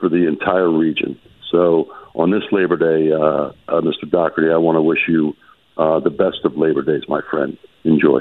for 0.00 0.08
the 0.08 0.26
entire 0.26 0.70
region. 0.70 1.18
So 1.50 1.92
on 2.14 2.30
this 2.30 2.42
Labor 2.50 2.76
Day, 2.76 3.12
uh, 3.12 3.52
uh, 3.68 3.80
Mr. 3.80 4.10
Dougherty, 4.10 4.50
I 4.50 4.56
want 4.56 4.76
to 4.76 4.82
wish 4.82 5.00
you 5.06 5.34
uh, 5.76 6.00
the 6.00 6.10
best 6.10 6.38
of 6.44 6.56
Labor 6.56 6.82
Days, 6.82 7.02
my 7.08 7.20
friend. 7.30 7.58
Enjoy. 7.84 8.20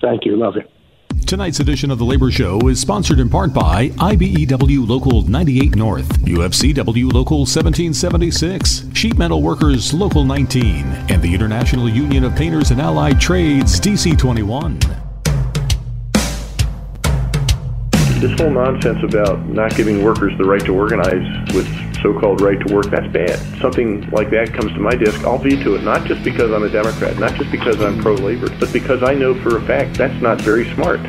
Thank 0.00 0.24
you. 0.24 0.36
Love 0.36 0.56
it. 0.56 0.70
Tonight's 1.26 1.60
edition 1.60 1.90
of 1.90 1.98
the 1.98 2.04
Labor 2.06 2.30
Show 2.30 2.58
is 2.68 2.80
sponsored 2.80 3.20
in 3.20 3.28
part 3.28 3.52
by 3.52 3.90
IBEW 3.90 4.88
Local 4.88 5.22
98 5.22 5.76
North, 5.76 6.08
UFCW 6.20 7.12
Local 7.12 7.40
1776, 7.40 8.86
Sheet 8.94 9.18
Metal 9.18 9.42
Workers 9.42 9.92
Local 9.92 10.24
19, 10.24 10.86
and 11.10 11.20
the 11.20 11.34
International 11.34 11.86
Union 11.86 12.24
of 12.24 12.34
Painters 12.34 12.70
and 12.70 12.80
Allied 12.80 13.20
Trades 13.20 13.78
DC 13.78 14.16
21. 14.16 14.78
This 18.20 18.40
whole 18.40 18.50
nonsense 18.50 19.02
about 19.04 19.46
not 19.48 19.76
giving 19.76 20.02
workers 20.02 20.32
the 20.38 20.44
right 20.44 20.64
to 20.64 20.74
organize 20.74 21.54
with 21.54 21.68
so-called 22.02 22.40
right 22.40 22.58
to 22.66 22.74
work, 22.74 22.86
that's 22.86 23.12
bad. 23.12 23.38
Something 23.60 24.08
like 24.10 24.30
that 24.30 24.52
comes 24.52 24.72
to 24.72 24.78
my 24.78 24.94
desk, 24.94 25.24
I'll 25.24 25.38
veto 25.38 25.74
it, 25.74 25.82
not 25.82 26.06
just 26.06 26.22
because 26.24 26.50
I'm 26.52 26.62
a 26.62 26.68
Democrat, 26.68 27.18
not 27.18 27.34
just 27.34 27.50
because 27.50 27.80
I'm 27.80 28.00
pro-labor, 28.00 28.48
but 28.58 28.72
because 28.72 29.02
I 29.02 29.14
know 29.14 29.34
for 29.42 29.56
a 29.56 29.62
fact 29.62 29.96
that's 29.96 30.20
not 30.22 30.40
very 30.40 30.72
smart. 30.74 31.00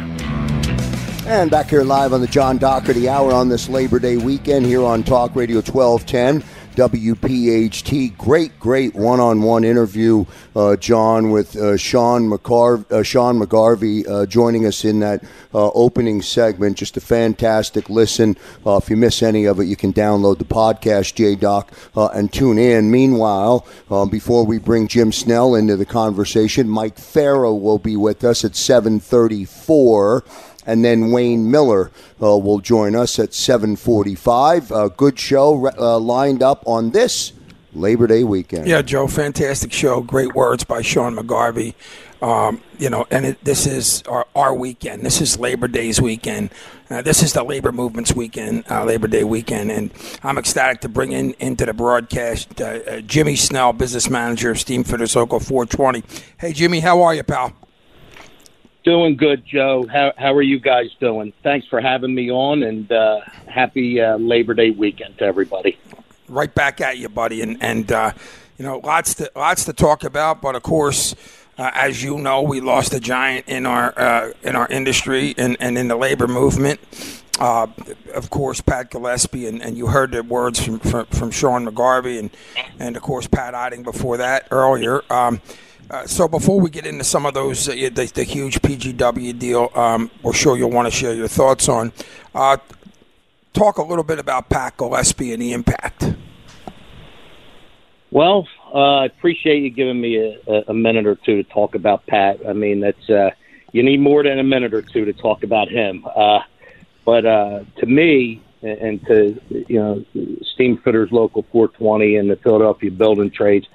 And 1.25 1.51
back 1.51 1.69
here 1.69 1.83
live 1.83 2.11
on 2.11 2.21
the 2.21 2.27
John 2.27 2.57
Dougherty 2.57 3.07
Hour 3.07 3.33
on 3.33 3.49
this 3.49 3.69
Labor 3.69 3.99
Day 3.99 4.17
weekend 4.17 4.65
here 4.65 4.83
on 4.83 5.03
Talk 5.03 5.35
Radio 5.35 5.57
1210. 5.57 6.43
WPHT. 6.79 8.17
Great, 8.17 8.57
great 8.57 8.95
one-on-one 8.95 9.65
interview, 9.65 10.23
uh, 10.55 10.77
John, 10.77 11.29
with 11.29 11.57
uh, 11.57 11.75
Sean, 11.75 12.29
McCar- 12.29 12.89
uh, 12.89 13.03
Sean 13.03 13.37
McGarvey 13.37 14.07
uh, 14.07 14.25
joining 14.25 14.65
us 14.65 14.85
in 14.85 15.01
that 15.01 15.21
uh, 15.53 15.71
opening 15.71 16.21
segment. 16.21 16.77
Just 16.77 16.95
a 16.95 17.01
fantastic 17.01 17.89
listen. 17.89 18.37
If 18.65 18.89
you 18.89 18.95
miss 18.95 19.21
any 19.21 19.43
of 19.43 19.59
it, 19.59 19.65
you 19.65 19.75
can 19.75 19.91
download 19.91 20.37
the 20.37 20.45
podcast, 20.45 21.15
JDoc, 21.15 22.15
and 22.15 22.31
tune 22.31 22.57
in. 22.57 22.89
Meanwhile, 22.89 23.67
before 24.09 24.45
we 24.45 24.57
bring 24.57 24.87
Jim 24.87 25.11
Snell 25.11 25.55
into 25.55 25.75
the 25.75 25.85
conversation, 25.85 26.69
Mike 26.69 26.97
Farrow 26.97 27.53
will 27.53 27.79
be 27.79 27.97
with 27.97 28.23
us 28.23 28.45
at 28.45 28.55
734 28.55 30.23
and 30.69 30.85
then 30.85 31.09
Wayne 31.11 31.49
Miller 31.49 31.89
uh, 32.21 32.37
will 32.37 32.59
join 32.59 32.95
us 32.95 33.17
at 33.17 33.31
7:45. 33.31 34.85
A 34.85 34.89
good 34.89 35.19
show 35.19 35.71
uh, 35.77 35.97
lined 35.97 36.43
up 36.43 36.63
on 36.67 36.91
this 36.91 37.33
Labor 37.73 38.05
Day 38.05 38.23
weekend. 38.23 38.67
Yeah, 38.67 38.83
Joe, 38.83 39.07
fantastic 39.07 39.73
show. 39.73 40.01
Great 40.01 40.35
words 40.35 40.63
by 40.63 40.83
Sean 40.83 41.15
McGarvey. 41.15 41.73
Um, 42.21 42.61
you 42.77 42.89
know, 42.89 43.07
and 43.09 43.25
it, 43.25 43.43
this 43.43 43.65
is 43.65 44.03
our, 44.03 44.27
our, 44.35 44.53
weekend. 44.53 45.03
This 45.03 45.21
is 45.21 45.39
Labor 45.39 45.69
Day's 45.69 46.01
weekend. 46.01 46.49
Uh, 46.89 47.01
this 47.01 47.23
is 47.23 47.31
the 47.31 47.43
labor 47.43 47.71
movement's 47.71 48.13
weekend, 48.13 48.65
uh, 48.69 48.83
Labor 48.83 49.07
Day 49.07 49.23
weekend, 49.23 49.71
and 49.71 49.89
I'm 50.21 50.37
ecstatic 50.37 50.81
to 50.81 50.89
bring 50.89 51.13
in 51.13 51.33
into 51.39 51.65
the 51.65 51.73
broadcast 51.73 52.59
uh, 52.59 52.65
uh 52.65 53.01
Jimmy 53.01 53.37
Snell, 53.37 53.71
business 53.71 54.09
manager 54.09 54.51
of 54.51 54.59
Steam 54.59 54.83
Fitters 54.83 55.15
Local 55.15 55.39
420. 55.39 56.03
Hey, 56.37 56.51
Jimmy, 56.51 56.81
how 56.81 57.01
are 57.01 57.15
you, 57.15 57.23
pal? 57.23 57.53
Doing 58.89 59.17
good, 59.17 59.45
Joe. 59.45 59.85
How 59.85 60.13
how 60.17 60.33
are 60.33 60.41
you 60.41 60.59
guys 60.59 60.87
doing? 60.99 61.31
Thanks 61.43 61.67
for 61.67 61.79
having 61.79 62.15
me 62.15 62.31
on, 62.31 62.63
and 62.63 62.91
uh, 62.91 63.19
happy 63.45 64.01
uh, 64.01 64.17
Labor 64.17 64.55
Day 64.55 64.71
weekend 64.71 65.19
to 65.19 65.25
everybody. 65.25 65.77
Right 66.27 66.51
back 66.51 66.81
at 66.81 66.97
you, 66.97 67.07
buddy, 67.07 67.43
and 67.43 67.61
and 67.61 67.91
uh, 67.91 68.13
you 68.57 68.65
know 68.65 68.79
lots 68.79 69.13
to 69.13 69.31
lots 69.35 69.65
to 69.65 69.73
talk 69.73 70.03
about, 70.03 70.41
but 70.41 70.55
of 70.55 70.63
course. 70.63 71.13
Uh, 71.55 71.69
as 71.73 72.01
you 72.01 72.17
know, 72.17 72.41
we 72.41 72.61
lost 72.61 72.93
a 72.93 72.99
giant 72.99 73.47
in 73.47 73.67
our 73.67 73.93
uh, 73.95 74.31
in 74.41 74.55
our 74.55 74.67
industry 74.69 75.35
and, 75.37 75.55
and 75.59 75.77
in 75.77 75.87
the 75.87 75.95
labor 75.95 76.27
movement. 76.27 76.79
Uh, 77.37 77.67
of 78.15 78.31
course, 78.31 78.59
Pat 78.59 78.89
Gillespie, 78.89 79.45
and, 79.45 79.61
and 79.61 79.77
you 79.77 79.87
heard 79.87 80.13
the 80.13 80.23
words 80.23 80.63
from, 80.63 80.79
from, 80.79 81.05
from 81.07 81.31
Sean 81.31 81.65
McGarvey, 81.65 82.17
and, 82.17 82.31
and 82.79 82.97
of 82.97 83.03
course, 83.03 83.27
Pat 83.27 83.53
Eiding 83.53 83.83
before 83.83 84.17
that 84.17 84.47
earlier. 84.51 85.03
Um, 85.11 85.41
uh, 85.89 86.05
so 86.05 86.27
before 86.27 86.59
we 86.59 86.69
get 86.69 86.85
into 86.85 87.03
some 87.03 87.25
of 87.25 87.33
those, 87.33 87.67
uh, 87.67 87.71
the, 87.71 88.11
the, 88.13 88.23
huge 88.23 88.61
PGW 88.61 89.37
deal, 89.37 89.71
um, 89.73 90.11
we're 90.21 90.33
sure 90.33 90.55
you'll 90.57 90.69
want 90.69 90.87
to 90.87 90.91
share 90.91 91.13
your 91.13 91.27
thoughts 91.27 91.67
on. 91.67 91.91
Uh, 92.35 92.57
talk 93.53 93.77
a 93.77 93.83
little 93.83 94.03
bit 94.03 94.19
about 94.19 94.49
Pat 94.49 94.77
Gillespie 94.77 95.33
and 95.33 95.41
the 95.41 95.51
impact. 95.51 96.13
Well, 98.11 98.47
uh, 98.73 98.97
I 98.97 99.05
appreciate 99.05 99.63
you 99.63 99.69
giving 99.71 99.99
me 99.99 100.17
a, 100.47 100.63
a, 100.67 100.73
minute 100.73 101.07
or 101.07 101.15
two 101.15 101.41
to 101.41 101.49
talk 101.49 101.75
about 101.75 102.05
Pat. 102.05 102.39
I 102.47 102.53
mean, 102.53 102.79
that's 102.79 103.09
uh, 103.09 103.31
you 103.71 103.83
need 103.83 103.99
more 103.99 104.23
than 104.23 104.39
a 104.39 104.43
minute 104.43 104.73
or 104.73 104.81
two 104.81 105.05
to 105.05 105.13
talk 105.13 105.43
about 105.43 105.69
him. 105.69 106.05
but 107.05 107.21
to 107.21 107.85
me, 107.85 108.41
and 108.61 109.05
to 109.05 109.39
you 109.49 109.79
know, 109.79 110.05
Steam 110.53 110.77
Fitters 110.77 111.11
Local 111.11 111.43
420 111.51 112.17
and 112.17 112.29
the 112.29 112.35
Philadelphia 112.35 112.91
Building 112.91 113.31
Trades 113.31 113.67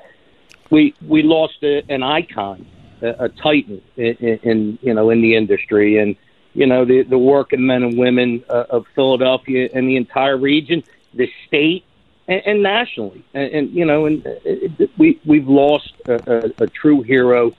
we 0.71 0.95
we 1.07 1.23
lost 1.23 1.63
a, 1.63 1.83
an 1.89 2.03
icon, 2.03 2.67
a, 3.03 3.25
a 3.25 3.29
titan 3.29 3.83
in, 3.97 4.39
in, 4.43 4.79
you 4.83 4.95
know 4.95 5.11
in 5.11 5.21
the 5.21 5.37
industry, 5.37 5.99
and 5.99 6.17
you 6.55 6.67
know 6.67 6.85
the 6.85 7.03
the 7.03 7.19
working 7.19 7.67
men 7.67 7.83
and 7.83 7.99
women 7.99 8.45
uh, 8.49 8.65
of 8.71 8.87
Philadelphia 8.95 9.69
and 9.73 9.89
the 9.89 9.97
entire 9.97 10.37
region, 10.37 10.83
the 11.15 11.31
state, 11.47 11.85
and, 12.29 12.43
and 12.47 12.63
nationally, 12.63 13.25
and, 13.35 13.53
and 13.53 13.71
you 13.71 13.85
know, 13.85 14.07
and 14.07 14.27
uh, 14.27 14.87
we 14.99 15.21
we've 15.25 15.49
lost 15.49 15.93
a, 16.07 16.15
a, 16.61 16.65
a 16.65 16.67
true 16.67 17.03
hero 17.03 17.53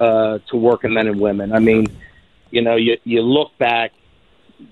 uh, 0.00 0.38
to 0.50 0.56
working 0.56 0.92
men 0.92 1.06
and 1.06 1.20
women. 1.20 1.52
I 1.52 1.58
mean, 1.58 1.86
you 2.50 2.62
know, 2.62 2.76
you 2.76 2.98
you 3.04 3.22
look 3.22 3.56
back, 3.58 3.92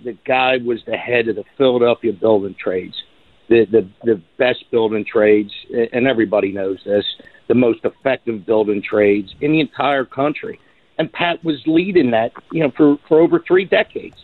the 0.05 0.17
guy 0.25 0.59
was 0.59 0.85
the 0.85 0.97
head 0.97 1.29
of 1.29 1.37
the 1.37 1.45
Philadelphia 1.57 2.13
building 2.13 2.55
trades 2.55 3.03
the, 3.49 3.65
the, 3.65 3.89
the 4.05 4.21
best 4.37 4.71
building 4.71 5.05
trades, 5.05 5.53
and 5.93 6.07
everybody 6.07 6.53
knows 6.53 6.79
this, 6.85 7.05
the 7.49 7.55
most 7.55 7.81
effective 7.85 8.47
building 8.47 8.83
trades 8.83 9.35
in 9.41 9.53
the 9.53 9.61
entire 9.61 10.05
country. 10.05 10.61
And 10.99 11.13
Pat 11.13 11.43
was 11.45 11.63
leading 11.67 12.11
that, 12.13 12.33
you 12.53 12.63
know, 12.63 12.73
for, 12.77 12.99
for 13.09 13.21
over 13.21 13.41
three 13.41 13.65
decades. 13.65 14.17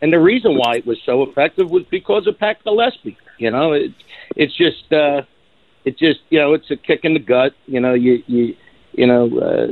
And 0.00 0.12
the 0.12 0.20
reason 0.20 0.56
why 0.56 0.76
it 0.76 0.86
was 0.86 0.98
so 1.04 1.22
effective 1.22 1.70
was 1.70 1.84
because 1.90 2.26
of 2.26 2.38
Pat 2.38 2.62
Gillespie. 2.64 3.16
You 3.38 3.50
know, 3.50 3.72
it, 3.72 3.92
it's 4.36 4.56
just, 4.56 4.92
uh, 4.92 5.22
it's 5.84 5.98
just, 5.98 6.20
you 6.30 6.38
know, 6.38 6.54
it's 6.54 6.70
a 6.70 6.76
kick 6.76 7.00
in 7.04 7.14
the 7.14 7.20
gut. 7.20 7.52
You 7.66 7.80
know, 7.80 7.94
you, 7.94 8.22
you, 8.26 8.56
you 8.92 9.06
know, 9.06 9.38
uh, 9.38 9.66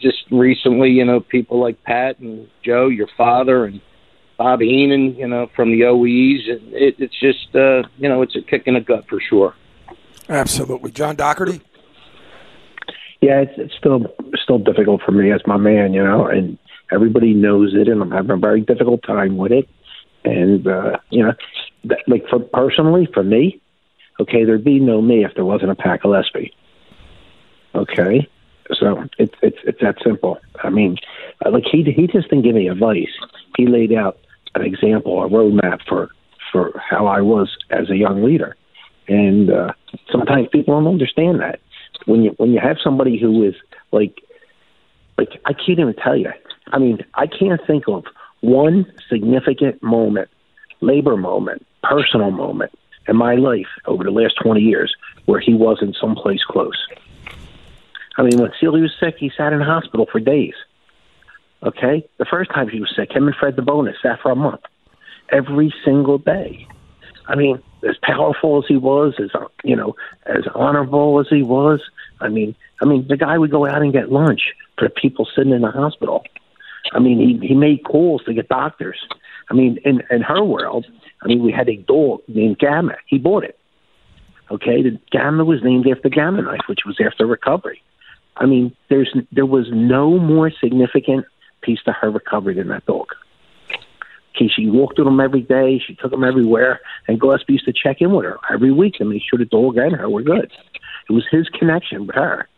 just 0.00 0.24
recently, 0.30 0.90
you 0.90 1.04
know, 1.04 1.20
people 1.20 1.60
like 1.60 1.82
Pat 1.84 2.18
and 2.18 2.48
Joe, 2.64 2.88
your 2.88 3.08
father, 3.16 3.64
and 3.64 3.80
Bob 4.36 4.60
Heenan, 4.60 5.14
you 5.16 5.26
know, 5.26 5.48
from 5.56 5.70
the 5.70 5.84
OEs. 5.84 6.42
It, 6.72 6.96
it's 6.98 7.18
just, 7.18 7.54
uh, 7.54 7.88
you 7.96 8.08
know, 8.08 8.22
it's 8.22 8.36
a 8.36 8.42
kick 8.42 8.64
in 8.66 8.74
the 8.74 8.80
gut 8.80 9.06
for 9.08 9.20
sure. 9.20 9.54
Absolutely, 10.28 10.90
John 10.90 11.16
Dougherty. 11.16 11.60
Yeah, 13.26 13.40
it's, 13.40 13.54
it's 13.56 13.74
still 13.74 14.06
still 14.40 14.60
difficult 14.60 15.02
for 15.02 15.10
me 15.10 15.32
as 15.32 15.40
my 15.48 15.56
man, 15.56 15.92
you 15.92 16.04
know, 16.04 16.26
and 16.26 16.56
everybody 16.92 17.34
knows 17.34 17.74
it, 17.74 17.88
and 17.88 18.00
I'm 18.00 18.12
having 18.12 18.30
a 18.30 18.36
very 18.36 18.60
difficult 18.60 19.02
time 19.02 19.36
with 19.36 19.50
it. 19.50 19.68
And 20.24 20.64
uh, 20.64 20.98
you 21.10 21.24
know, 21.24 21.32
that, 21.86 21.98
like 22.06 22.28
for 22.28 22.38
personally, 22.38 23.08
for 23.12 23.24
me, 23.24 23.60
okay, 24.20 24.44
there'd 24.44 24.62
be 24.62 24.78
no 24.78 25.02
me 25.02 25.24
if 25.24 25.34
there 25.34 25.44
wasn't 25.44 25.72
a 25.72 25.74
Pat 25.74 26.02
Gillespie. 26.02 26.54
Okay, 27.74 28.28
so 28.72 29.08
it's 29.18 29.34
it's 29.42 29.58
it's 29.64 29.80
that 29.80 29.96
simple. 30.04 30.38
I 30.62 30.70
mean, 30.70 30.96
like 31.50 31.64
he 31.64 31.82
he 31.82 32.06
just 32.06 32.30
didn't 32.30 32.44
give 32.44 32.54
me 32.54 32.68
advice. 32.68 33.10
He 33.56 33.66
laid 33.66 33.92
out 33.92 34.20
an 34.54 34.62
example, 34.62 35.20
a 35.24 35.28
roadmap 35.28 35.80
for 35.88 36.10
for 36.52 36.80
how 36.88 37.08
I 37.08 37.22
was 37.22 37.56
as 37.70 37.90
a 37.90 37.96
young 37.96 38.22
leader. 38.22 38.54
And 39.08 39.50
uh, 39.50 39.72
sometimes 40.12 40.46
people 40.52 40.74
don't 40.74 40.86
understand 40.86 41.40
that 41.40 41.58
when 42.06 42.22
you 42.22 42.30
when 42.36 42.52
you 42.52 42.60
have 42.60 42.76
somebody 42.82 43.18
who 43.18 43.44
is 43.44 43.54
like 43.92 44.20
like 45.18 45.40
I 45.44 45.52
can't 45.52 45.78
even 45.78 45.94
tell 45.94 46.16
you. 46.16 46.32
I 46.68 46.78
mean, 46.78 46.98
I 47.14 47.26
can't 47.26 47.60
think 47.66 47.88
of 47.88 48.04
one 48.40 48.92
significant 49.08 49.82
moment, 49.82 50.28
labor 50.80 51.16
moment, 51.16 51.64
personal 51.82 52.30
moment 52.30 52.72
in 53.08 53.16
my 53.16 53.34
life 53.36 53.68
over 53.86 54.04
the 54.04 54.10
last 54.10 54.34
20 54.42 54.60
years 54.60 54.94
where 55.26 55.40
he 55.40 55.54
wasn't 55.54 55.96
someplace 56.00 56.42
close. 56.44 56.86
I 58.16 58.22
mean, 58.22 58.38
when 58.38 58.50
Celia 58.58 58.82
was 58.82 58.92
sick, 58.98 59.16
he 59.18 59.30
sat 59.36 59.52
in 59.52 59.60
the 59.60 59.64
hospital 59.64 60.06
for 60.10 60.20
days. 60.20 60.54
Okay, 61.62 62.06
the 62.18 62.24
first 62.24 62.50
time 62.50 62.68
she 62.70 62.80
was 62.80 62.92
sick, 62.94 63.12
him 63.12 63.26
and 63.26 63.36
Fred 63.36 63.56
DeBonis 63.56 63.94
sat 64.02 64.20
for 64.20 64.30
a 64.30 64.36
month, 64.36 64.60
every 65.30 65.72
single 65.84 66.18
day. 66.18 66.66
I 67.26 67.34
mean, 67.34 67.62
as 67.88 67.96
powerful 68.02 68.58
as 68.58 68.64
he 68.68 68.76
was, 68.76 69.14
as 69.18 69.30
you 69.64 69.76
know, 69.76 69.94
as 70.26 70.44
honorable 70.54 71.20
as 71.20 71.26
he 71.28 71.42
was. 71.42 71.80
I 72.20 72.28
mean, 72.28 72.54
I 72.80 72.84
mean, 72.84 73.06
the 73.08 73.16
guy 73.16 73.38
would 73.38 73.50
go 73.50 73.66
out 73.66 73.82
and 73.82 73.92
get 73.92 74.12
lunch 74.12 74.52
for 74.78 74.88
people 74.88 75.28
sitting 75.34 75.52
in 75.52 75.62
the 75.62 75.70
hospital. 75.70 76.24
I 76.92 76.98
mean, 76.98 77.18
he 77.18 77.46
he 77.46 77.54
made 77.54 77.84
calls 77.84 78.24
to 78.24 78.34
get 78.34 78.48
doctors. 78.48 78.98
I 79.50 79.54
mean, 79.54 79.78
in 79.84 80.02
in 80.10 80.22
her 80.22 80.42
world, 80.42 80.86
I 81.22 81.26
mean, 81.26 81.42
we 81.42 81.52
had 81.52 81.68
a 81.68 81.76
dog 81.76 82.22
named 82.28 82.58
Gamma. 82.58 82.96
He 83.06 83.18
bought 83.18 83.44
it. 83.44 83.58
Okay, 84.50 84.82
the 84.82 84.98
Gamma 85.10 85.44
was 85.44 85.62
named 85.62 85.86
after 85.88 86.08
Gamma 86.08 86.42
Knife, 86.42 86.68
which 86.68 86.80
was 86.86 86.98
after 87.04 87.26
recovery. 87.26 87.82
I 88.36 88.46
mean, 88.46 88.74
there's 88.88 89.14
there 89.32 89.46
was 89.46 89.66
no 89.72 90.18
more 90.18 90.50
significant 90.50 91.26
piece 91.62 91.82
to 91.84 91.92
her 91.92 92.10
recovery 92.10 92.54
than 92.54 92.68
that 92.68 92.86
dog. 92.86 93.08
She 94.38 94.68
walked 94.68 94.98
with 94.98 95.06
him 95.06 95.20
every 95.20 95.42
day. 95.42 95.80
She 95.84 95.94
took 95.94 96.12
him 96.12 96.24
everywhere, 96.24 96.80
and 97.08 97.20
Gillespie 97.20 97.54
used 97.54 97.64
to 97.66 97.72
check 97.72 98.00
in 98.00 98.12
with 98.12 98.24
her 98.24 98.38
every 98.50 98.72
week 98.72 98.94
to 98.94 99.04
make 99.04 99.22
sure 99.22 99.38
the 99.38 99.44
dog 99.44 99.76
and 99.76 99.94
her 99.96 100.08
were 100.08 100.22
good. 100.22 100.50
It 101.08 101.12
was 101.12 101.26
his 101.30 101.48
connection 101.48 102.06
with 102.06 102.16
her, 102.16 102.48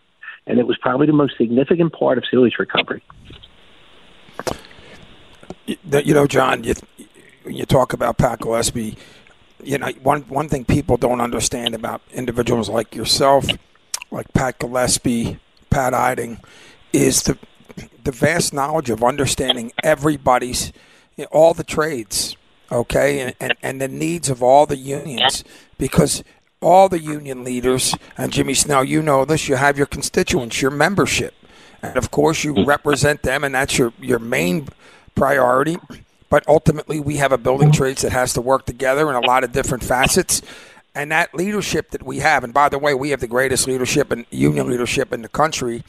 and 0.47 0.59
it 0.59 0.67
was 0.67 0.77
probably 0.79 1.07
the 1.07 1.13
most 1.13 1.37
significant 1.37 1.93
part 1.93 2.19
of 2.19 2.25
Celia's 2.31 2.59
recovery. 2.59 3.03
you 5.67 6.15
know, 6.15 6.27
John, 6.27 6.65
you, 6.65 6.75
you 7.47 7.67
talk 7.67 7.93
about 7.93 8.19
Pat 8.19 8.41
Gillespie. 8.41 8.97
You 9.63 9.79
know, 9.79 9.89
one 10.03 10.23
one 10.23 10.49
thing 10.49 10.65
people 10.65 10.97
don't 10.97 11.21
understand 11.21 11.75
about 11.75 12.01
individuals 12.13 12.69
like 12.69 12.95
yourself, 12.95 13.47
like 14.11 14.33
Pat 14.33 14.59
Gillespie, 14.59 15.39
Pat 15.69 15.95
Eiding, 15.95 16.41
is 16.93 17.23
the 17.23 17.37
the 18.05 18.13
vast 18.13 18.55
knowledge 18.55 18.91
of 18.91 19.05
understanding 19.05 19.73
everybody's 19.83 20.73
you 21.19 21.25
know, 21.25 21.29
all 21.33 21.53
the 21.53 21.65
trades, 21.65 22.37
okay, 22.73 23.21
and, 23.21 23.35
and 23.41 23.53
and 23.63 23.81
the 23.81 23.89
needs 23.89 24.31
of 24.31 24.43
all 24.43 24.65
the 24.65 24.77
unions, 24.77 25.45
because 25.77 26.25
all 26.63 26.89
the 26.89 27.01
union 27.01 27.45
leaders 27.45 27.95
and 28.17 28.33
Jimmy 28.33 28.55
Snell, 28.55 28.85
you 28.85 29.03
know 29.03 29.25
this. 29.25 29.49
You 29.49 29.57
have 29.57 29.77
your 29.77 29.87
constituents, 29.87 30.63
your 30.63 30.71
membership, 30.71 31.35
and 31.83 31.97
of 31.97 32.11
course 32.11 32.45
you 32.45 32.65
represent 32.65 33.23
them, 33.23 33.45
and 33.45 33.55
that's 33.55 33.77
your 33.77 33.93
your 34.01 34.21
main 34.21 34.69
priority. 35.15 35.77
But 36.31 36.47
ultimately, 36.47 37.01
we 37.01 37.17
have 37.17 37.33
a 37.33 37.39
building 37.39 37.73
trades 37.73 38.03
that 38.03 38.13
has 38.13 38.35
to 38.35 38.41
work 38.41 38.67
together 38.67 39.11
in 39.11 39.17
a 39.17 39.27
lot 39.27 39.45
of 39.45 39.53
different 39.53 39.83
facets. 39.83 40.41
And 40.95 41.13
that 41.13 41.35
leadership 41.35 41.91
that 41.91 42.03
we 42.03 42.19
have, 42.19 42.45
and 42.45 42.53
by 42.53 42.69
the 42.69 42.79
way, 42.79 42.93
we 42.93 43.11
have 43.11 43.21
the 43.21 43.29
greatest 43.29 43.67
leadership 43.67 44.11
and 44.11 44.27
union 44.31 44.69
leadership 44.69 45.13
in 45.13 45.23
the 45.23 45.29
country, 45.29 45.85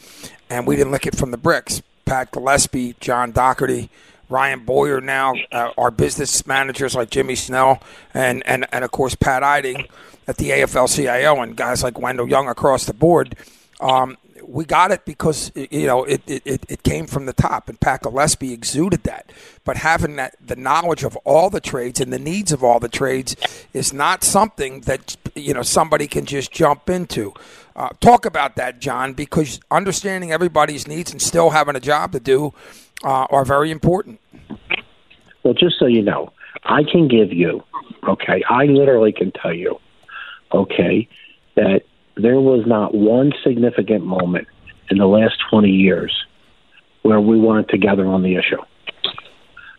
and 0.49 0.67
we 0.67 0.75
didn't 0.75 0.91
lick 0.91 1.07
it 1.07 1.15
from 1.15 1.31
the 1.31 1.37
bricks. 1.37 1.81
Pat 2.05 2.31
Gillespie, 2.31 2.95
John 2.99 3.31
Dougherty, 3.31 3.89
Ryan 4.29 4.59
Boyer 4.63 5.01
now, 5.01 5.33
uh, 5.51 5.71
our 5.77 5.91
business 5.91 6.45
managers 6.45 6.95
like 6.95 7.09
Jimmy 7.09 7.35
Snell, 7.35 7.81
and, 8.13 8.45
and, 8.45 8.67
and 8.71 8.83
of 8.83 8.91
course 8.91 9.15
Pat 9.15 9.43
Eiding 9.43 9.85
at 10.27 10.37
the 10.37 10.51
AFL 10.51 10.95
CIO, 10.95 11.41
and 11.41 11.55
guys 11.55 11.83
like 11.83 11.99
Wendell 11.99 12.29
Young 12.29 12.47
across 12.47 12.85
the 12.85 12.93
board. 12.93 13.35
Um, 13.81 14.17
we 14.49 14.65
got 14.65 14.91
it 14.91 15.05
because 15.05 15.51
you 15.55 15.85
know 15.85 16.03
it, 16.03 16.21
it, 16.25 16.65
it 16.67 16.83
came 16.83 17.05
from 17.05 17.25
the 17.27 17.33
top, 17.33 17.69
and 17.69 17.79
Pat 17.79 18.01
Gillespie 18.01 18.51
exuded 18.51 19.03
that. 19.03 19.31
But 19.63 19.77
having 19.77 20.15
that 20.15 20.35
the 20.43 20.55
knowledge 20.55 21.03
of 21.03 21.15
all 21.17 21.49
the 21.49 21.61
trades 21.61 21.99
and 21.99 22.11
the 22.11 22.19
needs 22.19 22.51
of 22.51 22.63
all 22.63 22.79
the 22.79 22.89
trades 22.89 23.35
is 23.73 23.93
not 23.93 24.23
something 24.23 24.81
that 24.81 25.15
you 25.35 25.53
know 25.53 25.61
somebody 25.61 26.07
can 26.07 26.25
just 26.25 26.51
jump 26.51 26.89
into. 26.89 27.33
Uh, 27.75 27.89
talk 28.01 28.25
about 28.25 28.55
that, 28.55 28.79
John, 28.79 29.13
because 29.13 29.59
understanding 29.71 30.31
everybody's 30.31 30.87
needs 30.87 31.11
and 31.11 31.21
still 31.21 31.51
having 31.51 31.75
a 31.75 31.79
job 31.79 32.11
to 32.11 32.19
do 32.19 32.53
uh, 33.03 33.27
are 33.29 33.45
very 33.45 33.71
important. 33.71 34.19
Well, 35.43 35.53
just 35.53 35.79
so 35.79 35.85
you 35.85 36.01
know, 36.01 36.31
I 36.63 36.83
can 36.83 37.07
give 37.07 37.31
you, 37.31 37.63
okay, 38.07 38.43
I 38.49 38.65
literally 38.65 39.11
can 39.13 39.31
tell 39.31 39.53
you, 39.53 39.77
okay, 40.53 41.07
that 41.55 41.81
there 42.17 42.39
was 42.39 42.65
not 42.67 42.93
one 42.93 43.31
significant 43.43 44.05
moment 44.05 44.47
in 44.89 44.97
the 44.97 45.05
last 45.05 45.35
20 45.49 45.69
years 45.69 46.13
where 47.03 47.21
we 47.21 47.39
weren't 47.39 47.69
together 47.69 48.05
on 48.05 48.23
the 48.23 48.35
issue. 48.35 48.61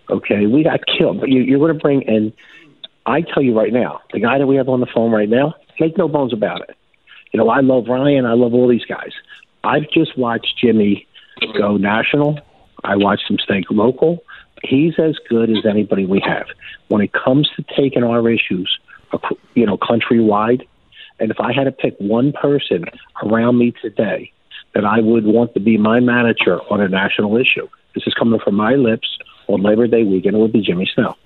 Okay, 0.08 0.46
we 0.46 0.64
got 0.64 0.80
killed. 0.86 1.20
But 1.20 1.28
you, 1.28 1.42
you're 1.42 1.58
going 1.58 1.74
to 1.74 1.78
bring 1.78 2.02
in, 2.02 2.32
I 3.06 3.20
tell 3.20 3.42
you 3.42 3.56
right 3.56 3.72
now, 3.72 4.00
the 4.12 4.20
guy 4.20 4.38
that 4.38 4.46
we 4.46 4.56
have 4.56 4.68
on 4.68 4.80
the 4.80 4.88
phone 4.92 5.12
right 5.12 5.28
now, 5.28 5.54
make 5.78 5.96
no 5.96 6.08
bones 6.08 6.32
about 6.32 6.62
it. 6.62 6.76
You 7.32 7.38
know, 7.38 7.48
I 7.48 7.60
love 7.60 7.84
Ryan. 7.88 8.26
I 8.26 8.32
love 8.32 8.54
all 8.54 8.68
these 8.68 8.84
guys. 8.86 9.12
I've 9.62 9.88
just 9.92 10.18
watched 10.18 10.58
Jimmy 10.60 11.06
go 11.56 11.76
national. 11.76 12.38
I 12.84 12.96
watched 12.96 13.30
him 13.30 13.38
stay 13.38 13.64
local. 13.70 14.22
He's 14.62 14.98
as 14.98 15.16
good 15.28 15.50
as 15.50 15.64
anybody 15.66 16.06
we 16.06 16.20
have. 16.20 16.46
When 16.88 17.00
it 17.00 17.12
comes 17.12 17.48
to 17.56 17.64
taking 17.76 18.04
our 18.04 18.28
issues, 18.28 18.78
you 19.54 19.66
know, 19.66 19.78
countrywide, 19.78 20.66
and 21.18 21.30
if 21.30 21.40
I 21.40 21.52
had 21.52 21.64
to 21.64 21.72
pick 21.72 21.96
one 21.98 22.32
person 22.32 22.84
around 23.22 23.58
me 23.58 23.72
today 23.82 24.32
that 24.74 24.84
I 24.84 25.00
would 25.00 25.24
want 25.24 25.54
to 25.54 25.60
be 25.60 25.76
my 25.76 26.00
manager 26.00 26.60
on 26.70 26.80
a 26.80 26.88
national 26.88 27.36
issue, 27.36 27.68
this 27.94 28.04
is 28.06 28.14
coming 28.14 28.40
from 28.40 28.54
my 28.54 28.74
lips 28.74 29.18
on 29.48 29.62
Labor 29.62 29.86
Day 29.86 30.04
weekend, 30.04 30.36
it 30.36 30.38
would 30.38 30.52
be 30.52 30.62
Jimmy 30.62 30.88
Snell. 30.94 31.18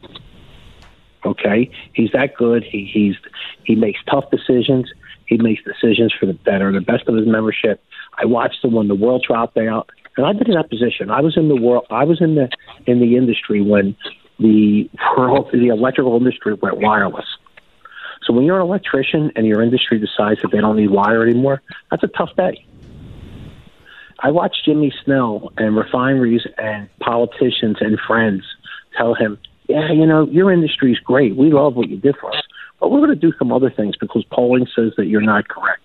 Okay, 1.25 1.71
he's 1.93 2.11
that 2.13 2.37
good. 2.37 2.65
He 2.65 2.85
he's 2.85 3.17
he 3.65 3.75
makes 3.75 3.99
tough 4.11 4.31
decisions. 4.31 4.93
He 5.27 5.39
makes 5.39 5.63
decisions 5.65 6.13
for 6.13 6.27
the 6.27 6.35
better, 6.35 6.71
the 6.71 6.83
best 6.83 7.09
of 7.09 7.15
his 7.15 7.27
membership. 7.27 7.83
I 8.19 8.27
watched 8.27 8.63
him 8.63 8.73
when 8.73 8.89
the 8.89 8.95
world 8.95 9.25
dropped 9.27 9.57
out, 9.57 9.91
and 10.17 10.27
I've 10.27 10.39
been 10.39 10.49
in 10.49 10.55
that 10.55 10.71
position. 10.71 11.11
I 11.11 11.21
was 11.21 11.37
in 11.37 11.49
the 11.49 11.57
world. 11.57 11.87
I 11.91 12.05
was 12.05 12.21
in 12.21 12.35
the 12.35 12.49
in 12.87 13.01
the 13.01 13.17
industry 13.17 13.61
when 13.61 13.97
the 14.39 14.89
world, 15.17 15.51
the 15.53 15.69
electrical 15.69 16.17
industry 16.17 16.55
went 16.55 16.79
wireless. 16.79 17.27
So 18.27 18.33
when 18.33 18.45
you're 18.45 18.61
an 18.61 18.67
electrician 18.67 19.33
and 19.37 19.47
your 19.47 19.63
industry 19.63 19.99
decides 19.99 20.41
that 20.43 20.51
they 20.51 20.61
don't 20.61 20.77
need 20.77 20.91
wire 20.91 21.23
anymore, 21.23 21.63
that's 21.91 22.03
a 22.03 22.09
tough 22.09 22.31
day. 22.37 22.65
I 24.21 24.31
watched 24.31 24.65
Jimmy 24.65 24.93
Snell 25.05 25.53
and 25.59 25.77
refineries 25.77 26.43
and 26.57 26.89
politicians 27.01 27.77
and 27.81 27.99
friends 28.07 28.43
tell 28.97 29.15
him, 29.15 29.39
yeah, 29.69 29.93
you 29.93 30.07
know, 30.07 30.27
your 30.27 30.51
industry 30.51 30.93
is 30.93 30.99
great. 31.01 31.37
We 31.37 31.51
love 31.51 31.75
what 31.75 31.89
you 31.89 31.99
did 31.99 32.17
for 32.17 32.35
us. 32.35 32.43
But 32.81 32.91
we're 32.91 33.01
going 33.01 33.11
to 33.11 33.17
do 33.17 33.33
some 33.39 33.53
other 33.53 33.71
things 33.71 33.97
because 33.97 34.25
polling 34.31 34.67
says 34.75 34.93
that 34.97 35.07
you're 35.07 35.21
not 35.21 35.49
correct. 35.49 35.84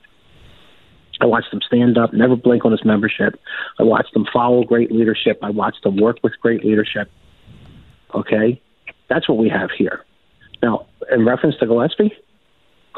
I 1.22 1.26
watched 1.26 1.54
him 1.54 1.62
stand 1.66 1.98
up, 1.98 2.14
never 2.14 2.36
blink 2.36 2.66
on 2.66 2.72
his 2.72 2.86
membership. 2.86 3.40
I 3.80 3.84
watched 3.84 4.16
him 4.16 4.26
follow 4.32 4.64
great 4.64 4.92
leadership. 4.92 5.40
I 5.42 5.50
watched 5.50 5.86
him 5.86 5.98
work 5.98 6.18
with 6.24 6.34
great 6.42 6.64
leadership. 6.64 7.12
Okay? 8.16 8.62
That's 9.10 9.28
what 9.28 9.38
we 9.38 9.50
have 9.50 9.70
here. 9.78 10.06
Now, 10.62 10.88
in 11.12 11.26
reference 11.26 11.58
to 11.58 11.66
Gillespie, 11.66 12.14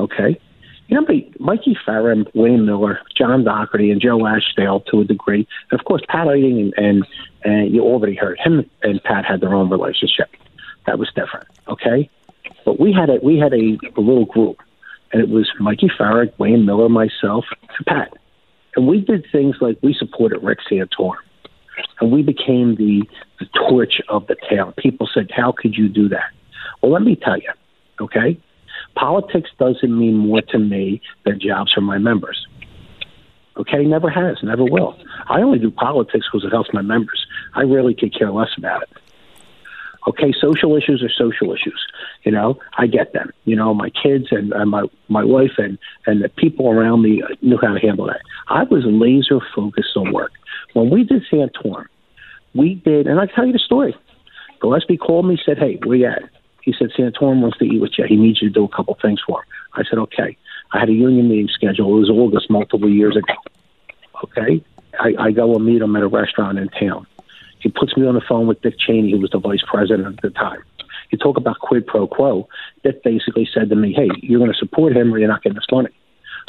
Okay. 0.01 0.39
You 0.87 0.99
know, 0.99 1.07
Mikey 1.39 1.77
Farron, 1.85 2.25
Wayne 2.33 2.65
Miller, 2.65 2.99
John 3.15 3.45
Dougherty, 3.45 3.91
and 3.91 4.01
Joe 4.01 4.19
Ashdale 4.19 4.85
to 4.87 5.01
a 5.01 5.03
degree. 5.05 5.47
And 5.69 5.79
of 5.79 5.85
course, 5.85 6.01
Pat 6.09 6.27
Eiding 6.27 6.59
and, 6.59 6.73
and, 6.77 7.05
and 7.45 7.73
you 7.73 7.81
already 7.83 8.15
heard 8.15 8.39
him 8.39 8.69
and 8.83 9.01
Pat 9.03 9.23
had 9.23 9.39
their 9.39 9.53
own 9.53 9.69
relationship. 9.69 10.29
That 10.87 10.99
was 10.99 11.09
different. 11.15 11.47
Okay. 11.69 12.09
But 12.65 12.79
we 12.79 12.91
had 12.91 13.09
a, 13.09 13.19
we 13.23 13.37
had 13.37 13.53
a, 13.53 13.77
a 13.95 14.01
little 14.01 14.25
group 14.25 14.57
and 15.11 15.21
it 15.21 15.29
was 15.29 15.49
Mikey 15.59 15.91
Farron, 15.97 16.31
Wayne 16.37 16.65
Miller, 16.65 16.89
myself, 16.89 17.45
and 17.61 17.85
Pat. 17.85 18.13
And 18.75 18.87
we 18.87 19.01
did 19.01 19.25
things 19.31 19.57
like 19.59 19.77
we 19.81 19.93
supported 19.93 20.39
Rick 20.41 20.59
Santorum. 20.69 21.15
And 21.99 22.11
we 22.11 22.21
became 22.21 22.75
the, 22.75 23.03
the 23.39 23.45
torch 23.67 24.01
of 24.09 24.27
the 24.27 24.35
town. 24.49 24.73
People 24.77 25.09
said, 25.13 25.29
How 25.35 25.53
could 25.55 25.75
you 25.75 25.89
do 25.89 26.09
that? 26.09 26.31
Well, 26.81 26.91
let 26.91 27.01
me 27.01 27.15
tell 27.15 27.37
you, 27.37 27.51
okay? 27.99 28.39
Politics 28.95 29.49
doesn't 29.57 29.97
mean 29.97 30.17
more 30.17 30.41
to 30.49 30.59
me 30.59 31.01
than 31.25 31.39
jobs 31.39 31.73
for 31.73 31.81
my 31.81 31.97
members. 31.97 32.45
Okay, 33.57 33.83
never 33.83 34.09
has, 34.09 34.37
never 34.43 34.63
will. 34.63 34.97
I 35.27 35.41
only 35.41 35.59
do 35.59 35.71
politics 35.71 36.25
because 36.31 36.45
it 36.45 36.51
helps 36.51 36.69
my 36.73 36.81
members. 36.81 37.25
I 37.53 37.61
really 37.61 37.93
could 37.93 38.17
care 38.17 38.31
less 38.31 38.49
about 38.57 38.83
it. 38.83 38.89
Okay, 40.07 40.33
social 40.39 40.75
issues 40.75 41.03
are 41.03 41.09
social 41.09 41.53
issues. 41.53 41.79
You 42.23 42.31
know, 42.31 42.59
I 42.77 42.87
get 42.87 43.13
them. 43.13 43.31
You 43.45 43.55
know, 43.55 43.73
my 43.73 43.89
kids 43.89 44.27
and, 44.31 44.51
and 44.53 44.69
my 44.69 44.85
my 45.09 45.23
wife 45.23 45.57
and 45.57 45.77
and 46.07 46.23
the 46.23 46.29
people 46.29 46.69
around 46.69 47.01
me 47.03 47.23
knew 47.41 47.59
how 47.61 47.73
to 47.73 47.79
handle 47.79 48.07
that. 48.07 48.21
I 48.47 48.63
was 48.63 48.83
laser 48.85 49.39
focused 49.55 49.95
on 49.95 50.11
work. 50.11 50.31
When 50.73 50.89
we 50.89 51.03
did 51.03 51.23
Santorum, 51.31 51.85
we 52.55 52.75
did, 52.75 53.07
and 53.07 53.19
I 53.19 53.27
tell 53.27 53.45
you 53.45 53.53
the 53.53 53.59
story. 53.59 53.95
Gillespie 54.59 54.97
called 54.97 55.27
me, 55.27 55.37
said, 55.45 55.57
"Hey, 55.57 55.79
where 55.83 55.97
you 55.97 56.07
at?" 56.07 56.29
He 56.61 56.73
said, 56.77 56.89
Santorum 56.97 57.41
wants 57.41 57.57
to 57.57 57.65
eat 57.65 57.81
with 57.81 57.97
you. 57.97 58.05
He 58.07 58.15
needs 58.15 58.41
you 58.41 58.49
to 58.49 58.53
do 58.53 58.65
a 58.65 58.67
couple 58.75 58.97
things 59.01 59.19
for 59.25 59.39
him. 59.41 59.45
I 59.73 59.83
said, 59.89 59.99
okay. 59.99 60.37
I 60.73 60.79
had 60.79 60.89
a 60.89 60.93
union 60.93 61.27
meeting 61.27 61.49
scheduled. 61.53 61.89
It 61.89 61.99
was 61.99 62.09
August 62.09 62.49
multiple 62.49 62.89
years 62.89 63.17
ago. 63.17 63.33
Okay. 64.23 64.63
I, 64.99 65.13
I 65.19 65.31
go 65.31 65.55
and 65.55 65.65
meet 65.65 65.81
him 65.81 65.95
at 65.95 66.03
a 66.03 66.07
restaurant 66.07 66.59
in 66.59 66.69
town. 66.69 67.07
He 67.61 67.69
puts 67.69 67.95
me 67.95 68.07
on 68.07 68.15
the 68.15 68.21
phone 68.27 68.47
with 68.47 68.61
Dick 68.61 68.75
Cheney, 68.79 69.11
who 69.11 69.19
was 69.19 69.31
the 69.31 69.39
vice 69.39 69.63
president 69.67 70.17
at 70.17 70.21
the 70.21 70.31
time. 70.31 70.63
You 71.11 71.17
talk 71.17 71.37
about 71.37 71.59
quid 71.59 71.85
pro 71.85 72.07
quo. 72.07 72.47
Dick 72.83 73.03
basically 73.03 73.47
said 73.53 73.69
to 73.69 73.75
me, 73.75 73.93
hey, 73.93 74.09
you're 74.21 74.39
going 74.39 74.51
to 74.51 74.57
support 74.57 74.95
him 74.95 75.13
or 75.13 75.19
you're 75.19 75.27
not 75.27 75.43
getting 75.43 75.57
this 75.57 75.65
money. 75.71 75.89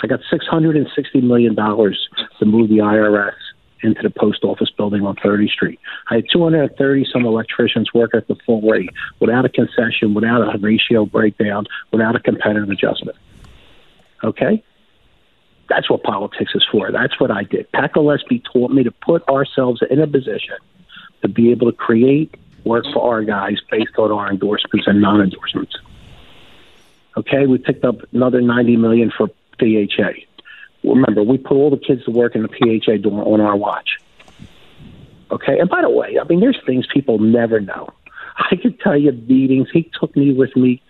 I 0.02 0.06
got 0.06 0.20
$660 0.32 1.22
million 1.22 1.54
to 1.54 2.44
move 2.44 2.68
the 2.68 2.78
IRS 2.78 3.34
into 3.82 4.02
the 4.02 4.10
post 4.10 4.44
office 4.44 4.70
building 4.70 5.04
on 5.04 5.16
30th 5.16 5.50
Street. 5.50 5.80
I 6.08 6.16
had 6.16 6.24
230 6.32 7.06
some 7.12 7.26
electricians 7.26 7.92
work 7.92 8.14
at 8.14 8.28
the 8.28 8.36
full 8.46 8.62
rate 8.62 8.90
without 9.20 9.44
a 9.44 9.48
concession, 9.48 10.14
without 10.14 10.54
a 10.54 10.58
ratio 10.58 11.04
breakdown, 11.04 11.66
without 11.92 12.16
a 12.16 12.20
competitive 12.20 12.70
adjustment. 12.70 13.18
Okay? 14.22 14.62
That's 15.68 15.90
what 15.90 16.02
politics 16.04 16.52
is 16.54 16.64
for. 16.70 16.92
That's 16.92 17.18
what 17.20 17.30
I 17.30 17.42
did. 17.42 17.70
Pat 17.72 17.92
Gillespie 17.92 18.42
taught 18.52 18.70
me 18.70 18.84
to 18.84 18.92
put 18.92 19.28
ourselves 19.28 19.82
in 19.90 20.00
a 20.00 20.06
position 20.06 20.56
to 21.22 21.28
be 21.28 21.50
able 21.50 21.70
to 21.70 21.76
create 21.76 22.34
work 22.64 22.84
for 22.92 23.12
our 23.12 23.22
guys 23.22 23.58
based 23.70 23.96
on 23.98 24.12
our 24.12 24.30
endorsements 24.30 24.86
and 24.86 25.00
non-endorsements. 25.00 25.76
Okay, 27.16 27.46
we 27.46 27.58
picked 27.58 27.84
up 27.84 27.96
another 28.12 28.40
90 28.40 28.76
million 28.76 29.10
for 29.16 29.28
PHA 29.58 30.12
remember, 30.84 31.22
we 31.22 31.38
put 31.38 31.54
all 31.54 31.70
the 31.70 31.76
kids 31.76 32.04
to 32.04 32.10
work 32.10 32.34
in 32.34 32.42
the 32.42 32.48
PHA 32.48 32.96
door 32.98 33.22
on 33.32 33.40
our 33.40 33.56
watch. 33.56 33.98
Okay, 35.30 35.58
and 35.58 35.68
by 35.68 35.80
the 35.80 35.90
way, 35.90 36.18
I 36.20 36.24
mean, 36.24 36.40
there's 36.40 36.60
things 36.66 36.86
people 36.92 37.18
never 37.18 37.60
know. 37.60 37.88
I 38.36 38.56
could 38.56 38.80
tell 38.80 38.96
you 38.96 39.12
meetings. 39.12 39.68
He 39.72 39.90
took 39.98 40.14
me 40.16 40.32
with 40.32 40.54
me 40.56 40.82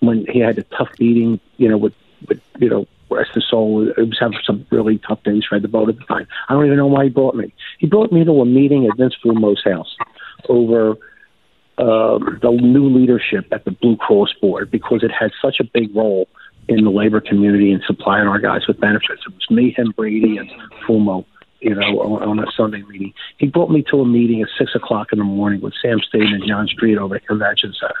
when 0.00 0.26
he 0.26 0.38
had 0.38 0.58
a 0.58 0.62
tough 0.64 0.90
meeting, 1.00 1.40
you 1.56 1.68
know, 1.68 1.76
with, 1.76 1.94
with 2.28 2.40
you 2.58 2.68
know, 2.68 2.86
rest 3.16 3.34
his 3.34 3.46
soul. 3.48 3.88
It 3.88 3.98
was 3.98 4.18
having 4.20 4.38
some 4.44 4.66
really 4.70 5.00
tough 5.06 5.22
days 5.22 5.44
for 5.48 5.58
the 5.58 5.68
vote 5.68 5.88
at 5.88 5.98
the 5.98 6.04
time. 6.04 6.26
I 6.48 6.54
don't 6.54 6.66
even 6.66 6.78
know 6.78 6.86
why 6.86 7.04
he 7.04 7.10
brought 7.10 7.34
me. 7.34 7.52
He 7.78 7.86
brought 7.86 8.12
me 8.12 8.24
to 8.24 8.40
a 8.40 8.46
meeting 8.46 8.86
at 8.86 8.96
Vince 8.96 9.14
Fumo's 9.24 9.62
house 9.64 9.96
over 10.48 10.96
um, 11.78 12.38
the 12.42 12.50
new 12.50 12.88
leadership 12.88 13.46
at 13.50 13.64
the 13.64 13.70
Blue 13.70 13.96
Cross 13.96 14.34
board 14.40 14.70
because 14.70 15.02
it 15.02 15.10
had 15.10 15.30
such 15.40 15.56
a 15.60 15.64
big 15.64 15.94
role 15.96 16.28
in 16.68 16.84
the 16.84 16.90
labor 16.90 17.20
community 17.20 17.72
and 17.72 17.82
supplying 17.86 18.28
our 18.28 18.38
guys 18.38 18.66
with 18.68 18.80
benefits. 18.80 19.22
It 19.26 19.32
was 19.32 19.50
me, 19.50 19.72
him, 19.76 19.92
Brady, 19.96 20.36
and 20.36 20.50
Fumo. 20.86 21.24
You 21.60 21.76
know, 21.76 22.00
on, 22.00 22.28
on 22.28 22.38
a 22.40 22.50
Sunday 22.56 22.82
meeting, 22.82 23.12
he 23.38 23.46
brought 23.46 23.70
me 23.70 23.84
to 23.90 24.00
a 24.00 24.04
meeting 24.04 24.42
at 24.42 24.48
six 24.58 24.74
o'clock 24.74 25.12
in 25.12 25.18
the 25.18 25.24
morning 25.24 25.60
with 25.60 25.74
Sam 25.80 26.00
Staten 26.00 26.34
and 26.34 26.42
John 26.46 26.66
Street 26.66 26.98
over 26.98 27.14
at 27.14 27.26
Convention 27.26 27.72
Center. 27.78 27.94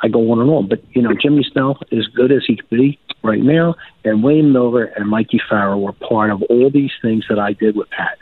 I 0.00 0.08
go 0.08 0.30
on 0.30 0.40
and 0.40 0.50
on, 0.50 0.68
but 0.68 0.82
you 0.94 1.02
know, 1.02 1.14
Jimmy 1.20 1.44
Snell 1.50 1.78
is 1.90 2.06
good 2.08 2.30
as 2.32 2.44
he 2.46 2.56
could 2.56 2.70
be 2.70 2.98
right 3.22 3.42
now, 3.42 3.74
and 4.04 4.22
Wayne 4.22 4.52
Miller 4.52 4.84
and 4.84 5.08
Mikey 5.08 5.40
Farrow 5.48 5.78
were 5.78 5.92
part 5.92 6.30
of 6.30 6.42
all 6.42 6.70
these 6.70 6.92
things 7.02 7.24
that 7.28 7.38
I 7.38 7.52
did 7.52 7.76
with 7.76 7.90
Pat 7.90 8.18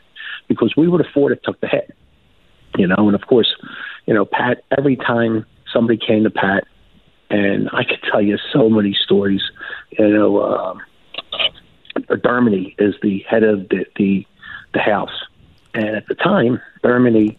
because 0.49 0.75
we 0.77 0.87
the 0.87 1.05
four 1.12 1.31
that 1.31 1.43
took 1.45 1.61
the 1.61 1.69
hit. 1.69 1.95
You 2.77 2.87
know, 2.87 2.97
and 2.99 3.15
of 3.15 3.23
course, 3.27 3.55
you 4.07 4.15
know, 4.15 4.25
Pat. 4.25 4.62
Every 4.77 4.97
time 4.97 5.47
somebody 5.73 5.99
came 5.99 6.25
to 6.25 6.31
Pat, 6.31 6.67
and 7.31 7.69
I 7.73 7.85
could 7.85 8.03
tell 8.11 8.21
you 8.21 8.39
so 8.53 8.69
many 8.69 8.95
stories. 8.95 9.43
You 9.99 10.09
know, 10.09 10.39
uh, 10.39 10.75
Dermody 12.11 12.75
is 12.79 12.95
the 13.03 13.21
head 13.29 13.43
of 13.43 13.69
the, 13.69 13.87
the 13.97 14.27
the 14.75 14.81
house, 14.81 15.25
and 15.75 15.97
at 15.97 16.07
the 16.07 16.15
time, 16.15 16.61
Dermody 16.83 17.37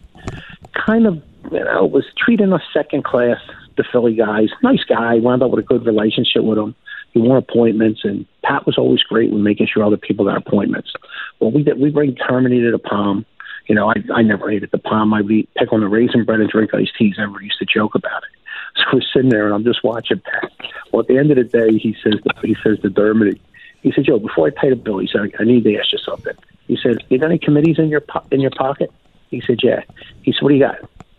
kind 0.74 1.06
of 1.06 1.22
you 1.52 1.64
know 1.64 1.86
was 1.86 2.04
treating 2.16 2.52
us 2.52 2.62
second 2.72 3.04
class. 3.04 3.38
The 3.78 3.84
Philly 3.92 4.14
guys, 4.16 4.48
nice 4.60 4.82
guy, 4.82 5.14
wound 5.18 5.40
up 5.40 5.52
with 5.52 5.64
a 5.64 5.66
good 5.66 5.86
relationship 5.86 6.42
with 6.42 6.58
him. 6.58 6.74
He 7.12 7.20
won 7.20 7.38
appointments, 7.38 8.00
and 8.02 8.26
Pat 8.42 8.66
was 8.66 8.76
always 8.76 9.00
great 9.04 9.30
with 9.30 9.40
making 9.40 9.68
sure 9.72 9.84
other 9.84 9.96
people 9.96 10.24
got 10.24 10.36
appointments. 10.36 10.92
Well, 11.38 11.52
we 11.52 11.62
did, 11.62 11.78
we 11.78 11.90
bring 11.90 12.16
to 12.16 12.70
the 12.72 12.78
Palm. 12.80 13.24
You 13.68 13.76
know, 13.76 13.88
I 13.88 13.94
I 14.12 14.22
never 14.22 14.50
ate 14.50 14.64
at 14.64 14.72
the 14.72 14.78
Palm. 14.78 15.14
I'd 15.14 15.28
be 15.28 15.48
pick 15.56 15.72
on 15.72 15.80
the 15.80 15.86
raisin 15.86 16.24
bread 16.24 16.40
and 16.40 16.50
drink 16.50 16.74
iced 16.74 16.96
teas. 16.98 17.14
Everybody 17.20 17.44
used 17.44 17.60
to 17.60 17.66
joke 17.66 17.94
about 17.94 18.24
it. 18.24 18.30
So 18.76 18.84
we're 18.92 19.00
sitting 19.12 19.30
there, 19.30 19.46
and 19.46 19.54
I'm 19.54 19.64
just 19.64 19.82
watching 19.84 20.20
Pat. 20.20 20.52
Well, 20.92 21.02
at 21.02 21.08
the 21.08 21.18
end 21.18 21.30
of 21.30 21.36
the 21.36 21.44
day, 21.44 21.78
he 21.78 21.96
says 22.02 22.14
he 22.42 22.56
says 22.62 22.80
to 22.80 22.90
Dermody, 22.90 23.38
he 23.82 23.92
said, 23.92 24.04
"Joe, 24.04 24.18
before 24.18 24.48
I 24.48 24.50
pay 24.50 24.70
the 24.70 24.76
bill, 24.76 24.98
he 24.98 25.08
said 25.12 25.22
I 25.38 25.44
need 25.44 25.64
to 25.64 25.76
ask 25.76 25.92
you 25.92 25.98
something." 25.98 26.34
He 26.66 26.76
said, 26.82 26.98
"You 27.08 27.18
got 27.18 27.30
any 27.30 27.38
committees 27.38 27.78
in 27.78 27.88
your 27.88 28.00
po- 28.00 28.26
in 28.32 28.40
your 28.40 28.50
pocket?" 28.50 28.90
He 29.30 29.40
said, 29.46 29.58
"Yeah." 29.62 29.82
He 30.22 30.32
said, 30.32 30.42
"What 30.42 30.48
do 30.50 30.54
you 30.56 30.60
got?" 30.60 30.78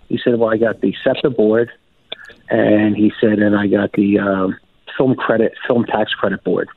He 0.09 0.19
said, 0.23 0.39
"Well, 0.39 0.49
I 0.49 0.57
got 0.57 0.81
the 0.81 0.93
SEPTA 1.03 1.29
board, 1.31 1.71
and 2.49 2.95
he 2.95 3.11
said, 3.21 3.39
and 3.39 3.55
I 3.55 3.67
got 3.67 3.93
the 3.93 4.19
um, 4.19 4.57
film 4.97 5.15
credit, 5.15 5.53
film 5.67 5.85
tax 5.85 6.13
credit 6.13 6.43
board." 6.43 6.69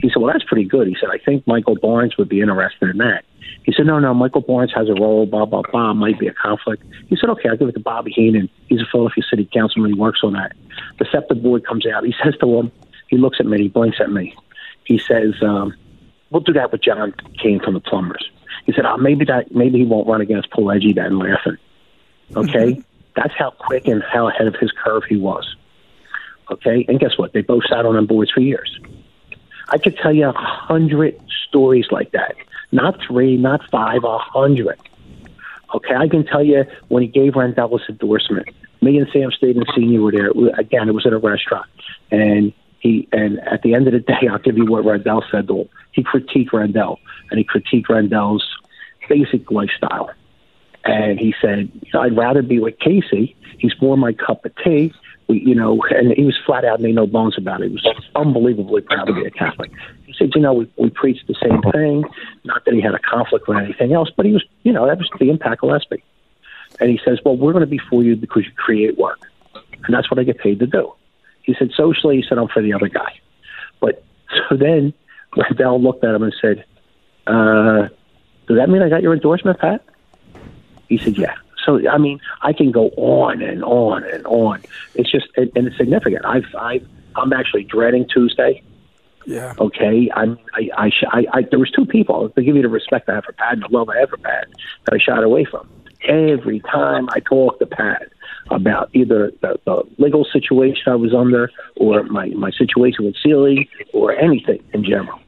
He 0.00 0.08
said, 0.08 0.16
"Well, 0.22 0.32
that's 0.32 0.44
pretty 0.44 0.64
good." 0.64 0.88
He 0.88 0.96
said, 0.98 1.10
"I 1.12 1.18
think 1.18 1.46
Michael 1.46 1.76
Barnes 1.76 2.16
would 2.16 2.28
be 2.28 2.40
interested 2.40 2.88
in 2.90 2.98
that." 2.98 3.24
He 3.64 3.72
said, 3.72 3.86
"No, 3.86 3.98
no, 3.98 4.14
Michael 4.14 4.40
Barnes 4.40 4.72
has 4.74 4.88
a 4.88 4.94
role. 4.94 5.26
Blah 5.26 5.44
blah 5.44 5.62
blah. 5.70 5.92
Might 5.92 6.18
be 6.18 6.28
a 6.28 6.32
conflict." 6.32 6.82
He 7.08 7.16
said, 7.16 7.28
"Okay, 7.30 7.48
I'll 7.48 7.56
give 7.56 7.68
it 7.68 7.72
to 7.72 7.80
Bobby 7.80 8.12
Henon. 8.16 8.48
He's 8.68 8.80
a 8.80 8.86
Philadelphia 8.90 9.24
City 9.28 9.48
Councilman. 9.52 9.92
He 9.92 9.98
works 9.98 10.20
on 10.22 10.32
that." 10.32 10.52
The 10.98 11.06
SEPTA 11.12 11.34
board 11.36 11.66
comes 11.66 11.86
out. 11.86 12.04
He 12.04 12.14
says 12.22 12.34
to 12.40 12.58
him, 12.58 12.72
he 13.12 13.18
looks 13.18 13.38
at 13.40 13.46
me, 13.46 13.58
he 13.58 13.68
blinks 13.68 13.98
at 14.00 14.10
me. 14.10 14.34
He 14.84 14.98
says, 14.98 15.34
um, 15.42 15.74
"We'll 16.30 16.40
do 16.40 16.54
that 16.54 16.72
with 16.72 16.82
John 16.82 17.14
Kane 17.40 17.60
from 17.60 17.74
the 17.74 17.80
Plumbers." 17.80 18.28
He 18.64 18.72
said, 18.72 18.86
oh, 18.86 18.96
"Maybe 18.96 19.26
that, 19.26 19.54
maybe 19.54 19.78
he 19.78 19.84
won't 19.84 20.08
run 20.08 20.22
against 20.22 20.50
Paul 20.50 20.70
Edgy 20.70 20.94
then." 20.94 21.18
Laughing. 21.18 21.58
Okay, 22.34 22.82
that's 23.16 23.34
how 23.36 23.50
quick 23.50 23.86
and 23.86 24.02
how 24.02 24.28
ahead 24.28 24.46
of 24.46 24.54
his 24.56 24.70
curve 24.72 25.04
he 25.08 25.16
was. 25.16 25.56
Okay, 26.50 26.84
and 26.88 26.98
guess 26.98 27.16
what? 27.16 27.32
They 27.32 27.42
both 27.42 27.64
sat 27.68 27.86
on 27.86 27.94
them 27.94 28.06
boards 28.06 28.30
for 28.30 28.40
years. 28.40 28.78
I 29.68 29.78
could 29.78 29.96
tell 29.96 30.12
you 30.12 30.28
a 30.28 30.32
hundred 30.32 31.18
stories 31.48 31.86
like 31.90 32.12
that. 32.12 32.34
Not 32.72 32.98
three, 33.06 33.36
not 33.36 33.60
five, 33.70 34.04
a 34.04 34.18
hundred. 34.18 34.78
Okay, 35.74 35.94
I 35.94 36.08
can 36.08 36.26
tell 36.26 36.44
you 36.44 36.64
when 36.88 37.02
he 37.02 37.08
gave 37.08 37.36
Rendell 37.36 37.78
his 37.78 37.88
endorsement. 37.88 38.48
Me 38.82 38.98
and 38.98 39.06
Sam 39.12 39.30
Staten 39.30 39.64
Senior 39.74 40.02
were 40.02 40.12
there. 40.12 40.30
Again, 40.58 40.88
it 40.88 40.92
was 40.92 41.06
at 41.06 41.12
a 41.12 41.18
restaurant, 41.18 41.66
and 42.10 42.52
he 42.80 43.08
and 43.12 43.38
at 43.40 43.62
the 43.62 43.74
end 43.74 43.86
of 43.86 43.92
the 43.92 44.00
day, 44.00 44.28
I'll 44.30 44.38
give 44.38 44.58
you 44.58 44.66
what 44.66 44.84
Rendell 44.84 45.24
said 45.30 45.46
to 45.48 45.60
him. 45.60 45.68
He 45.92 46.02
critiqued 46.02 46.52
Rendell, 46.52 46.98
and 47.30 47.38
he 47.38 47.44
critiqued 47.44 47.88
Rendell's 47.88 48.46
basic 49.08 49.50
lifestyle. 49.50 50.10
And 50.84 51.18
he 51.18 51.34
said, 51.40 51.70
"I'd 51.94 52.16
rather 52.16 52.42
be 52.42 52.58
with 52.58 52.78
Casey. 52.78 53.36
He's 53.58 53.72
more 53.80 53.96
my 53.96 54.12
cup 54.12 54.44
of 54.44 54.52
tea." 54.64 54.92
We, 55.28 55.40
you 55.40 55.54
know, 55.54 55.80
and 55.90 56.12
he 56.12 56.24
was 56.24 56.36
flat 56.44 56.64
out 56.64 56.80
made 56.80 56.96
no 56.96 57.06
bones 57.06 57.36
about 57.38 57.60
it. 57.60 57.68
He 57.68 57.74
was 57.74 57.86
unbelievably 58.16 58.82
proud 58.82 59.04
to 59.04 59.12
be 59.12 59.24
a 59.24 59.30
Catholic. 59.30 59.70
He 60.06 60.14
said, 60.18 60.32
"You 60.34 60.40
know, 60.40 60.52
we, 60.52 60.70
we 60.76 60.90
preached 60.90 61.28
the 61.28 61.36
same 61.40 61.62
thing. 61.70 62.04
Not 62.44 62.64
that 62.64 62.74
he 62.74 62.80
had 62.80 62.94
a 62.94 62.98
conflict 62.98 63.46
with 63.46 63.58
anything 63.58 63.92
else, 63.92 64.10
but 64.16 64.26
he 64.26 64.32
was, 64.32 64.44
you 64.64 64.72
know, 64.72 64.86
that 64.86 64.98
was 64.98 65.08
the 65.18 65.30
impact 65.30 65.60
Gillespie." 65.60 66.02
And 66.80 66.90
he 66.90 67.00
says, 67.04 67.20
"Well, 67.24 67.36
we're 67.36 67.52
going 67.52 67.64
to 67.64 67.70
be 67.70 67.78
for 67.78 68.02
you 68.02 68.16
because 68.16 68.44
you 68.44 68.52
create 68.56 68.98
work, 68.98 69.20
and 69.84 69.94
that's 69.94 70.10
what 70.10 70.18
I 70.18 70.24
get 70.24 70.38
paid 70.38 70.58
to 70.58 70.66
do." 70.66 70.92
He 71.42 71.54
said, 71.56 71.70
"Socially, 71.76 72.16
he 72.16 72.24
said 72.28 72.38
I'm 72.38 72.48
for 72.48 72.62
the 72.62 72.72
other 72.72 72.88
guy." 72.88 73.20
But 73.80 74.02
so 74.48 74.56
then 74.56 74.92
Rendell 75.36 75.80
looked 75.80 76.02
at 76.02 76.14
him 76.14 76.24
and 76.24 76.34
said, 76.40 76.64
uh, 77.28 77.88
"Does 78.48 78.56
that 78.56 78.68
mean 78.68 78.82
I 78.82 78.88
got 78.88 79.02
your 79.02 79.14
endorsement, 79.14 79.60
Pat?" 79.60 79.84
He 80.92 81.04
said, 81.04 81.16
"Yeah." 81.16 81.34
So 81.64 81.88
I 81.88 81.98
mean, 81.98 82.20
I 82.42 82.52
can 82.52 82.70
go 82.70 82.88
on 82.96 83.40
and 83.40 83.64
on 83.64 84.04
and 84.04 84.26
on. 84.26 84.62
It's 84.94 85.10
just 85.10 85.26
and, 85.36 85.50
and 85.56 85.66
it's 85.68 85.76
significant. 85.76 86.24
I've 86.24 86.44
I've 86.58 86.86
I'm 87.16 87.32
actually 87.32 87.64
dreading 87.64 88.06
Tuesday. 88.08 88.62
Yeah. 89.26 89.54
Okay. 89.58 90.10
I'm, 90.14 90.38
I, 90.54 90.68
I, 90.76 90.90
sh- 90.90 91.04
I, 91.08 91.26
I, 91.32 91.42
there 91.42 91.58
was 91.58 91.70
two 91.70 91.86
people 91.86 92.28
to 92.30 92.42
give 92.42 92.56
you 92.56 92.62
the 92.62 92.68
respect 92.68 93.08
I 93.08 93.14
have 93.14 93.24
for 93.24 93.32
Pat 93.32 93.54
and 93.54 93.62
the 93.62 93.68
love 93.68 93.88
I 93.88 93.98
have 94.00 94.10
for 94.10 94.16
Pat 94.16 94.48
that 94.84 94.94
I 94.94 94.98
shied 94.98 95.22
away 95.22 95.44
from. 95.44 95.68
Every 96.08 96.60
time 96.60 97.08
I 97.10 97.20
talk 97.20 97.60
to 97.60 97.66
Pat 97.66 98.08
about 98.50 98.90
either 98.92 99.32
the, 99.40 99.60
the 99.64 99.82
legal 99.98 100.24
situation 100.24 100.84
I 100.88 100.96
was 100.96 101.14
under 101.14 101.50
or 101.76 102.02
my, 102.04 102.26
my 102.30 102.50
situation 102.50 103.04
with 103.04 103.14
Sealy 103.22 103.68
or 103.92 104.12
anything 104.12 104.62
in 104.72 104.82
general, 104.84 105.20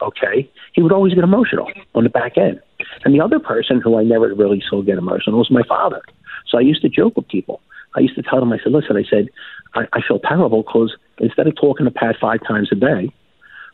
okay, 0.00 0.50
he 0.72 0.82
would 0.82 0.92
always 0.92 1.14
get 1.14 1.22
emotional 1.22 1.70
on 1.94 2.02
the 2.02 2.10
back 2.10 2.36
end. 2.36 2.60
And 3.06 3.14
the 3.14 3.20
other 3.20 3.38
person 3.38 3.80
who 3.80 3.96
I 3.96 4.02
never 4.02 4.34
really 4.34 4.60
saw 4.68 4.82
get 4.82 4.98
emotional 4.98 5.38
was 5.38 5.48
my 5.48 5.62
father. 5.68 6.02
So 6.48 6.58
I 6.58 6.62
used 6.62 6.82
to 6.82 6.88
joke 6.88 7.14
with 7.14 7.28
people. 7.28 7.60
I 7.94 8.00
used 8.00 8.16
to 8.16 8.22
tell 8.22 8.40
them, 8.40 8.52
I 8.52 8.58
said, 8.58 8.72
listen, 8.72 8.96
I 8.96 9.04
said, 9.08 9.28
I, 9.76 9.82
I 9.92 10.00
feel 10.06 10.18
terrible 10.18 10.64
because 10.64 10.92
instead 11.18 11.46
of 11.46 11.54
talking 11.54 11.86
to 11.86 11.92
Pat 11.92 12.16
five 12.20 12.40
times 12.44 12.68
a 12.72 12.74
day, 12.74 13.12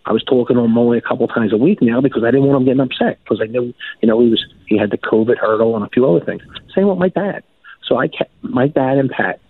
I 0.05 0.13
was 0.13 0.23
talking 0.23 0.57
to 0.57 0.63
him 0.63 0.77
only 0.77 0.99
a 0.99 1.01
couple 1.01 1.27
times 1.29 1.51
a 1.55 1.57
week 1.57 1.79
now 1.81 2.03
because 2.03 2.25
I 2.25 2.31
didn't 2.31 2.45
want 2.45 2.61
him 2.61 2.67
getting 2.67 2.81
upset 2.81 3.21
because 3.25 3.41
I 3.41 3.47
knew, 3.47 3.73
you 4.03 4.07
know, 4.07 4.21
he 4.21 4.29
was 4.29 4.45
he 4.67 4.77
had 4.77 4.91
the 4.91 4.99
COVID 4.99 5.39
hurdle 5.39 5.77
and 5.77 5.85
a 5.87 5.89
few 5.89 6.07
other 6.07 6.23
things. 6.23 6.43
Same 6.75 6.89
with 6.89 6.99
my 6.99 7.09
dad. 7.09 7.43
So 7.89 7.97
I 7.97 8.09
kept 8.09 8.33
my 8.43 8.69
dad 8.69 8.99
and 8.99 9.09
Pat, 9.09 9.41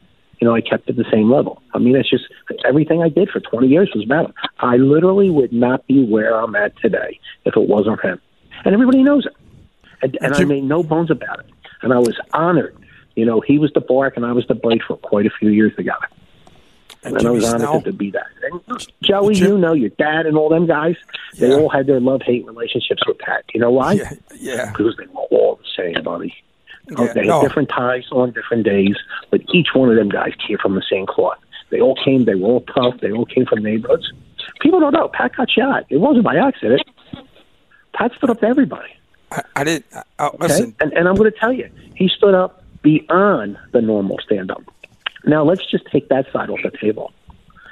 you 0.41 0.47
know, 0.47 0.55
I 0.55 0.61
kept 0.61 0.89
at 0.89 0.95
the 0.95 1.07
same 1.11 1.29
level. 1.29 1.61
I 1.75 1.79
mean, 1.79 1.97
it's 1.97 2.09
just 2.09 2.27
everything 2.65 3.03
I 3.03 3.09
did 3.09 3.31
for 3.31 3.41
20 3.41 3.67
years 3.67 3.91
was 3.97 4.05
about 4.05 4.27
him. 4.27 4.35
I 4.61 4.77
literally 4.77 5.29
would 5.29 5.53
not 5.53 5.85
be 5.89 6.05
where 6.05 6.39
I'm 6.39 6.55
at 6.55 6.77
today 6.79 7.19
if 7.45 7.57
it 7.57 7.69
wasn't 7.69 8.01
him, 8.01 8.21
and 8.65 8.75
everybody 8.75 9.03
knows 9.03 9.27
it. 9.27 9.35
And, 10.03 10.19
and 10.21 10.35
I 10.35 10.45
made 10.45 10.65
no 10.65 10.83
bones 10.83 11.11
about 11.11 11.41
it. 11.41 11.47
And 11.83 11.93
I 11.93 11.99
was 11.99 12.19
honored. 12.33 12.77
You 13.15 13.25
know, 13.25 13.41
he 13.41 13.59
was 13.59 13.73
the 13.73 13.81
bark 13.81 14.17
and 14.17 14.25
I 14.27 14.33
was 14.33 14.47
the 14.47 14.55
bite 14.55 14.83
for 14.87 14.97
quite 14.97 15.27
a 15.27 15.31
few 15.31 15.51
years 15.51 15.75
together. 15.77 16.09
And, 17.05 17.17
and 17.17 17.27
I 17.27 17.31
was 17.31 17.45
honored 17.53 17.85
to 17.85 17.93
be 17.93 18.11
that. 18.13 18.27
And 18.43 18.87
Joey, 19.03 19.37
you 19.37 19.59
know, 19.59 19.73
your 19.75 19.91
dad 19.91 20.27
and 20.27 20.37
all 20.37 20.49
them 20.49 20.67
guys, 20.67 20.97
they 21.39 21.49
Yeah. 21.49 21.57
all 21.57 21.69
had 21.69 21.87
their 21.87 22.01
love 22.01 22.23
hate 22.23 22.47
relationships 22.47 23.03
with 23.07 23.19
Pat. 23.19 23.45
You 23.55 23.61
know 23.61 23.71
why? 23.71 23.95
Yeah, 23.95 24.13
yeah. 24.37 24.71
Because 24.73 24.97
they 24.97 25.07
were 25.07 25.21
all 25.31 25.57
the 25.57 25.69
same, 25.95 26.03
buddy. 26.05 26.35
Yeah, 26.89 27.13
they 27.13 27.21
had 27.21 27.29
no. 27.29 27.43
different 27.43 27.69
ties 27.69 28.05
on 28.13 28.33
different 28.33 28.65
days, 28.65 28.97
but 29.31 29.41
each 29.53 29.69
one 29.75 29.89
of 29.89 29.97
them 29.97 30.09
guys 30.09 30.33
came 30.47 30.59
from 30.59 30.75
the 30.75 30.83
same 30.91 31.07
cloth. 31.07 31.39
They 31.71 31.81
all 31.81 31.97
came, 32.05 32.25
they 32.25 32.35
were 32.35 32.49
all 32.49 32.61
tough, 32.63 33.01
they 33.01 33.13
all 33.13 33.25
came 33.27 33.47
from 33.47 33.63
neighborhoods. 33.63 34.13
People 34.61 34.81
don't 34.81 34.93
know. 34.93 35.09
Pat 35.09 35.35
got 35.37 35.51
shot. 35.51 35.87
It 35.91 35.99
wasn't 35.99 36.25
by 36.25 36.37
accident. 36.37 36.83
Pat 37.95 38.13
stood 38.17 38.31
up 38.31 38.41
to 38.41 38.47
everybody. 38.47 38.91
I, 39.33 39.43
I 39.57 39.65
didn't. 39.65 39.87
Uh, 39.93 40.03
Okay? 40.21 40.37
listen, 40.41 40.77
And, 40.81 40.93
and 40.93 41.09
I'm 41.09 41.15
going 41.17 41.31
to 41.31 41.37
tell 41.39 41.53
you, 41.53 41.69
he 41.97 42.09
stood 42.09 42.35
up 42.35 42.63
beyond 42.83 43.59
the 43.73 43.81
normal 43.83 44.19
stand 44.25 44.51
up. 44.51 44.63
Now, 45.25 45.43
let's 45.45 45.65
just 45.67 45.85
take 45.91 46.09
that 46.11 46.31
side 46.33 46.51
off 46.51 46.61
the 46.63 46.71
table. 46.71 47.13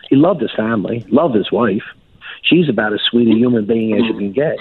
He 0.08 0.16
loved 0.16 0.40
his 0.40 0.50
family, 0.56 1.04
loved 1.08 1.34
his 1.36 1.52
wife. 1.52 1.84
She's 2.42 2.68
about 2.68 2.92
as 2.92 3.00
sweet 3.08 3.28
a 3.28 3.36
human 3.36 3.66
being 3.66 3.94
as 3.94 4.02
you 4.04 4.14
can 4.14 4.32
get. 4.32 4.56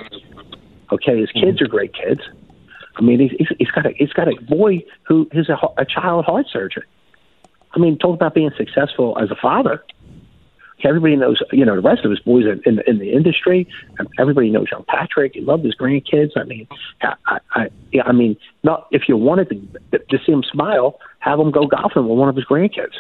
Okay, 0.91 1.19
his 1.19 1.32
kids 1.32 1.61
are 1.61 1.67
great 1.67 1.93
kids. 1.93 2.21
I 2.95 3.01
mean, 3.01 3.19
he's, 3.19 3.32
he's, 3.38 3.47
he's 3.57 3.71
got 3.71 3.86
a 3.86 3.91
he's 3.95 4.11
got 4.13 4.28
a 4.28 4.36
boy 4.41 4.84
who 5.03 5.28
is 5.32 5.49
a, 5.49 5.57
a 5.78 5.86
child 5.86 6.26
heart 6.26 6.47
surgeon. 6.51 6.84
I 7.73 7.80
mean, 7.80 7.97
talk 7.97 8.15
about 8.15 8.34
being 8.34 8.51
successful 8.57 9.17
as 9.19 9.32
a 9.32 9.36
father. 9.36 9.84
Everybody 10.84 11.15
knows, 11.15 11.41
you 11.51 11.65
know, 11.65 11.75
the 11.75 11.82
rest 11.82 12.05
of 12.05 12.11
his 12.11 12.19
boys 12.19 12.45
in, 12.45 12.61
in, 12.65 12.82
in 12.88 12.99
the 12.99 13.11
industry. 13.11 13.67
and 13.97 14.07
Everybody 14.17 14.49
knows 14.49 14.67
young 14.71 14.86
Patrick. 14.88 15.34
He 15.34 15.41
loved 15.41 15.63
his 15.65 15.75
grandkids. 15.75 16.32
I 16.36 16.43
mean, 16.43 16.67
I, 17.01 17.13
I, 17.25 17.39
I, 17.55 17.69
yeah, 17.91 18.03
I 18.05 18.11
mean, 18.11 18.38
not 18.63 18.88
if 18.91 19.03
you 19.07 19.17
wanted 19.17 19.49
to 19.49 19.99
to 19.99 20.17
see 20.25 20.32
him 20.32 20.43
smile, 20.43 20.99
have 21.19 21.39
him 21.39 21.51
go 21.51 21.67
golfing 21.67 22.07
with 22.07 22.17
one 22.17 22.30
of 22.30 22.36
his 22.36 22.45
grandkids. 22.45 22.93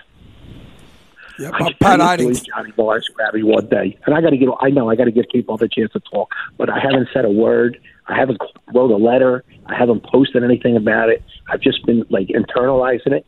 yeah, 1.37 1.51
I 1.53 1.59
Pat, 1.59 1.67
just 1.69 1.79
tell 1.81 1.97
Pat 1.97 1.99
you, 1.99 2.07
boys, 2.17 2.41
Idings. 2.41 2.41
Johnny 2.41 2.71
Bars 2.71 3.09
grab 3.15 3.33
me 3.33 3.43
one 3.43 3.67
day, 3.67 3.97
and 4.05 4.15
I 4.15 4.21
got 4.21 4.31
to 4.31 4.37
get. 4.37 4.49
I 4.61 4.69
know 4.69 4.89
I 4.89 4.95
got 4.95 5.05
to 5.05 5.11
give 5.11 5.25
people 5.31 5.57
the 5.57 5.69
chance 5.69 5.91
to 5.93 5.99
talk, 6.01 6.33
but 6.57 6.69
I 6.69 6.79
haven't 6.79 7.09
said 7.13 7.25
a 7.25 7.29
word. 7.31 7.79
I 8.07 8.15
haven't 8.15 8.41
wrote 8.73 8.91
a 8.91 8.97
letter. 8.97 9.43
I 9.67 9.75
haven't 9.75 10.03
posted 10.03 10.43
anything 10.43 10.75
about 10.75 11.09
it. 11.09 11.23
I've 11.49 11.61
just 11.61 11.85
been 11.85 12.03
like 12.09 12.27
internalizing 12.27 13.13
it. 13.13 13.25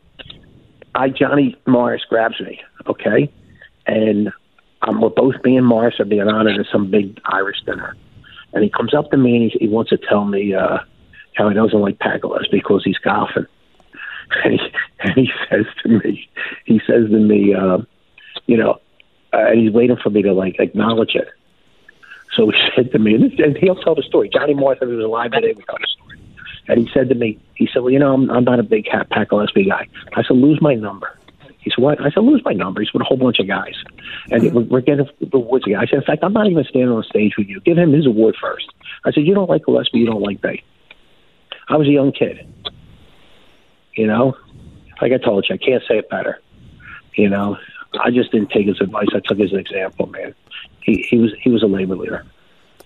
I 0.94 1.08
Johnny 1.08 1.56
Morris 1.66 2.02
grabs 2.08 2.38
me, 2.40 2.60
okay, 2.86 3.32
and 3.86 4.30
um, 4.82 5.00
we're 5.00 5.10
both 5.10 5.40
being 5.42 5.64
Morris 5.64 6.00
are 6.00 6.04
being 6.04 6.28
honored 6.28 6.58
at 6.58 6.66
some 6.70 6.90
big 6.90 7.20
Irish 7.24 7.60
dinner, 7.64 7.96
and 8.52 8.64
he 8.64 8.70
comes 8.70 8.94
up 8.94 9.10
to 9.10 9.16
me 9.16 9.36
and 9.36 9.50
he, 9.52 9.58
he 9.60 9.68
wants 9.68 9.90
to 9.90 9.96
tell 9.96 10.24
me 10.24 10.54
uh, 10.54 10.78
how 11.34 11.48
he 11.48 11.54
doesn't 11.54 11.80
like 11.80 11.98
Pat 11.98 12.20
because 12.50 12.82
he's 12.84 12.98
golfing, 12.98 13.46
and 14.44 14.54
he, 14.54 14.72
and 15.00 15.14
he 15.14 15.30
says 15.48 15.66
to 15.82 15.88
me, 15.88 16.28
he 16.64 16.80
says 16.86 17.08
to 17.10 17.18
me, 17.18 17.54
uh, 17.54 17.78
you 18.46 18.56
know, 18.56 18.80
uh, 19.32 19.46
and 19.48 19.60
he's 19.60 19.72
waiting 19.72 19.96
for 19.96 20.10
me 20.10 20.22
to 20.22 20.32
like 20.32 20.56
acknowledge 20.58 21.14
it. 21.14 21.28
So 22.34 22.50
he 22.50 22.58
said 22.76 22.92
to 22.92 22.98
me, 22.98 23.14
and, 23.14 23.24
this, 23.24 23.38
and 23.38 23.56
he'll 23.56 23.76
tell 23.76 23.94
the 23.94 24.02
story. 24.02 24.28
Johnny 24.32 24.54
Morris, 24.54 24.78
if 24.82 24.88
he 24.88 24.94
was 24.94 25.04
alive 25.04 25.32
today, 25.32 25.54
we 25.56 25.62
tell 25.64 25.78
the 25.78 25.86
story. 25.86 26.18
And 26.68 26.86
he 26.86 26.92
said 26.92 27.08
to 27.08 27.14
me, 27.14 27.38
he 27.54 27.68
said, 27.72 27.82
well, 27.82 27.90
you 27.90 27.98
know, 27.98 28.14
I'm, 28.14 28.30
I'm 28.30 28.44
not 28.44 28.60
a 28.60 28.62
big 28.62 28.86
Pat 28.86 29.10
Pat 29.10 29.28
guy. 29.30 29.88
I 30.14 30.22
said, 30.22 30.36
lose 30.36 30.60
my 30.60 30.74
number. 30.74 31.16
He 31.62 31.70
said, 31.70 31.82
what? 31.82 32.00
I 32.00 32.10
said, 32.10 32.24
lose 32.24 32.42
my 32.44 32.52
number. 32.52 32.80
He's 32.80 32.92
with 32.92 33.02
a 33.02 33.04
whole 33.04 33.16
bunch 33.16 33.38
of 33.38 33.46
guys. 33.46 33.74
And 34.30 34.52
we're, 34.52 34.62
we're 34.62 34.80
getting 34.80 35.08
the 35.20 35.36
awards 35.36 35.64
again. 35.64 35.78
I 35.78 35.86
said, 35.86 36.00
in 36.00 36.02
fact, 36.02 36.24
I'm 36.24 36.32
not 36.32 36.48
even 36.48 36.64
standing 36.64 36.90
on 36.90 37.04
stage 37.04 37.34
with 37.38 37.46
you. 37.46 37.60
Give 37.60 37.78
him 37.78 37.92
his 37.92 38.06
award 38.06 38.36
first. 38.40 38.66
I 39.04 39.12
said, 39.12 39.24
you 39.24 39.34
don't 39.34 39.48
like 39.48 39.64
Gillespie, 39.64 39.98
you 39.98 40.06
don't 40.06 40.22
like 40.22 40.40
Bay. 40.40 40.62
I 41.68 41.76
was 41.76 41.86
a 41.86 41.92
young 41.92 42.12
kid. 42.12 42.46
You 43.94 44.06
know, 44.06 44.36
like 45.00 45.12
I 45.12 45.18
told 45.18 45.46
you, 45.48 45.54
I 45.54 45.58
can't 45.58 45.82
say 45.88 45.98
it 45.98 46.08
better. 46.10 46.40
You 47.14 47.28
know, 47.28 47.58
I 48.00 48.10
just 48.10 48.32
didn't 48.32 48.50
take 48.50 48.66
his 48.66 48.80
advice. 48.80 49.08
I 49.14 49.20
took 49.20 49.38
his 49.38 49.52
example, 49.52 50.06
man. 50.06 50.34
He 50.80 51.06
he 51.08 51.18
was 51.18 51.32
he 51.42 51.50
was 51.50 51.62
a 51.62 51.66
labor 51.66 51.94
leader. 51.94 52.24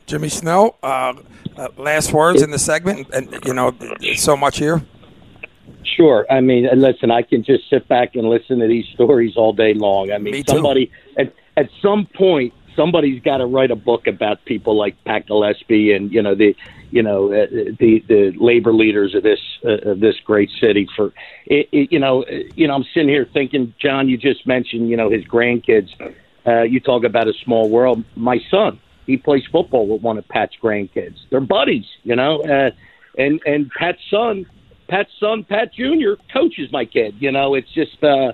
Jimmy 0.06 0.28
Snell, 0.28 0.78
uh, 0.82 1.14
uh, 1.56 1.68
last 1.76 2.12
words 2.12 2.42
in 2.42 2.50
the 2.50 2.58
segment, 2.58 3.08
and 3.12 3.28
you 3.44 3.54
know, 3.54 3.74
so 4.16 4.36
much 4.36 4.58
here. 4.58 4.82
Sure. 5.84 6.26
I 6.30 6.40
mean, 6.40 6.66
and 6.66 6.80
listen, 6.82 7.10
I 7.10 7.22
can 7.22 7.42
just 7.42 7.68
sit 7.70 7.88
back 7.88 8.14
and 8.16 8.28
listen 8.28 8.58
to 8.58 8.66
these 8.66 8.86
stories 8.94 9.36
all 9.36 9.52
day 9.52 9.74
long. 9.74 10.12
I 10.12 10.18
mean, 10.18 10.32
Me 10.32 10.44
somebody 10.46 10.90
at 11.16 11.32
at 11.56 11.70
some 11.80 12.06
point, 12.06 12.52
somebody's 12.76 13.20
got 13.22 13.38
to 13.38 13.46
write 13.46 13.70
a 13.70 13.76
book 13.76 14.06
about 14.06 14.44
people 14.44 14.76
like 14.76 15.02
Pat 15.04 15.26
Gillespie 15.26 15.92
and 15.92 16.12
you 16.12 16.22
know 16.22 16.34
the 16.34 16.54
you 16.90 17.02
know 17.02 17.32
uh, 17.32 17.46
the 17.78 18.04
the 18.06 18.32
labor 18.36 18.72
leaders 18.72 19.14
of 19.14 19.22
this 19.22 19.40
uh, 19.64 19.90
of 19.90 20.00
this 20.00 20.16
great 20.24 20.50
city. 20.60 20.86
For 20.94 21.12
it, 21.46 21.68
it, 21.72 21.92
you 21.92 21.98
know, 21.98 22.24
uh, 22.24 22.42
you 22.54 22.68
know, 22.68 22.74
I'm 22.74 22.84
sitting 22.94 23.08
here 23.08 23.26
thinking, 23.32 23.74
John, 23.80 24.08
you 24.08 24.16
just 24.16 24.46
mentioned 24.46 24.88
you 24.90 24.96
know 24.96 25.10
his 25.10 25.24
grandkids. 25.24 25.88
Uh, 26.46 26.62
you 26.62 26.78
talk 26.78 27.02
about 27.02 27.26
a 27.26 27.32
small 27.44 27.68
world. 27.68 28.04
My 28.14 28.38
son, 28.50 28.78
he 29.06 29.16
plays 29.16 29.42
football 29.50 29.88
with 29.88 30.02
one 30.02 30.18
of 30.18 30.28
Pat's 30.28 30.54
grandkids. 30.62 31.16
They're 31.30 31.40
buddies, 31.40 31.86
you 32.04 32.14
know, 32.14 32.42
uh, 32.42 32.70
and 33.18 33.40
and 33.46 33.70
Pat's 33.70 34.02
son, 34.10 34.46
Pat's 34.88 35.12
son, 35.18 35.44
Pat 35.44 35.72
Junior, 35.72 36.16
coaches 36.32 36.70
my 36.72 36.84
kid. 36.84 37.16
You 37.18 37.32
know, 37.32 37.54
it's 37.54 37.70
just, 37.70 38.02
uh, 38.02 38.32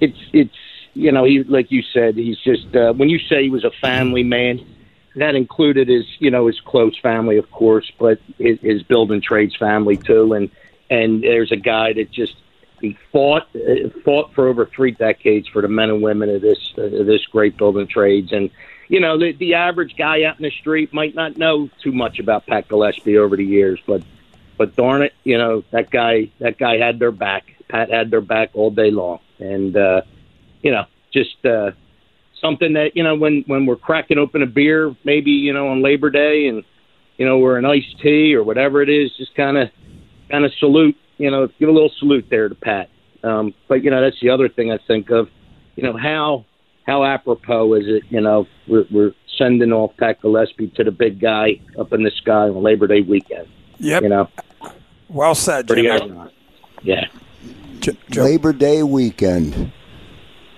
it's 0.00 0.18
it's 0.32 0.54
you 0.94 1.12
know, 1.12 1.24
he 1.24 1.42
like 1.42 1.70
you 1.70 1.82
said, 1.82 2.16
he's 2.16 2.38
just 2.38 2.74
uh, 2.74 2.92
when 2.92 3.08
you 3.08 3.18
say 3.18 3.42
he 3.42 3.50
was 3.50 3.64
a 3.64 3.70
family 3.70 4.22
man, 4.22 4.64
that 5.16 5.34
included 5.34 5.88
his 5.88 6.06
you 6.18 6.30
know 6.30 6.46
his 6.46 6.60
close 6.60 6.98
family, 6.98 7.36
of 7.36 7.50
course, 7.50 7.90
but 7.98 8.18
his, 8.38 8.58
his 8.60 8.82
building 8.82 9.20
trades 9.20 9.54
family 9.56 9.96
too, 9.96 10.32
and 10.32 10.50
and 10.90 11.22
there's 11.22 11.52
a 11.52 11.56
guy 11.56 11.92
that 11.92 12.10
just 12.10 12.36
he 12.80 12.96
fought 13.12 13.48
uh, 13.54 13.88
fought 14.04 14.32
for 14.34 14.48
over 14.48 14.66
three 14.66 14.90
decades 14.90 15.48
for 15.48 15.62
the 15.62 15.68
men 15.68 15.90
and 15.90 16.02
women 16.02 16.28
of 16.28 16.42
this 16.42 16.72
uh, 16.78 16.82
this 16.82 17.24
great 17.26 17.56
building 17.56 17.86
trades 17.86 18.32
and 18.32 18.50
you 18.88 19.00
know 19.00 19.18
the 19.18 19.32
the 19.32 19.54
average 19.54 19.96
guy 19.96 20.22
out 20.24 20.38
in 20.38 20.42
the 20.42 20.50
street 20.50 20.92
might 20.92 21.14
not 21.14 21.36
know 21.36 21.70
too 21.82 21.92
much 21.92 22.18
about 22.18 22.46
Pat 22.46 22.68
Gillespie 22.68 23.16
over 23.16 23.36
the 23.36 23.44
years 23.44 23.80
but 23.86 24.02
but 24.56 24.76
darn 24.76 25.02
it 25.02 25.12
you 25.24 25.38
know 25.38 25.62
that 25.70 25.90
guy 25.90 26.30
that 26.38 26.58
guy 26.58 26.78
had 26.78 26.98
their 26.98 27.12
back 27.12 27.44
Pat 27.68 27.90
had 27.90 28.10
their 28.10 28.20
back 28.20 28.50
all 28.54 28.70
day 28.70 28.90
long 28.90 29.18
and 29.38 29.76
uh 29.76 30.02
you 30.62 30.70
know 30.70 30.84
just 31.12 31.44
uh 31.44 31.70
something 32.40 32.74
that 32.74 32.96
you 32.96 33.02
know 33.02 33.14
when 33.14 33.44
when 33.46 33.66
we're 33.66 33.76
cracking 33.76 34.18
open 34.18 34.42
a 34.42 34.46
beer 34.46 34.94
maybe 35.04 35.30
you 35.30 35.52
know 35.52 35.68
on 35.68 35.82
Labor 35.82 36.10
Day 36.10 36.48
and 36.48 36.64
you 37.16 37.26
know 37.26 37.38
we're 37.38 37.58
an 37.58 37.64
iced 37.64 38.00
tea 38.00 38.34
or 38.34 38.42
whatever 38.42 38.82
it 38.82 38.88
is 38.88 39.10
just 39.16 39.34
kind 39.34 39.56
of 39.56 39.70
kind 40.30 40.44
of 40.44 40.52
salute 40.54 40.96
you 41.18 41.30
know, 41.30 41.48
give 41.58 41.68
a 41.68 41.72
little 41.72 41.92
salute 41.98 42.26
there 42.30 42.48
to 42.48 42.54
Pat. 42.54 42.90
Um, 43.22 43.54
but 43.68 43.82
you 43.82 43.90
know, 43.90 44.00
that's 44.00 44.20
the 44.20 44.30
other 44.30 44.48
thing 44.48 44.70
I 44.70 44.78
think 44.86 45.10
of. 45.10 45.28
You 45.74 45.82
know, 45.82 45.96
how 45.96 46.44
how 46.86 47.04
apropos 47.04 47.74
is 47.74 47.84
it? 47.86 48.04
You 48.10 48.20
know, 48.20 48.46
we're, 48.68 48.86
we're 48.90 49.12
sending 49.36 49.72
off 49.72 49.96
Pat 49.96 50.20
Gillespie 50.22 50.68
to 50.76 50.84
the 50.84 50.90
big 50.90 51.20
guy 51.20 51.60
up 51.78 51.92
in 51.92 52.02
the 52.02 52.10
sky 52.10 52.48
on 52.48 52.62
Labor 52.62 52.86
Day 52.86 53.00
weekend. 53.00 53.48
Yep. 53.78 54.02
You 54.02 54.08
know, 54.08 54.28
Well 55.08 55.34
said, 55.34 55.66
pretty 55.66 55.82
Jimmy. 55.82 56.10
ironic. 56.10 56.32
Yeah. 56.82 57.04
J- 57.80 57.96
Joe- 58.10 58.24
Labor 58.24 58.52
Day 58.52 58.82
weekend 58.82 59.72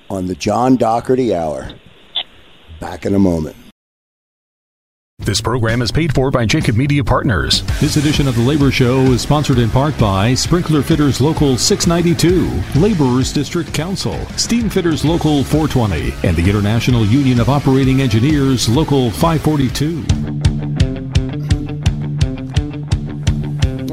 on 0.08 0.26
the 0.26 0.34
John 0.34 0.76
Dougherty 0.76 1.34
Hour. 1.34 1.70
Back 2.80 3.04
in 3.06 3.14
a 3.14 3.18
moment. 3.18 3.56
This 5.20 5.40
program 5.40 5.82
is 5.82 5.90
paid 5.90 6.14
for 6.14 6.30
by 6.30 6.46
Jacob 6.46 6.76
Media 6.76 7.02
Partners. 7.02 7.62
This 7.80 7.96
edition 7.96 8.28
of 8.28 8.36
the 8.36 8.40
Labor 8.42 8.70
Show 8.70 9.00
is 9.12 9.20
sponsored 9.20 9.58
in 9.58 9.68
part 9.68 9.98
by 9.98 10.32
Sprinkler 10.34 10.80
Fitters 10.80 11.20
Local 11.20 11.58
692, 11.58 12.48
Laborers 12.80 13.32
District 13.32 13.74
Council, 13.74 14.16
Steam 14.36 14.70
Fitters 14.70 15.04
Local 15.04 15.42
420, 15.42 16.14
and 16.26 16.36
the 16.36 16.48
International 16.48 17.04
Union 17.04 17.40
of 17.40 17.48
Operating 17.48 18.00
Engineers 18.00 18.68
Local 18.68 19.10
542. 19.10 20.97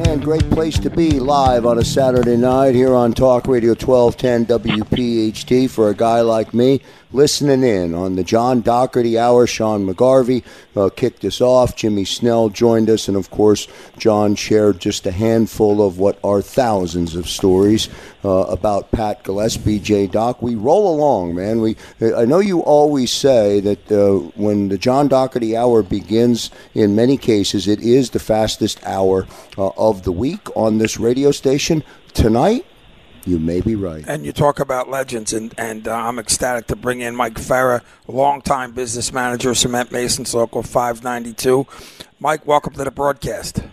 And 0.08 0.24
great 0.24 0.49
place 0.51 0.78
to 0.80 0.89
be 0.89 1.20
live 1.20 1.66
on 1.66 1.80
a 1.80 1.84
Saturday 1.84 2.38
night 2.38 2.76
here 2.76 2.93
on 2.93 3.12
Talk 3.12 3.47
Radio 3.47 3.72
1210 3.72 4.45
WPHT 4.45 5.70
for 5.70 5.89
a 5.89 5.95
guy 5.95 6.22
like 6.22 6.53
me 6.53 6.82
listening 7.12 7.64
in 7.64 7.93
on 7.93 8.16
the 8.16 8.24
John 8.24 8.62
Dougherty 8.62 9.18
Hour. 9.18 9.47
Sean 9.47 9.86
McGarvey 9.88 10.43
uh, 10.76 10.89
kicked 10.95 11.24
us 11.26 11.41
off. 11.41 11.76
Jimmy 11.76 12.06
Snell 12.06 12.49
joined 12.49 12.89
us. 12.89 13.08
And 13.08 13.18
of 13.18 13.30
course, 13.30 13.68
John 13.97 14.36
shared 14.36 14.80
just 14.80 15.06
a 15.06 15.12
handful 15.12 15.86
of 15.86 15.99
what 15.99 16.20
are 16.24 16.41
thousands 16.41 17.16
of 17.16 17.28
stories 17.28 17.89
uh, 18.24 18.30
about 18.30 18.91
Pat 18.91 19.24
Gillespie, 19.24 19.80
J. 19.80 20.08
Doc. 20.08 20.41
We 20.41 20.56
roll 20.56 20.93
along, 20.93 21.36
man. 21.36 21.62
We 21.62 21.78
I 22.16 22.26
know 22.26 22.39
you 22.39 22.60
always 22.62 23.12
say 23.12 23.60
that 23.62 23.91
uh, 23.91 24.32
when 24.36 24.70
the 24.70 24.78
John 24.78 25.08
Dougherty 25.08 25.56
Hour 25.56 25.84
begins, 25.84 26.51
in 26.74 26.95
many 26.95 27.18
cases, 27.18 27.68
it 27.68 27.80
is 27.82 28.10
the 28.10 28.20
fastest 28.20 28.84
hour 28.86 29.28
uh, 29.58 29.70
of 29.78 30.03
the 30.03 30.12
week 30.12 30.56
on 30.56 30.78
this 30.78 30.99
radio 30.99 31.32
station. 31.32 31.84
Tonight, 32.14 32.66
you 33.26 33.39
may 33.39 33.61
be 33.61 33.76
right. 33.76 34.03
And 34.07 34.26
you 34.26 34.32
talk 34.32 34.59
about 34.59 34.89
legends, 34.89 35.34
and, 35.34 35.53
and 35.57 35.88
uh, 35.88 35.93
I'm 35.95 36.19
ecstatic 36.19 36.67
to 36.67 36.76
bring 36.76 37.01
in 37.01 37.15
Mike 37.15 37.36
Farah, 37.36 37.82
longtime 38.07 38.71
business 38.73 39.11
manager, 39.11 39.51
of 39.51 39.57
Cement 39.57 39.91
Masons 39.91 40.34
Local 40.34 40.61
592. 40.63 41.65
Mike, 42.19 42.45
welcome 42.45 42.73
to 42.73 42.84
the 42.84 42.91
broadcast. 42.91 43.63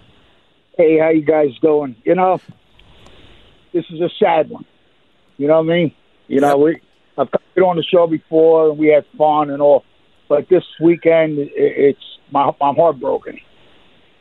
Hey, 0.77 0.99
how 0.99 1.11
you 1.11 1.23
guys 1.23 1.51
doing? 1.61 1.95
You 2.05 2.15
know, 2.15 2.41
this 3.73 3.85
is 3.91 4.01
a 4.01 4.09
sad 4.19 4.49
one. 4.49 4.65
You 5.37 5.49
know 5.49 5.61
what 5.63 5.71
I 5.73 5.77
mean? 5.77 5.95
You 6.29 6.41
know, 6.41 6.57
we 6.57 6.81
I've 7.19 7.29
been 7.55 7.65
on 7.65 7.77
the 7.77 7.83
show 7.83 8.07
before 8.07 8.71
and 8.71 8.79
we 8.79 8.89
had 8.89 9.05
fun 9.19 9.51
and 9.51 9.61
all, 9.61 9.85
but 10.29 10.49
this 10.49 10.65
weekend 10.81 11.39
it, 11.39 11.51
it's 11.55 12.19
my 12.31 12.51
I'm 12.61 12.77
heartbroken. 12.77 13.39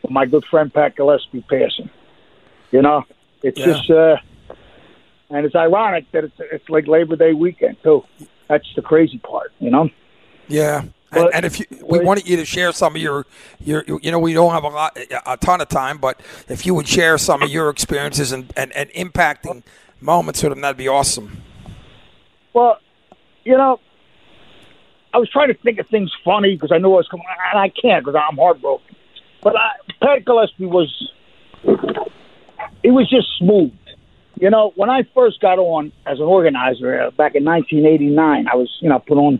My 0.09 0.25
good 0.25 0.43
friend 0.45 0.73
Pat 0.73 0.95
Gillespie 0.97 1.45
passing. 1.49 1.89
You 2.71 2.81
know, 2.81 3.05
it's 3.43 3.59
Yeah. 3.59 3.65
just 3.65 3.89
uh, 3.89 4.17
and 5.31 5.45
it's 5.45 5.55
ironic 5.55 6.05
that 6.11 6.23
it's 6.25 6.35
it's 6.39 6.69
like 6.69 6.87
Labor 6.87 7.15
Day 7.15 7.33
weekend 7.33 7.77
too. 7.83 8.03
That's 8.47 8.67
the 8.75 8.81
crazy 8.81 9.17
part. 9.17 9.51
You 9.59 9.69
know. 9.71 9.89
Yeah. 10.47 10.81
And, 10.81 10.91
But- 11.25 11.35
and 11.35 11.45
if 11.45 11.59
you, 11.59 11.65
we 11.83 11.97
but- 11.99 12.05
wanted 12.05 12.29
you 12.29 12.37
to 12.37 12.45
share 12.45 12.71
some 12.71 12.95
of 12.95 13.01
your, 13.01 13.25
your, 13.59 13.83
you 14.01 14.11
know, 14.11 14.19
we 14.19 14.33
don't 14.33 14.53
have 14.53 14.63
a 14.63 14.69
lot, 14.69 14.97
a 15.25 15.35
ton 15.35 15.59
of 15.59 15.67
time, 15.67 15.97
but 15.97 16.21
if 16.47 16.65
you 16.65 16.73
would 16.73 16.87
share 16.87 17.17
some 17.17 17.41
of 17.41 17.49
your 17.49 17.69
experiences 17.69 18.31
and, 18.31 18.53
and, 18.55 18.71
and 18.71 18.89
impacting 18.91 19.63
moments 19.99 20.41
with 20.41 20.53
them, 20.53 20.61
that'd 20.61 20.77
be 20.77 20.87
awesome. 20.87 21.41
Well, 22.53 22.79
you 23.43 23.57
know, 23.57 23.81
I 25.13 25.17
was 25.17 25.29
trying 25.29 25.49
to 25.49 25.53
think 25.53 25.79
of 25.79 25.87
things 25.89 26.11
funny 26.23 26.55
because 26.55 26.71
I 26.71 26.77
knew 26.77 26.93
I 26.93 26.97
was 26.97 27.07
coming, 27.09 27.25
and 27.51 27.59
I 27.59 27.67
can't 27.67 28.05
because 28.05 28.15
I'm 28.29 28.37
heartbroken. 28.37 28.95
But 29.41 29.57
I, 29.57 29.71
Pat 30.01 30.23
Gillespie 30.23 30.65
was, 30.65 31.11
it 32.83 32.91
was 32.91 33.09
just 33.09 33.27
smooth. 33.37 33.73
You 34.41 34.49
know, 34.49 34.73
when 34.75 34.89
I 34.89 35.03
first 35.13 35.39
got 35.39 35.59
on 35.59 35.91
as 36.07 36.17
an 36.17 36.25
organizer 36.25 36.99
uh, 36.99 37.11
back 37.11 37.35
in 37.35 37.45
1989, 37.45 38.47
I 38.51 38.55
was, 38.55 38.75
you 38.81 38.89
know, 38.89 38.97
put 38.97 39.19
on 39.19 39.39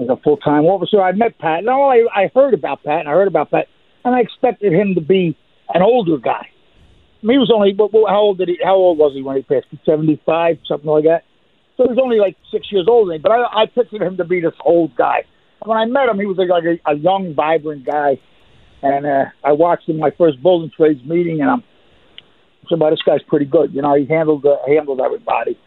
as 0.00 0.08
a 0.08 0.16
full 0.16 0.38
time 0.38 0.64
officer. 0.64 1.00
I 1.00 1.12
met 1.12 1.38
Pat. 1.38 1.62
No, 1.62 1.84
I, 1.84 2.04
I 2.12 2.30
heard 2.34 2.52
about 2.52 2.82
Pat, 2.82 2.98
and 2.98 3.08
I 3.08 3.12
heard 3.12 3.28
about 3.28 3.52
Pat, 3.52 3.68
and 4.04 4.12
I 4.12 4.18
expected 4.18 4.72
him 4.72 4.96
to 4.96 5.00
be 5.00 5.38
an 5.72 5.82
older 5.82 6.18
guy. 6.18 6.50
I 6.50 7.26
mean, 7.26 7.36
he 7.36 7.38
was 7.38 7.52
only 7.54 7.74
what, 7.76 7.92
how 8.10 8.18
old 8.18 8.38
did 8.38 8.48
he? 8.48 8.58
How 8.60 8.74
old 8.74 8.98
was 8.98 9.12
he 9.14 9.22
when 9.22 9.36
he 9.36 9.42
passed? 9.42 9.68
Seventy 9.86 10.20
five, 10.26 10.58
something 10.66 10.90
like 10.90 11.04
that. 11.04 11.22
So 11.76 11.84
he 11.84 11.90
was 11.90 12.00
only 12.02 12.18
like 12.18 12.36
six 12.50 12.72
years 12.72 12.86
older. 12.88 13.16
But 13.22 13.30
I, 13.30 13.62
I 13.62 13.66
pictured 13.66 14.02
him 14.02 14.16
to 14.16 14.24
be 14.24 14.40
this 14.40 14.58
old 14.64 14.96
guy. 14.96 15.22
When 15.64 15.78
I 15.78 15.84
met 15.84 16.08
him, 16.08 16.18
he 16.18 16.26
was 16.26 16.38
like, 16.38 16.50
a, 16.50 16.90
a 16.90 16.96
young, 16.96 17.34
vibrant 17.36 17.86
guy. 17.86 18.18
And 18.82 19.06
uh, 19.06 19.26
I 19.44 19.52
watched 19.52 19.88
him 19.88 19.98
my 19.98 20.10
first 20.18 20.42
building 20.42 20.72
trades 20.76 21.04
meeting, 21.04 21.40
and 21.40 21.50
I'm 21.50 21.62
so, 22.70 22.76
"Well, 22.76 22.90
this 22.90 23.02
guy's 23.02 23.22
pretty 23.22 23.44
good." 23.44 23.74
You 23.74 23.82
know, 23.82 23.94
he 23.94 24.06
handled 24.06 24.46
uh, 24.46 24.56
handled 24.66 25.00
everybody. 25.00 25.58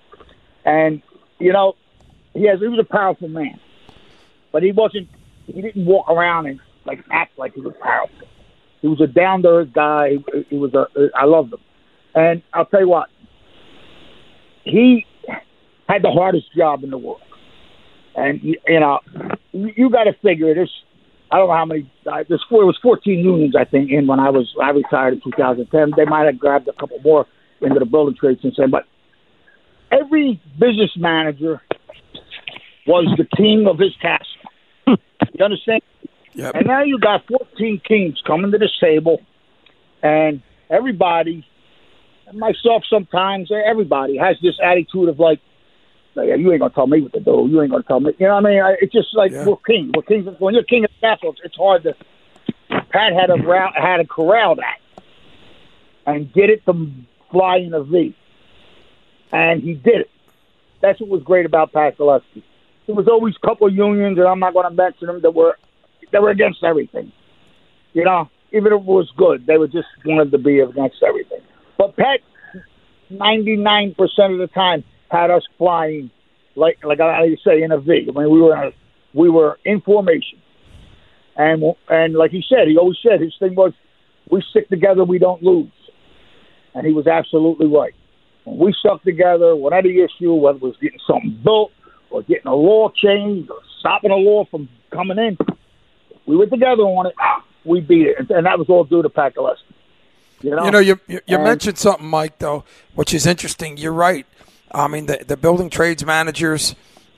And 0.65 1.01
you 1.39 1.53
know, 1.53 1.73
he 2.33 2.47
has 2.47 2.59
he 2.59 2.67
was 2.67 2.79
a 2.79 2.83
powerful 2.83 3.27
man, 3.27 3.59
but 4.51 4.63
he 4.63 4.71
wasn't. 4.71 5.09
He 5.45 5.61
didn't 5.61 5.85
walk 5.85 6.09
around 6.09 6.47
and 6.47 6.59
like 6.85 7.03
act 7.11 7.37
like 7.37 7.53
he 7.53 7.61
was 7.61 7.73
powerful. 7.81 8.27
He 8.81 8.87
was 8.87 9.01
a 9.01 9.07
down 9.07 9.43
to 9.43 9.49
earth 9.49 9.73
guy. 9.73 10.11
He, 10.11 10.45
he 10.49 10.57
was 10.57 10.73
a. 10.73 10.87
I 11.15 11.25
loved 11.25 11.53
him, 11.53 11.59
and 12.15 12.41
I'll 12.53 12.65
tell 12.65 12.81
you 12.81 12.89
what. 12.89 13.09
He 14.63 15.05
had 15.89 16.01
the 16.01 16.11
hardest 16.11 16.53
job 16.55 16.83
in 16.83 16.89
the 16.89 16.97
world, 16.97 17.21
and 18.15 18.41
you, 18.41 18.57
know, 18.67 18.99
you 19.51 19.89
got 19.89 20.05
to 20.05 20.13
figure 20.13 20.53
this. 20.55 20.69
I 21.33 21.37
don't 21.37 21.47
know 21.47 21.55
how 21.55 21.65
many. 21.65 21.91
Uh, 22.05 22.23
there's 22.29 22.45
four. 22.47 22.61
It 22.61 22.67
was 22.67 22.77
14 22.83 23.17
unions, 23.17 23.55
I 23.59 23.65
think, 23.65 23.89
in 23.89 24.05
when 24.05 24.19
I 24.19 24.29
was 24.29 24.53
I 24.61 24.69
retired 24.69 25.15
in 25.15 25.21
2010. 25.21 25.93
They 25.97 26.05
might 26.05 26.27
have 26.27 26.37
grabbed 26.37 26.67
a 26.67 26.73
couple 26.73 26.99
more 27.03 27.25
into 27.59 27.79
the 27.79 27.87
building 27.87 28.15
trade 28.15 28.37
since 28.43 28.53
then, 28.55 28.69
but 28.69 28.83
every 29.91 30.39
business 30.59 30.91
manager 30.95 31.59
was 32.85 33.07
the 33.17 33.25
king 33.35 33.65
of 33.67 33.79
his 33.79 33.95
castle. 33.99 34.99
you 35.33 35.43
understand? 35.43 35.81
Yep. 36.33 36.53
And 36.53 36.67
now 36.67 36.83
you 36.83 36.99
got 36.99 37.25
14 37.27 37.81
kings 37.87 38.21
coming 38.27 38.51
to 38.51 38.59
this 38.59 38.77
table, 38.79 39.19
and 40.03 40.43
everybody, 40.69 41.47
myself 42.31 42.83
sometimes, 42.87 43.49
everybody 43.51 44.17
has 44.17 44.35
this 44.43 44.59
attitude 44.63 45.09
of 45.09 45.17
like, 45.17 45.39
like, 46.15 46.27
you 46.39 46.51
ain't 46.51 46.59
gonna 46.61 46.73
tell 46.73 46.87
me 46.87 47.01
what 47.01 47.13
to 47.13 47.19
do. 47.19 47.47
You 47.49 47.61
ain't 47.61 47.71
gonna 47.71 47.83
tell 47.83 47.99
me. 47.99 48.13
You 48.19 48.27
know 48.27 48.35
what 48.35 48.45
I 48.45 48.49
mean? 48.49 48.61
I- 48.61 48.77
It's 48.81 48.93
just 48.93 49.15
like 49.15 49.31
Yeah. 49.31 49.45
we're 49.45 49.55
kings. 49.57 49.91
We're 49.95 50.03
kings. 50.03 50.27
When 50.39 50.53
you're 50.53 50.63
king 50.63 50.83
of 50.85 50.91
the 50.99 51.07
castle, 51.07 51.35
it's, 51.43 51.55
hard 51.55 51.83
to. 51.83 51.95
Pat 52.89 53.13
had 53.13 53.29
a 53.29 53.35
rou- 53.35 53.71
had 53.75 53.99
a 53.99 54.05
corral 54.05 54.55
that, 54.55 54.77
and 56.05 56.31
get 56.33 56.49
it 56.49 56.65
to 56.65 56.87
fly 57.31 57.57
in 57.57 57.73
a 57.73 57.83
V, 57.83 58.13
and 59.31 59.61
he 59.61 59.73
did 59.73 60.01
it. 60.01 60.09
That's 60.81 60.99
what 60.99 61.09
was 61.09 61.23
great 61.23 61.45
about 61.45 61.71
Pat 61.71 61.97
Gillespie. 61.97 62.43
There 62.85 62.95
was 62.95 63.07
always 63.07 63.35
a 63.41 63.45
couple 63.47 63.67
of 63.67 63.73
unions, 63.73 64.17
and 64.17 64.27
I'm 64.27 64.39
not 64.39 64.53
going 64.53 64.67
to 64.67 64.73
mention 64.75 65.07
them, 65.07 65.21
that 65.21 65.31
were 65.33 65.57
that 66.11 66.21
were 66.21 66.29
against 66.29 66.63
everything. 66.63 67.11
You 67.93 68.03
know, 68.03 68.29
even 68.51 68.67
if 68.73 68.79
it 68.81 68.85
was 68.85 69.09
good, 69.15 69.45
they 69.47 69.57
were 69.57 69.67
just 69.67 69.87
wanted 70.05 70.31
to 70.31 70.37
be 70.37 70.59
against 70.59 71.01
everything. 71.01 71.39
But 71.77 71.95
Pat, 71.95 72.19
99% 73.11 73.95
of 74.33 74.37
the 74.39 74.47
time, 74.53 74.83
had 75.13 75.29
us 75.29 75.43
flying 75.57 76.09
like 76.55 76.83
like 76.83 76.99
I 76.99 77.37
say 77.45 77.61
in 77.61 77.71
a 77.71 77.79
V. 77.79 78.09
I 78.09 78.19
mean, 78.19 78.29
we 78.29 78.41
were 78.41 78.55
in 78.55 78.67
a, 78.69 78.71
we 79.13 79.29
were 79.29 79.59
in 79.63 79.81
formation, 79.81 80.39
and 81.35 81.63
and 81.87 82.15
like 82.15 82.31
he 82.31 82.43
said, 82.47 82.67
he 82.67 82.77
always 82.77 82.97
said 83.01 83.21
his 83.21 83.35
thing 83.39 83.55
was, 83.55 83.73
we 84.29 84.43
stick 84.49 84.69
together, 84.69 85.03
we 85.03 85.19
don't 85.19 85.41
lose, 85.41 85.71
and 86.73 86.85
he 86.85 86.93
was 86.93 87.07
absolutely 87.07 87.67
right. 87.67 87.93
When 88.43 88.57
we 88.57 88.73
stuck 88.73 89.03
together, 89.03 89.55
whatever 89.55 89.87
the 89.87 90.01
issue, 90.01 90.33
whether 90.33 90.57
it 90.57 90.63
was 90.63 90.75
getting 90.81 90.99
something 91.07 91.39
built 91.43 91.71
or 92.09 92.23
getting 92.23 92.47
a 92.47 92.55
law 92.55 92.89
changed 92.89 93.49
or 93.49 93.59
stopping 93.79 94.11
a 94.11 94.15
law 94.15 94.45
from 94.45 94.67
coming 94.91 95.17
in, 95.17 95.37
we 96.25 96.35
were 96.35 96.47
together 96.47 96.83
on 96.83 97.07
it. 97.07 97.13
Ah, 97.19 97.43
we 97.65 97.79
beat 97.79 98.07
it, 98.07 98.29
and, 98.29 98.45
that 98.45 98.59
was 98.59 98.67
all 98.69 98.83
due 98.83 99.01
to 99.01 99.09
Pat 99.09 99.35
Gillespie. 99.35 99.63
You 100.41 100.49
know, 100.51 100.65
You 100.65 100.71
know, 100.71 100.79
you 100.79 100.99
you, 101.07 101.21
you 101.25 101.37
mentioned 101.39 101.77
something, 101.77 102.05
Mike, 102.05 102.37
though, 102.39 102.65
which 102.95 103.13
is 103.13 103.25
interesting. 103.25 103.77
You're 103.77 103.93
right. 103.93 104.25
I 104.73 104.87
mean, 104.87 105.05
the, 105.05 105.23
the 105.27 105.37
building 105.37 105.69
trades 105.69 106.03
managers, 106.05 106.75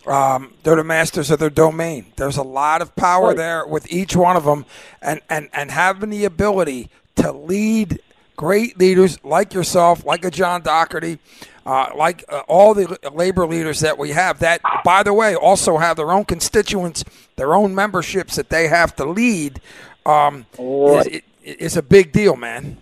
um, 0.08 0.54
they're 0.64 0.76
the 0.76 0.84
masters 0.84 1.32
of 1.32 1.40
their 1.40 1.50
domain. 1.50 2.08
There's 2.18 2.38
a 2.38 2.44
lot 2.44 2.82
of 2.82 2.96
power 2.96 3.28
Right. 3.30 3.38
there 3.38 3.66
with 3.68 3.92
each 3.92 4.16
one 4.16 4.36
of 4.36 4.44
them, 4.46 4.66
and, 5.02 5.22
and, 5.30 5.50
and 5.54 5.72
having 5.72 6.10
the 6.10 6.26
ability 6.26 6.90
to 7.16 7.32
lead 7.32 8.00
great 8.36 8.78
leaders 8.78 9.24
like 9.24 9.54
yourself, 9.54 10.06
like 10.06 10.26
a 10.26 10.32
John 10.32 10.62
Dougherty, 10.62 11.20
uh, 11.66 11.88
like 11.96 12.26
uh, 12.30 12.42
all 12.48 12.74
the 12.74 13.00
labor 13.14 13.48
leaders 13.48 13.80
that 13.80 13.98
we 13.98 14.10
have. 14.12 14.40
That, 14.40 14.62
by 14.84 15.02
the 15.04 15.14
way, 15.14 15.34
also 15.36 15.78
have 15.78 15.96
their 15.96 16.12
own 16.12 16.26
constituents, 16.26 17.04
their 17.38 17.56
own 17.56 17.74
memberships 17.74 18.36
that 18.36 18.50
they 18.50 18.68
have 18.68 18.96
to 18.98 19.06
lead. 19.06 19.62
Um, 20.06 20.46
Right. 20.60 21.08
is, 21.08 21.08
it, 21.08 21.24
is 21.44 21.78
a 21.78 21.82
big 21.82 22.12
deal, 22.12 22.36
man. 22.36 22.78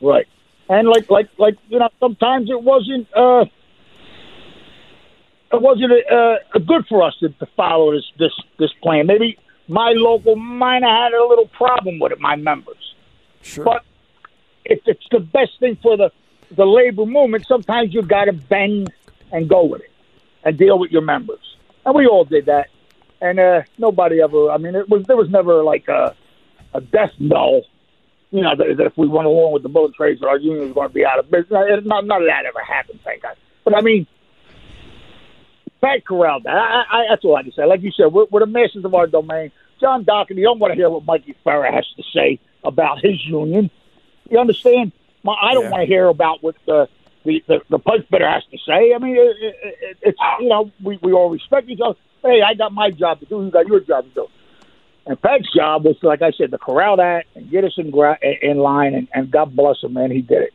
Right. 0.00 0.26
And 0.68 0.88
like 0.88 1.08
like 1.10 1.28
like 1.38 1.54
you 1.68 1.78
know, 1.78 1.88
sometimes 2.00 2.50
it 2.50 2.60
wasn't 2.60 3.06
uh 3.14 3.44
it 5.52 5.62
wasn't 5.62 5.92
uh, 6.10 6.36
good 6.58 6.86
for 6.88 7.02
us 7.02 7.16
to, 7.20 7.28
to 7.28 7.46
follow 7.56 7.92
this 7.92 8.04
this 8.18 8.32
this 8.58 8.72
plan. 8.82 9.06
Maybe 9.06 9.38
my 9.68 9.92
local 9.94 10.36
might 10.36 10.82
have 10.82 11.12
had 11.12 11.12
a 11.12 11.24
little 11.26 11.48
problem 11.48 11.98
with 11.98 12.12
it, 12.12 12.20
my 12.20 12.36
members. 12.36 12.94
Sure. 13.42 13.64
But 13.64 13.84
if 14.64 14.80
it's 14.86 15.06
the 15.10 15.20
best 15.20 15.58
thing 15.60 15.76
for 15.82 15.96
the 15.96 16.10
the 16.56 16.64
labor 16.64 17.06
movement, 17.06 17.46
sometimes 17.46 17.94
you've 17.94 18.08
got 18.08 18.26
to 18.26 18.32
bend 18.32 18.92
and 19.32 19.48
go 19.48 19.64
with 19.64 19.82
it 19.82 19.90
and 20.44 20.56
deal 20.56 20.78
with 20.78 20.90
your 20.90 21.02
members. 21.02 21.56
And 21.84 21.94
we 21.94 22.06
all 22.06 22.24
did 22.24 22.46
that. 22.46 22.68
And 23.20 23.40
uh, 23.40 23.62
nobody 23.78 24.20
ever. 24.20 24.50
I 24.50 24.58
mean, 24.58 24.74
it 24.74 24.88
was 24.88 25.04
there 25.06 25.16
was 25.16 25.30
never 25.30 25.62
like 25.62 25.88
a 25.88 26.14
a 26.74 26.80
death 26.80 27.12
knell 27.18 27.62
you 28.30 28.42
know, 28.42 28.54
that, 28.56 28.76
that 28.76 28.86
if 28.86 28.98
we 28.98 29.06
went 29.06 29.26
along 29.26 29.52
with 29.52 29.62
the 29.62 29.68
bullet 29.68 29.94
trades, 29.94 30.22
our 30.22 30.38
union 30.38 30.66
was 30.66 30.74
going 30.74 30.88
to 30.88 30.94
be 30.94 31.04
out 31.06 31.18
of 31.18 31.30
business. 31.30 31.48
None, 31.84 32.06
none 32.06 32.22
of 32.22 32.28
that 32.28 32.44
ever 32.44 32.60
happened, 32.60 33.00
thank 33.04 33.22
God. 33.22 33.36
But 33.64 33.76
I 33.76 33.80
mean, 33.80 34.06
Pat 35.86 36.42
that. 36.44 36.48
I, 36.48 36.84
I, 36.90 37.04
that's 37.10 37.24
all 37.24 37.36
I 37.36 37.42
can 37.42 37.52
say. 37.52 37.64
Like 37.64 37.82
you 37.82 37.92
said, 37.92 38.06
we're, 38.12 38.26
we're 38.30 38.40
the 38.40 38.46
masters 38.46 38.84
of 38.84 38.94
our 38.94 39.06
domain. 39.06 39.52
John 39.80 40.04
Dougherty, 40.04 40.40
you 40.40 40.44
don't 40.44 40.58
want 40.58 40.72
to 40.72 40.76
hear 40.76 40.88
what 40.90 41.04
Mikey 41.04 41.36
Farah 41.44 41.72
has 41.72 41.86
to 41.96 42.02
say 42.14 42.40
about 42.64 43.04
his 43.04 43.24
union. 43.26 43.70
You 44.30 44.38
understand? 44.38 44.92
My, 45.22 45.34
I 45.40 45.54
don't 45.54 45.64
Yeah. 45.64 45.70
want 45.70 45.82
to 45.82 45.86
hear 45.86 46.08
about 46.08 46.42
what 46.42 46.56
the 46.66 46.88
the, 47.24 47.42
the, 47.48 47.60
the 47.70 47.78
pipe 47.80 48.08
fitter 48.08 48.28
has 48.30 48.44
to 48.52 48.58
say. 48.64 48.94
I 48.94 48.98
mean, 48.98 49.16
it, 49.16 49.36
it, 49.40 49.56
it, 49.62 49.96
it's 50.00 50.18
you 50.40 50.48
know, 50.48 50.70
we, 50.82 50.96
we 51.02 51.12
all 51.12 51.28
respect 51.28 51.68
each 51.68 51.80
other. 51.84 51.98
Hey, 52.22 52.40
I 52.40 52.54
got 52.54 52.72
my 52.72 52.90
job 52.92 53.18
to 53.18 53.26
do. 53.26 53.44
You 53.44 53.50
got 53.50 53.66
your 53.66 53.80
job 53.80 54.04
to 54.04 54.10
do. 54.14 54.26
And 55.06 55.20
Pat's 55.20 55.52
job 55.52 55.84
was, 55.84 55.96
like 56.02 56.22
I 56.22 56.30
said, 56.30 56.52
to 56.52 56.58
corral 56.58 56.96
that 56.98 57.24
and 57.34 57.50
get 57.50 57.64
us 57.64 57.74
in, 57.78 57.90
gra- 57.90 58.18
in 58.42 58.58
line. 58.58 58.94
And, 58.94 59.08
and 59.12 59.30
God 59.30 59.56
bless 59.56 59.82
him, 59.82 59.94
man, 59.94 60.12
he 60.12 60.22
did 60.22 60.42
it. 60.42 60.52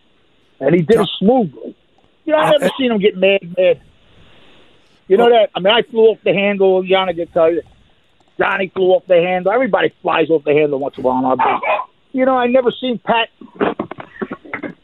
And 0.62 0.74
he 0.74 0.82
did 0.82 1.00
it 1.00 1.10
smoothly. 1.20 1.76
You 2.24 2.34
know, 2.34 2.40
I 2.40 2.52
never 2.52 2.70
seen 2.80 2.92
him 2.92 3.00
get 3.00 3.18
mad, 3.18 3.42
mad. 3.58 3.82
You 5.12 5.18
know 5.18 5.28
oh. 5.28 5.30
that? 5.30 5.50
I 5.54 5.60
mean, 5.60 5.74
I 5.74 5.82
flew 5.82 6.04
off 6.04 6.20
the 6.24 6.34
handle. 6.34 6.84
Johnny 6.84 7.14
can 7.14 7.28
tell 7.28 7.52
you. 7.52 7.62
Johnny 8.40 8.70
flew 8.70 8.92
off 8.92 9.04
the 9.08 9.16
handle. 9.16 9.52
Everybody 9.52 9.94
flies 10.02 10.30
off 10.30 10.46
the 10.46 10.54
handle 10.54 10.80
once 10.80 10.98
in 10.98 11.04
a 11.04 11.08
while. 11.08 11.20
in 11.20 11.26
our 11.26 11.36
business. 11.36 11.62
You 12.14 12.26
know, 12.26 12.38
I 12.38 12.48
never 12.48 12.72
seen 12.72 12.98
Pat 12.98 13.28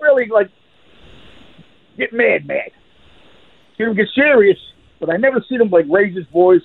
really 0.02 0.28
like 0.28 0.50
get 1.98 2.12
mad, 2.12 2.46
mad. 2.46 2.72
Seen 3.78 3.88
him 3.88 3.96
get 3.96 4.10
serious, 4.14 4.58
but 5.00 5.10
I 5.10 5.16
never 5.16 5.42
seen 5.48 5.62
him 5.62 5.70
like 5.70 5.86
raise 5.88 6.14
his 6.14 6.28
voice 6.28 6.62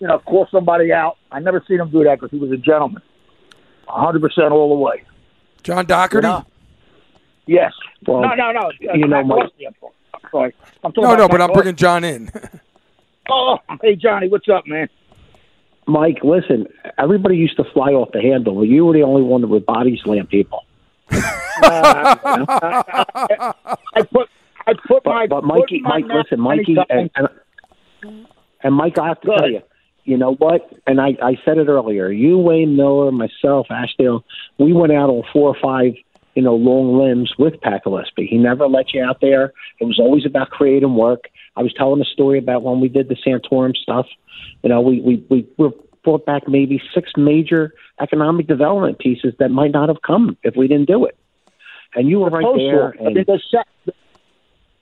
you 0.00 0.06
know, 0.06 0.18
call 0.18 0.48
somebody 0.50 0.92
out. 0.92 1.16
I 1.30 1.40
never 1.40 1.64
seen 1.66 1.80
him 1.80 1.90
do 1.90 2.04
that 2.04 2.20
because 2.20 2.30
he 2.30 2.38
was 2.38 2.50
a 2.50 2.56
gentleman, 2.56 3.02
hundred 3.86 4.22
percent 4.22 4.52
all 4.52 4.68
the 4.68 4.74
way. 4.74 5.04
John 5.62 5.86
Dougherty? 5.86 6.16
You 6.26 6.32
know? 6.32 6.46
Yes. 7.46 7.72
Well, 8.06 8.22
no, 8.22 8.34
no, 8.34 8.52
no. 8.52 8.70
you 8.80 9.06
know, 9.06 9.22
Mike- 9.22 9.38
Gillespie, 9.38 9.66
I'm 9.66 9.74
sorry. 10.30 10.54
I'm 10.84 10.92
talking 10.92 11.04
No, 11.04 11.14
about 11.14 11.18
no, 11.18 11.28
but 11.28 11.40
I'm 11.40 11.46
Gillespie. 11.48 11.62
bringing 11.62 11.76
John 11.76 12.04
in. 12.04 12.30
Oh, 13.28 13.58
hey 13.82 13.96
Johnny, 13.96 14.28
what's 14.28 14.48
up, 14.48 14.68
man? 14.68 14.88
Mike, 15.88 16.18
listen, 16.22 16.68
everybody 16.96 17.36
used 17.36 17.56
to 17.56 17.64
fly 17.72 17.88
off 17.90 18.10
the 18.12 18.20
handle. 18.22 18.54
but 18.54 18.68
You 18.68 18.84
were 18.84 18.92
the 18.92 19.02
only 19.02 19.22
one 19.22 19.40
that 19.40 19.48
would 19.48 19.66
body 19.66 20.00
slam 20.04 20.28
people. 20.28 20.62
I 21.10 23.52
put, 24.12 24.28
I 24.66 24.72
put 24.86 25.04
But, 25.04 25.12
my. 25.12 25.26
but 25.26 25.42
foot 25.42 25.44
Mikey, 25.44 25.80
my 25.80 26.00
Mike, 26.00 26.04
listen, 26.08 26.42
many 26.42 26.58
Mikey, 26.58 26.76
and, 26.88 27.10
and, 27.16 27.28
and 28.62 28.74
Mike, 28.74 28.98
I 28.98 29.08
have 29.08 29.20
to 29.22 29.26
Go 29.26 29.36
tell 29.36 29.50
you, 29.50 29.62
you 30.04 30.16
know 30.16 30.34
what? 30.34 30.70
And 30.86 31.00
I, 31.00 31.16
I 31.22 31.36
said 31.44 31.58
it 31.58 31.68
earlier. 31.68 32.10
You, 32.10 32.38
Wayne 32.38 32.76
Miller, 32.76 33.10
myself, 33.10 33.66
Ashdale, 33.70 34.22
we 34.58 34.72
went 34.72 34.92
out 34.92 35.10
on 35.10 35.24
four 35.32 35.48
or 35.48 35.56
five, 35.60 35.94
you 36.36 36.42
know, 36.42 36.54
long 36.54 36.98
limbs 36.98 37.32
with 37.38 37.58
Pat 37.62 37.82
Gillespie. 37.82 38.26
He 38.26 38.36
never 38.36 38.68
let 38.68 38.92
you 38.92 39.02
out 39.02 39.20
there. 39.22 39.54
It 39.80 39.84
was 39.86 39.98
always 39.98 40.26
about 40.26 40.50
creating 40.50 40.94
work. 40.94 41.24
I 41.56 41.62
was 41.62 41.72
telling 41.72 42.00
a 42.02 42.04
story 42.04 42.38
about 42.38 42.62
when 42.62 42.78
we 42.78 42.88
did 42.88 43.08
the 43.08 43.16
Santorum 43.16 43.74
stuff. 43.74 44.06
You 44.62 44.68
know, 44.68 44.82
we 44.82 45.00
we 45.00 45.24
we 45.30 45.48
were 45.56 45.70
brought 46.04 46.26
back 46.26 46.46
maybe 46.46 46.80
six 46.94 47.10
major 47.16 47.72
economic 48.00 48.46
development 48.46 48.98
pieces 48.98 49.34
that 49.38 49.50
might 49.50 49.72
not 49.72 49.88
have 49.88 50.02
come 50.02 50.36
if 50.42 50.54
we 50.56 50.68
didn't 50.68 50.86
do 50.88 51.06
it. 51.06 51.16
And 51.94 52.06
you 52.08 52.20
were 52.20 52.28
right 52.28 52.44
Postal. 52.44 52.70
there. 52.70 52.90
And 52.90 53.16
the 53.16 53.40
se- 53.50 53.92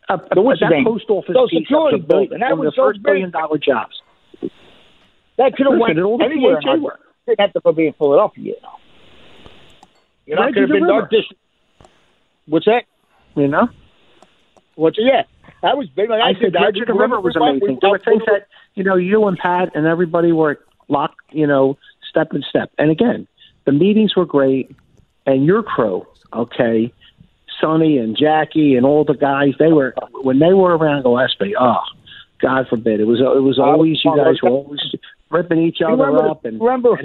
uh, 0.08 0.18
the 0.34 0.42
what's 0.42 0.60
that 0.60 0.70
the 0.70 0.82
post 0.84 1.04
office 1.08 1.34
Those 1.34 1.50
piece 1.50 1.60
security 1.60 1.96
was 1.98 2.04
a 2.04 2.06
billion, 2.08 2.28
building, 2.30 2.40
that 2.40 2.58
was 2.58 2.74
the 2.74 2.82
first 2.82 3.00
billion 3.02 3.30
dollar 3.30 3.58
jobs. 3.58 4.02
that 5.38 5.54
could 5.56 5.66
have 5.70 5.78
went 5.78 5.94
the 5.94 6.18
anywhere. 6.24 6.56
in 6.58 6.62
PHA 6.62 6.84
our- 6.84 6.98
Didn't 7.28 7.40
have 7.40 7.52
to 7.62 7.72
be 7.72 7.86
in 7.86 7.92
Philadelphia, 7.92 8.44
you 8.44 8.56
know. 8.60 8.68
You 10.26 10.34
know, 10.34 10.42
it 10.42 10.44
Right 10.46 10.54
could 10.54 10.60
have 10.62 10.68
to 10.70 10.74
the 10.74 10.80
been 10.80 10.90
our 10.90 11.02
district. 11.06 11.40
What's 12.46 12.66
that? 12.66 12.84
You 13.36 13.48
know, 13.48 13.68
What's 14.76 14.98
yeah? 14.98 15.22
That 15.62 15.76
was 15.76 15.88
big. 15.88 16.10
Like 16.10 16.20
I, 16.20 16.30
I 16.30 16.32
said, 16.34 16.52
Bridge 16.52 16.76
the 16.86 16.94
River 16.94 17.20
was 17.20 17.36
amazing. 17.36 17.78
There 17.80 17.90
were 17.90 17.98
things 17.98 18.22
that 18.26 18.46
you 18.74 18.84
know 18.84 18.96
you 18.96 19.26
and 19.26 19.38
Pat 19.38 19.74
and 19.74 19.86
everybody 19.86 20.32
were 20.32 20.60
locked, 20.88 21.20
you 21.30 21.46
know, 21.46 21.78
step 22.08 22.32
and 22.32 22.44
step. 22.48 22.70
And 22.78 22.90
again, 22.90 23.26
the 23.64 23.72
meetings 23.72 24.16
were 24.16 24.26
great, 24.26 24.74
and 25.26 25.44
your 25.44 25.62
crew, 25.62 26.06
okay, 26.32 26.92
Sonny 27.60 27.98
and 27.98 28.16
Jackie 28.16 28.74
and 28.74 28.84
all 28.84 29.04
the 29.04 29.14
guys. 29.14 29.54
They 29.58 29.72
were 29.72 29.94
when 30.22 30.38
they 30.38 30.52
were 30.52 30.76
around 30.76 31.02
Gillespie. 31.02 31.54
Oh, 31.58 31.82
God 32.40 32.66
forbid! 32.68 33.00
It 33.00 33.06
was 33.06 33.20
it 33.20 33.42
was 33.42 33.58
oh, 33.58 33.64
always 33.64 34.04
you 34.04 34.12
oh, 34.12 34.16
guys 34.16 34.42
were 34.42 34.50
always 34.50 34.80
ripping 35.30 35.62
each 35.62 35.78
other 35.84 36.04
remember, 36.04 36.28
up 36.28 36.44
and 36.44 36.60
remember, 36.60 36.98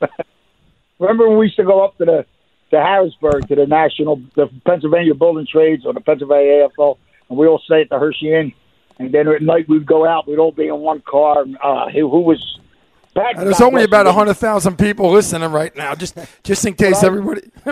remember 0.98 1.28
when 1.28 1.38
we 1.38 1.46
used 1.46 1.56
to 1.56 1.64
go 1.64 1.84
up 1.84 1.96
to 1.98 2.04
the 2.04 2.26
to 2.74 2.80
Harrisburg 2.82 3.48
to 3.48 3.54
the 3.54 3.66
national, 3.66 4.20
the 4.34 4.48
Pennsylvania 4.66 5.14
Building 5.14 5.46
Trades 5.50 5.84
or 5.86 5.92
the 5.92 6.00
Pennsylvania 6.00 6.68
AFL, 6.68 6.98
and 7.28 7.38
we 7.38 7.46
all 7.46 7.60
stay 7.64 7.80
at 7.82 7.88
the 7.88 7.98
Hershey 7.98 8.34
Inn, 8.34 8.52
and 8.98 9.12
then 9.12 9.26
at 9.28 9.42
night 9.42 9.68
we'd 9.68 9.86
go 9.86 10.06
out. 10.06 10.28
We'd 10.28 10.38
all 10.38 10.52
be 10.52 10.66
in 10.68 10.78
one 10.78 11.02
car. 11.06 11.42
And, 11.42 11.56
uh, 11.62 11.88
who, 11.90 12.10
who 12.10 12.20
was? 12.20 12.58
Pat, 13.14 13.36
There's 13.36 13.58
God 13.60 13.66
only 13.66 13.86
bless 13.86 14.02
about 14.02 14.06
him. 14.08 14.14
hundred 14.14 14.34
thousand 14.34 14.76
people 14.76 15.10
listening 15.12 15.50
right 15.52 15.74
now, 15.76 15.94
just 15.94 16.18
just 16.42 16.66
in 16.66 16.74
case 16.74 16.94
Well, 17.02 17.06
everybody. 17.06 17.42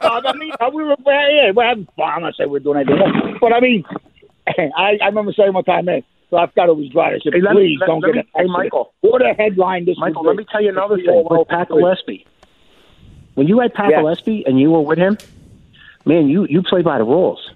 Uh, 0.00 0.20
I 0.24 0.32
mean, 0.34 0.52
uh, 0.60 0.70
we 0.72 0.84
were 0.84 0.94
well, 1.04 1.30
yeah, 1.32 1.50
we're 1.50 1.64
having 1.66 1.88
fun. 1.96 2.08
I'm 2.08 2.22
not 2.22 2.34
saying 2.36 2.48
we're 2.50 2.60
doing 2.60 2.78
anything 2.78 2.96
wrong, 3.00 3.36
but 3.40 3.52
I 3.52 3.58
mean, 3.60 3.84
I, 4.46 4.96
I 5.02 5.06
remember 5.06 5.32
saying 5.32 5.52
one 5.52 5.64
time, 5.64 5.86
man, 5.86 6.02
so 6.30 6.36
I've 6.36 6.54
got 6.54 6.66
to 6.66 6.74
was 6.74 6.94
right. 6.94 7.14
I 7.14 7.18
said, 7.18 7.34
Hey, 7.34 7.40
let 7.40 7.54
me- 7.56 7.62
please 7.62 7.78
let- 7.80 7.86
don't 7.88 8.00
let 8.00 8.14
get 8.14 8.24
me- 8.26 8.30
an 8.36 8.46
hey. 8.46 8.52
Michael. 8.52 8.92
What 9.00 9.22
a 9.22 9.34
headline 9.34 9.86
this 9.86 9.96
Michael, 9.98 10.22
let 10.24 10.36
me 10.36 10.46
tell 10.50 10.62
you 10.62 10.68
another 10.70 10.96
thing 10.96 11.08
all 11.08 11.38
with 11.40 11.48
Pat 11.48 11.68
went- 11.70 11.82
Gillespie. 11.82 12.24
When 13.36 13.46
you 13.46 13.60
had 13.60 13.72
Pat 13.74 13.90
Yeah. 13.90 14.00
Gillespie 14.00 14.44
and 14.46 14.58
you 14.58 14.70
were 14.70 14.80
with 14.80 14.98
him, 14.98 15.16
man, 16.04 16.28
you 16.28 16.46
you 16.50 16.62
play 16.62 16.82
by 16.82 16.98
the 16.98 17.04
rules. 17.04 17.48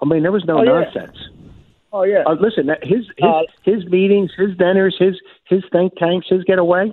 I 0.00 0.04
mean, 0.06 0.22
there 0.22 0.32
was 0.32 0.44
no 0.44 0.58
Oh, 0.60 0.62
yeah. 0.62 0.70
nonsense. 0.84 1.16
Oh 1.92 2.04
yeah. 2.04 2.22
Uh, 2.26 2.34
listen, 2.40 2.68
his 2.82 3.06
his, 3.18 3.24
Uh, 3.28 3.42
his 3.64 3.84
meetings, 3.86 4.30
his 4.36 4.56
dinners, 4.56 4.96
his 4.98 5.16
his 5.48 5.62
think 5.72 5.96
tanks, 5.96 6.26
his 6.28 6.44
getaway. 6.44 6.92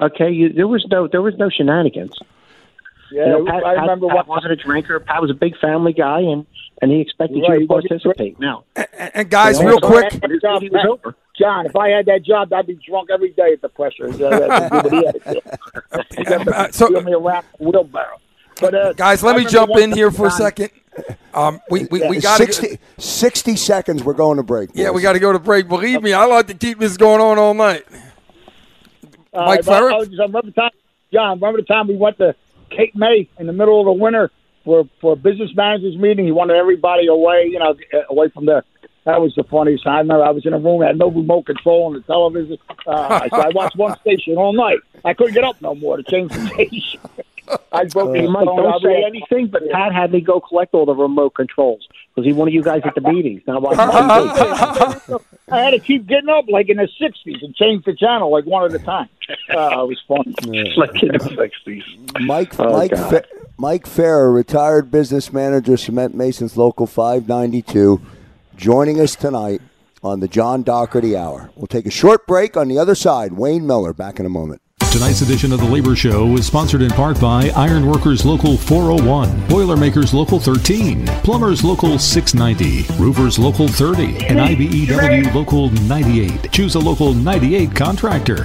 Okay, 0.00 0.30
you, 0.30 0.52
there 0.52 0.66
was 0.68 0.84
no 0.90 1.06
there 1.08 1.22
was 1.22 1.36
no 1.36 1.50
shenanigans. 1.50 2.16
Yeah, 3.12 3.26
you 3.26 3.30
know, 3.32 3.44
Pat, 3.44 3.64
I 3.66 3.74
Pat- 3.74 3.80
remember 3.82 4.06
Pat 4.06 4.16
what. 4.16 4.28
wasn't 4.28 4.52
a 4.52 4.56
drinker. 4.56 5.00
Pat 5.00 5.20
was 5.20 5.30
a 5.30 5.34
big 5.34 5.56
family 5.58 5.92
guy, 5.92 6.20
and 6.20 6.46
and 6.80 6.90
he 6.92 7.00
expected 7.00 7.42
Right, 7.48 7.60
you 7.60 7.66
to 7.66 7.72
participate. 7.72 8.38
Now, 8.40 8.64
And, 8.76 8.86
and 9.14 9.30
guys, 9.30 9.60
Yeah. 9.60 9.66
real 9.66 9.80
quick, 9.80 10.12
had 10.12 10.22
that 10.22 10.40
job, 10.40 10.62
he 10.62 10.68
was 10.70 10.86
over. 10.88 11.14
John, 11.40 11.66
if 11.66 11.74
I 11.74 11.88
had 11.88 12.06
that 12.06 12.22
job, 12.22 12.52
I'd 12.52 12.66
be 12.66 12.74
drunk 12.86 13.08
every 13.12 13.30
day 13.30 13.52
at 13.54 13.62
the 13.62 13.68
pressure. 13.68 14.08
Uh, 14.20 14.68
but 14.82 14.92
he 14.92 15.04
had 15.04 15.16
it. 15.16 16.14
He 16.16 16.24
got 16.24 16.44
to 16.44 16.72
so- 16.72 16.88
me 16.88 17.12
around 17.14 17.46
wheelbarrow. 17.58 18.18
But 18.60 18.74
uh, 18.74 18.92
guys, 18.92 19.22
let 19.22 19.36
I 19.36 19.38
me 19.38 19.44
jump 19.46 19.70
in 19.78 19.90
here 19.90 20.10
for 20.10 20.26
a 20.26 20.30
second. 20.30 20.68
Um, 21.32 21.60
we 21.70 21.86
we, 21.90 22.06
we 22.08 22.20
got 22.20 22.36
to 22.38 22.52
60, 22.52 22.78
60 22.98 23.56
seconds. 23.56 24.04
We're 24.04 24.12
going 24.12 24.36
to 24.36 24.42
break. 24.42 24.70
yeah, 24.74 24.90
we 24.90 25.00
got 25.00 25.14
to 25.14 25.18
go 25.18 25.32
to 25.32 25.38
break. 25.38 25.66
Believe 25.66 26.02
me, 26.02 26.12
I 26.12 26.26
like 26.26 26.46
to 26.48 26.54
keep 26.54 26.78
this 26.78 26.98
going 26.98 27.22
on 27.22 27.38
all 27.38 27.54
night. 27.54 27.86
Uh, 29.32 29.46
Mike 29.46 29.64
but 29.64 29.68
I, 29.72 29.78
Farrell? 29.78 30.02
I 30.02 30.04
just- 30.04 30.20
I 30.20 30.24
remember 30.24 30.42
the 30.48 30.52
time, 30.52 30.70
John. 31.12 31.38
Remember 31.40 31.60
the 31.62 31.66
time 31.66 31.88
we 31.88 31.96
went 31.96 32.18
to 32.18 32.34
Cape 32.70 32.94
May 32.94 33.28
in 33.38 33.46
the 33.46 33.52
middle 33.54 33.80
of 33.80 33.86
the 33.86 33.92
winter 33.92 34.30
for 34.64 34.84
for 35.00 35.14
a 35.14 35.16
business 35.16 35.50
managers 35.54 35.96
meeting. 35.96 36.26
He 36.26 36.32
wanted 36.32 36.56
everybody 36.56 37.06
away, 37.06 37.48
you 37.50 37.58
know, 37.58 37.74
away 38.10 38.28
from 38.28 38.44
the. 38.46 38.62
That 39.04 39.20
was 39.20 39.34
the 39.34 39.44
funniest 39.44 39.84
time. 39.84 39.94
I 39.94 39.98
remember 40.00 40.24
I 40.24 40.30
was 40.30 40.44
in 40.44 40.52
a 40.52 40.58
room, 40.58 40.82
I 40.82 40.88
had 40.88 40.98
no 40.98 41.08
remote 41.10 41.46
control 41.46 41.84
on 41.86 41.94
the 41.94 42.02
television. 42.02 42.58
Uh, 42.86 43.28
so 43.30 43.36
I 43.36 43.48
watched 43.48 43.76
one 43.76 43.98
station 44.00 44.36
all 44.36 44.52
night. 44.52 44.78
I 45.04 45.14
couldn't 45.14 45.34
get 45.34 45.44
up 45.44 45.60
no 45.62 45.74
more 45.74 45.96
to 45.96 46.02
change 46.02 46.30
the 46.32 46.46
station. 46.48 47.00
I 47.72 47.84
broke 47.86 48.14
hey, 48.14 48.22
the 48.26 48.30
Mike, 48.30 48.44
don't 48.44 48.82
say 48.82 49.02
anything. 49.04 49.48
But 49.48 49.68
Pat 49.70 49.92
had 49.92 50.12
me 50.12 50.20
go 50.20 50.40
collect 50.40 50.72
all 50.72 50.86
the 50.86 50.94
remote 50.94 51.34
controls 51.34 51.88
because 52.14 52.24
he 52.24 52.32
wanted 52.32 52.54
you 52.54 52.62
guys 52.62 52.82
at 52.84 52.94
the 52.94 53.00
meetings. 53.00 53.42
Now, 53.44 53.58
watch 53.58 53.76
TV. 53.76 55.24
I 55.50 55.58
had 55.60 55.70
to 55.70 55.80
keep 55.80 56.06
getting 56.06 56.28
up 56.28 56.44
like 56.48 56.68
in 56.68 56.76
the 56.76 56.88
'60s 57.00 57.42
and 57.42 57.52
change 57.56 57.84
the 57.84 57.94
channel 57.94 58.30
like 58.30 58.44
one 58.46 58.64
at 58.72 58.80
a 58.80 58.84
time. 58.84 59.08
Uh, 59.52 59.82
it 59.82 59.88
was 59.88 60.00
fun. 60.06 60.32
like 60.76 61.02
in 61.02 61.08
the 61.08 61.34
sixties. 61.36 61.82
Mike 62.20 62.54
Oh, 62.60 62.72
Mike 62.72 62.92
Fa- 62.92 63.24
Mike 63.58 63.86
Farrer, 63.86 64.30
retired 64.30 64.90
business 64.92 65.32
manager, 65.32 65.76
Cement 65.76 66.14
Masons 66.14 66.56
Local 66.56 66.86
592, 66.86 68.00
joining 68.60 69.00
us 69.00 69.16
tonight 69.16 69.62
on 70.02 70.20
the 70.20 70.28
John 70.28 70.62
Dougherty 70.62 71.16
Hour. 71.16 71.50
We'll 71.56 71.66
take 71.66 71.86
a 71.86 71.90
short 71.90 72.26
break. 72.26 72.58
On 72.58 72.68
the 72.68 72.78
other 72.78 72.94
side, 72.94 73.32
Wayne 73.32 73.66
Miller. 73.66 73.94
Back 73.94 74.20
in 74.20 74.26
a 74.26 74.28
moment. 74.28 74.60
Tonight's 74.92 75.22
edition 75.22 75.52
of 75.52 75.60
the 75.60 75.66
Labor 75.66 75.94
Show 75.96 76.34
is 76.34 76.46
sponsored 76.46 76.82
in 76.82 76.90
part 76.90 77.18
by 77.20 77.50
Ironworkers 77.54 78.24
Local 78.24 78.56
401, 78.56 79.46
Boilermakers 79.46 80.12
Local 80.12 80.40
13, 80.40 81.06
Plumbers 81.22 81.62
Local 81.62 81.96
690, 81.98 82.92
Roofers 83.02 83.38
Local 83.38 83.68
30, 83.68 84.26
and 84.26 84.40
IBEW 84.40 85.32
Local 85.32 85.70
98. 85.70 86.50
Choose 86.50 86.74
a 86.74 86.80
local 86.80 87.14
98 87.14 87.74
contractor. 87.74 88.44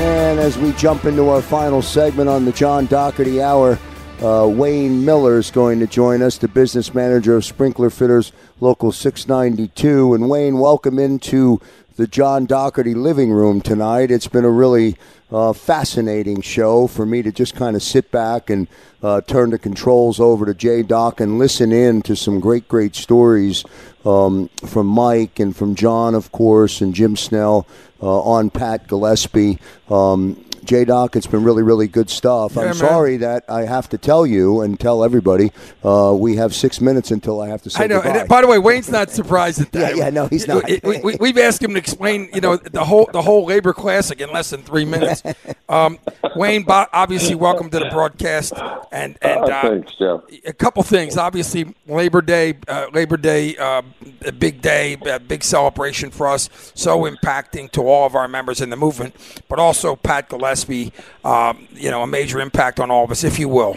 And 0.00 0.40
as 0.40 0.56
we 0.56 0.72
jump 0.72 1.04
into 1.04 1.28
our 1.28 1.42
final 1.42 1.82
segment 1.82 2.30
on 2.30 2.46
the 2.46 2.52
John 2.52 2.86
Doherty 2.86 3.42
Hour, 3.42 3.78
uh, 4.22 4.46
Wayne 4.46 5.04
Miller 5.04 5.38
is 5.38 5.50
going 5.50 5.80
to 5.80 5.86
join 5.86 6.20
us, 6.20 6.36
the 6.36 6.48
business 6.48 6.94
manager 6.94 7.36
of 7.36 7.44
Sprinkler 7.44 7.88
Fitters 7.88 8.32
Local 8.60 8.92
692. 8.92 10.14
And 10.14 10.28
Wayne, 10.28 10.58
welcome 10.58 10.98
into 10.98 11.60
the 11.96 12.06
John 12.06 12.44
Dougherty 12.44 12.94
living 12.94 13.30
room 13.30 13.62
tonight. 13.62 14.10
It's 14.10 14.26
been 14.26 14.44
a 14.44 14.50
really 14.50 14.96
uh, 15.30 15.54
fascinating 15.54 16.42
show 16.42 16.86
for 16.86 17.06
me 17.06 17.22
to 17.22 17.32
just 17.32 17.54
kind 17.54 17.74
of 17.74 17.82
sit 17.82 18.10
back 18.10 18.50
and 18.50 18.68
uh, 19.02 19.22
turn 19.22 19.50
the 19.50 19.58
controls 19.58 20.20
over 20.20 20.44
to 20.44 20.54
Jay 20.54 20.82
Doc 20.82 21.20
and 21.20 21.38
listen 21.38 21.72
in 21.72 22.02
to 22.02 22.14
some 22.14 22.40
great, 22.40 22.68
great 22.68 22.94
stories 22.94 23.64
um, 24.04 24.50
from 24.66 24.86
Mike 24.86 25.40
and 25.40 25.56
from 25.56 25.74
John, 25.74 26.14
of 26.14 26.30
course, 26.30 26.82
and 26.82 26.94
Jim 26.94 27.16
Snell 27.16 27.66
uh, 28.02 28.20
on 28.20 28.50
Pat 28.50 28.86
Gillespie. 28.86 29.58
Um, 29.88 30.44
J 30.70 30.84
Doc, 30.84 31.16
it's 31.16 31.26
been 31.26 31.42
really, 31.42 31.64
really 31.64 31.88
good 31.88 32.08
stuff. 32.08 32.52
Yeah, 32.54 32.60
I'm 32.60 32.66
man. 32.66 32.74
sorry 32.74 33.16
that 33.16 33.44
I 33.48 33.62
have 33.62 33.88
to 33.88 33.98
tell 33.98 34.24
you 34.24 34.60
and 34.60 34.78
tell 34.78 35.02
everybody 35.02 35.50
uh, 35.82 36.14
we 36.16 36.36
have 36.36 36.54
six 36.54 36.80
minutes 36.80 37.10
until 37.10 37.40
I 37.40 37.48
have 37.48 37.60
to 37.62 37.70
say 37.70 37.82
I 37.82 37.86
know. 37.88 38.00
goodbye. 38.00 38.18
And 38.20 38.28
by 38.28 38.40
the 38.40 38.46
way, 38.46 38.60
Wayne's 38.60 38.88
not 38.88 39.10
surprised 39.10 39.60
at 39.60 39.72
that. 39.72 39.96
Yeah, 39.96 40.04
yeah, 40.04 40.10
no, 40.10 40.28
he's 40.28 40.46
not. 40.46 40.62
We, 40.84 41.00
we, 41.00 41.16
we've 41.18 41.38
asked 41.38 41.60
him 41.60 41.72
to 41.72 41.76
explain, 41.78 42.28
you 42.32 42.40
know, 42.40 42.54
the 42.56 42.84
whole 42.84 43.10
the 43.12 43.20
whole 43.20 43.46
labor 43.46 43.72
classic 43.72 44.20
in 44.20 44.30
less 44.32 44.50
than 44.50 44.62
three 44.62 44.84
minutes. 44.84 45.24
Um, 45.70 46.00
Wayne, 46.34 46.64
obviously, 46.68 47.36
welcome 47.36 47.70
to 47.70 47.78
the 47.78 47.88
broadcast. 47.90 48.52
And 48.90 49.16
and 49.22 49.38
Uh, 49.40 49.44
uh, 49.44 49.62
thanks, 49.62 49.94
Joe. 49.94 50.24
a 50.44 50.52
couple 50.52 50.82
things. 50.82 51.16
Obviously, 51.16 51.72
Labor 51.86 52.20
Day, 52.22 52.58
uh, 52.66 52.86
Labor 52.92 53.16
Day, 53.16 53.56
uh, 53.56 53.82
a 54.26 54.32
big 54.32 54.60
day, 54.62 54.96
a 55.06 55.20
big 55.20 55.44
celebration 55.44 56.10
for 56.10 56.26
us. 56.26 56.48
So 56.74 57.02
impacting 57.08 57.70
to 57.70 57.86
all 57.86 58.04
of 58.04 58.16
our 58.16 58.26
members 58.26 58.60
in 58.60 58.70
the 58.70 58.76
movement, 58.76 59.14
but 59.48 59.60
also 59.60 59.94
Pat 59.94 60.28
Gillespie. 60.28 60.59
Be 60.64 60.92
um, 61.24 61.68
you 61.72 61.90
know, 61.90 62.02
a 62.02 62.06
major 62.06 62.40
impact 62.40 62.80
on 62.80 62.90
all 62.90 63.04
of 63.04 63.10
us, 63.10 63.24
if 63.24 63.38
you 63.38 63.48
will. 63.48 63.76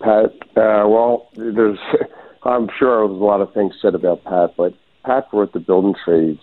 Pat, 0.00 0.32
uh, 0.56 0.86
well, 0.88 1.28
there's, 1.34 1.78
I'm 2.42 2.68
sure 2.78 3.06
there's 3.06 3.20
a 3.20 3.24
lot 3.24 3.40
of 3.40 3.52
things 3.52 3.74
said 3.82 3.94
about 3.94 4.24
Pat, 4.24 4.54
but 4.56 4.74
Pat 5.04 5.30
brought 5.30 5.52
the 5.52 5.60
building 5.60 5.94
trades 6.04 6.40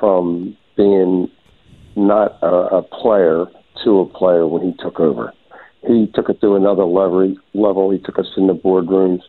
from 0.00 0.56
being 0.76 1.30
not 1.94 2.38
a, 2.42 2.76
a 2.76 2.82
player 2.82 3.46
to 3.84 4.00
a 4.00 4.06
player 4.06 4.46
when 4.46 4.62
he 4.62 4.72
took 4.82 4.98
over. 5.00 5.32
He 5.86 6.10
took 6.14 6.28
it 6.28 6.40
to 6.40 6.54
another 6.54 6.84
level. 6.84 7.34
Level. 7.54 7.90
He 7.90 7.98
took 7.98 8.18
us 8.18 8.26
in 8.36 8.46
the 8.46 8.54
boardrooms. 8.54 9.22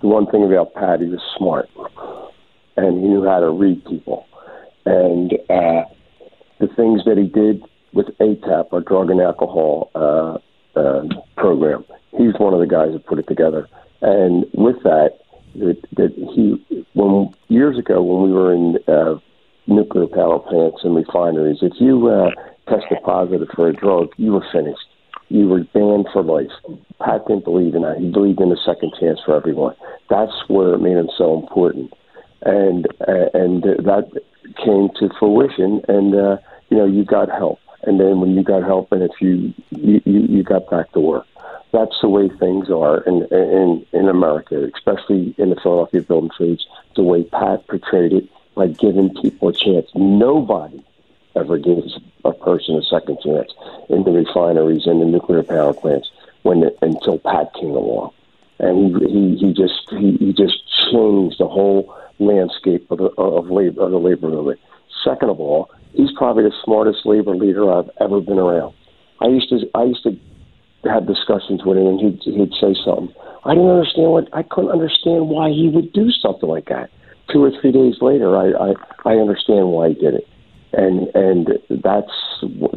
The 0.00 0.08
one 0.08 0.26
thing 0.26 0.44
about 0.44 0.74
Pat, 0.74 1.00
he 1.00 1.08
was 1.08 1.20
smart, 1.36 1.68
and 2.76 3.00
he 3.00 3.08
knew 3.08 3.24
how 3.24 3.40
to 3.40 3.50
read 3.50 3.84
people. 3.84 4.26
And 4.86 5.32
uh, 5.50 5.84
the 6.58 6.68
things 6.76 7.02
that 7.04 7.18
he 7.18 7.26
did 7.26 7.62
with 7.92 8.06
ATAP, 8.18 8.72
our 8.72 8.80
drug 8.80 9.10
and 9.10 9.20
alcohol 9.20 9.90
uh, 9.94 10.38
uh, 10.78 11.02
program, 11.36 11.84
he's 12.12 12.34
one 12.38 12.54
of 12.54 12.60
the 12.60 12.66
guys 12.66 12.92
that 12.92 13.06
put 13.06 13.18
it 13.18 13.26
together. 13.26 13.68
And 14.02 14.44
with 14.54 14.82
that, 14.84 15.18
that, 15.56 15.76
that 15.96 16.12
he, 16.34 16.84
when 16.94 17.34
years 17.48 17.78
ago 17.78 18.02
when 18.02 18.22
we 18.22 18.32
were 18.32 18.54
in 18.54 18.78
uh, 18.88 19.18
nuclear 19.66 20.06
power 20.06 20.38
plants 20.38 20.78
and 20.84 20.96
refineries, 20.96 21.58
if 21.62 21.72
you 21.80 22.08
uh, 22.08 22.30
tested 22.68 22.98
positive 23.04 23.48
for 23.54 23.68
a 23.68 23.72
drug, 23.72 24.08
you 24.16 24.32
were 24.32 24.46
finished. 24.52 24.86
You 25.28 25.48
were 25.48 25.64
banned 25.72 26.08
for 26.12 26.22
life. 26.22 26.50
Pat 27.00 27.26
didn't 27.26 27.44
believe 27.44 27.74
in 27.74 27.82
that. 27.82 27.98
He 27.98 28.10
believed 28.10 28.40
in 28.40 28.50
a 28.50 28.56
second 28.66 28.92
chance 28.98 29.20
for 29.24 29.36
everyone. 29.36 29.76
That's 30.08 30.32
where 30.48 30.74
it 30.74 30.78
made 30.78 30.96
him 30.96 31.08
so 31.16 31.38
important, 31.38 31.92
and 32.42 32.86
uh, 33.06 33.30
and 33.32 33.62
that 33.62 34.10
came 34.64 34.88
to 34.98 35.08
fruition. 35.20 35.82
And 35.86 36.14
uh, 36.16 36.36
you 36.68 36.78
know, 36.78 36.84
you 36.86 37.04
got 37.04 37.30
help, 37.30 37.60
and 37.82 37.98
then 37.98 38.20
when 38.20 38.34
you 38.34 38.42
got 38.42 38.62
help, 38.62 38.92
and 38.92 39.02
if 39.02 39.20
you 39.20 39.54
you, 39.70 40.00
you 40.04 40.42
got 40.42 40.68
back 40.70 40.92
to 40.92 41.00
work. 41.00 41.26
That's 41.72 41.96
the 42.02 42.08
way 42.08 42.28
things 42.28 42.68
are 42.70 42.98
in 43.02 43.24
in 43.30 43.86
in 43.92 44.08
America, 44.08 44.68
especially 44.74 45.34
in 45.38 45.50
the 45.50 45.56
Philadelphia 45.56 46.02
building 46.02 46.30
trades. 46.36 46.66
The 46.96 47.02
way 47.02 47.24
Pat 47.24 47.66
portrayed 47.68 48.12
it, 48.12 48.28
like 48.56 48.78
giving 48.78 49.14
people 49.14 49.48
a 49.48 49.52
chance. 49.52 49.88
Nobody 49.94 50.84
ever 51.36 51.58
gives 51.58 51.98
a 52.24 52.32
person 52.32 52.76
a 52.76 52.82
second 52.82 53.18
chance 53.22 53.52
in 53.88 54.02
the 54.04 54.10
refineries 54.10 54.86
and 54.86 55.00
the 55.00 55.06
nuclear 55.06 55.42
power 55.42 55.72
plants 55.72 56.10
when 56.42 56.70
until 56.82 57.18
Pat 57.18 57.52
came 57.54 57.70
along, 57.70 58.12
and 58.58 58.96
he 59.00 59.06
he, 59.08 59.36
he 59.36 59.52
just 59.54 59.88
he, 59.90 60.16
he 60.16 60.32
just 60.32 60.58
changed 60.90 61.38
the 61.38 61.48
whole 61.48 61.94
landscape 62.18 62.90
of 62.90 62.98
the 62.98 63.06
of 63.16 63.50
labor 63.50 63.82
of 63.84 63.90
the 63.90 63.98
labor 63.98 64.28
movement. 64.28 64.60
Second 65.04 65.30
of 65.30 65.40
all, 65.40 65.70
he's 65.92 66.10
probably 66.16 66.44
the 66.44 66.54
smartest 66.64 67.04
labor 67.04 67.34
leader 67.34 67.72
I've 67.72 67.90
ever 68.00 68.20
been 68.20 68.38
around. 68.38 68.74
I 69.20 69.28
used 69.28 69.48
to 69.50 69.58
I 69.74 69.84
used 69.84 70.02
to 70.04 70.16
have 70.88 71.06
discussions 71.06 71.64
with 71.64 71.78
him, 71.78 71.86
and 71.86 72.00
he'd 72.00 72.20
he'd 72.22 72.52
say 72.60 72.74
something. 72.84 73.14
I 73.44 73.54
didn't 73.54 73.70
understand 73.70 74.10
what 74.10 74.28
I 74.32 74.42
couldn't 74.42 74.70
understand 74.70 75.28
why 75.28 75.50
he 75.50 75.68
would 75.68 75.92
do 75.92 76.10
something 76.10 76.48
like 76.48 76.66
that. 76.68 76.90
Two 77.32 77.44
or 77.44 77.52
three 77.60 77.72
days 77.72 77.96
later, 78.00 78.36
I 78.36 78.50
I, 78.50 78.74
I 79.04 79.12
understand 79.16 79.68
why 79.68 79.88
he 79.90 79.94
did 79.94 80.14
it, 80.14 80.28
and 80.72 81.08
and 81.14 81.48
that's 81.70 82.12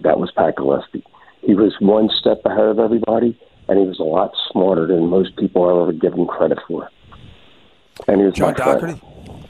that 0.03 0.19
was 0.19 0.31
Pat 0.35 0.55
Gillespie. 0.57 1.03
He 1.41 1.53
was 1.55 1.75
one 1.79 2.09
step 2.19 2.41
ahead 2.45 2.65
of 2.65 2.79
everybody, 2.79 3.37
and 3.67 3.79
he 3.79 3.85
was 3.85 3.99
a 3.99 4.03
lot 4.03 4.31
smarter 4.51 4.87
than 4.87 5.07
most 5.07 5.35
people 5.35 5.63
I've 5.65 5.81
ever 5.81 5.93
given 5.93 6.25
credit 6.25 6.59
for. 6.67 6.89
And 8.07 8.19
he 8.19 8.25
was 8.25 8.33
John 8.33 8.55
friend. 8.55 8.79
Dougherty. 8.79 9.01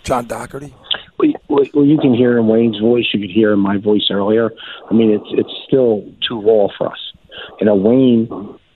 John 0.03 0.25
Dougherty. 0.25 0.73
Well, 1.17 1.85
you- 1.85 1.97
can 1.97 2.13
hear 2.13 2.37
in 2.37 2.47
Wayne's 2.47 2.79
voice. 2.79 3.05
You 3.13 3.19
could 3.19 3.29
hear 3.29 3.53
in 3.53 3.59
my 3.59 3.77
voice 3.77 4.07
earlier. 4.09 4.53
I 4.89 4.93
mean, 4.93 5.11
it's 5.11 5.31
it's 5.31 5.53
still 5.65 6.03
too 6.27 6.41
raw 6.41 6.67
for 6.77 6.87
us. 6.91 7.13
You 7.59 7.65
know, 7.65 7.75
Wayne 7.75 8.27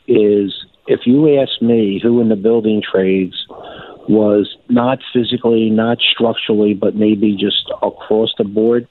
is. 0.08 0.54
If 0.88 1.02
you 1.06 1.38
ask 1.38 1.62
me, 1.62 2.00
who 2.02 2.22
in 2.22 2.30
the 2.30 2.38
building 2.38 2.82
trades 2.82 3.36
was 4.08 4.56
not 4.70 5.00
physically, 5.12 5.70
not 5.70 5.98
structurally, 6.00 6.74
but 6.74 6.96
maybe 6.96 7.36
just 7.36 7.70
across 7.84 8.34
the 8.38 8.46
board, 8.46 8.88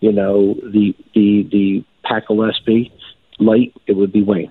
you 0.00 0.10
know, 0.10 0.54
the 0.54 0.94
the 1.14 1.46
the 1.52 1.84
Pat 2.04 2.24
Gillespie 2.26 2.90
light, 3.38 3.72
it 3.86 3.92
would 3.96 4.12
be 4.12 4.22
Wayne. 4.22 4.50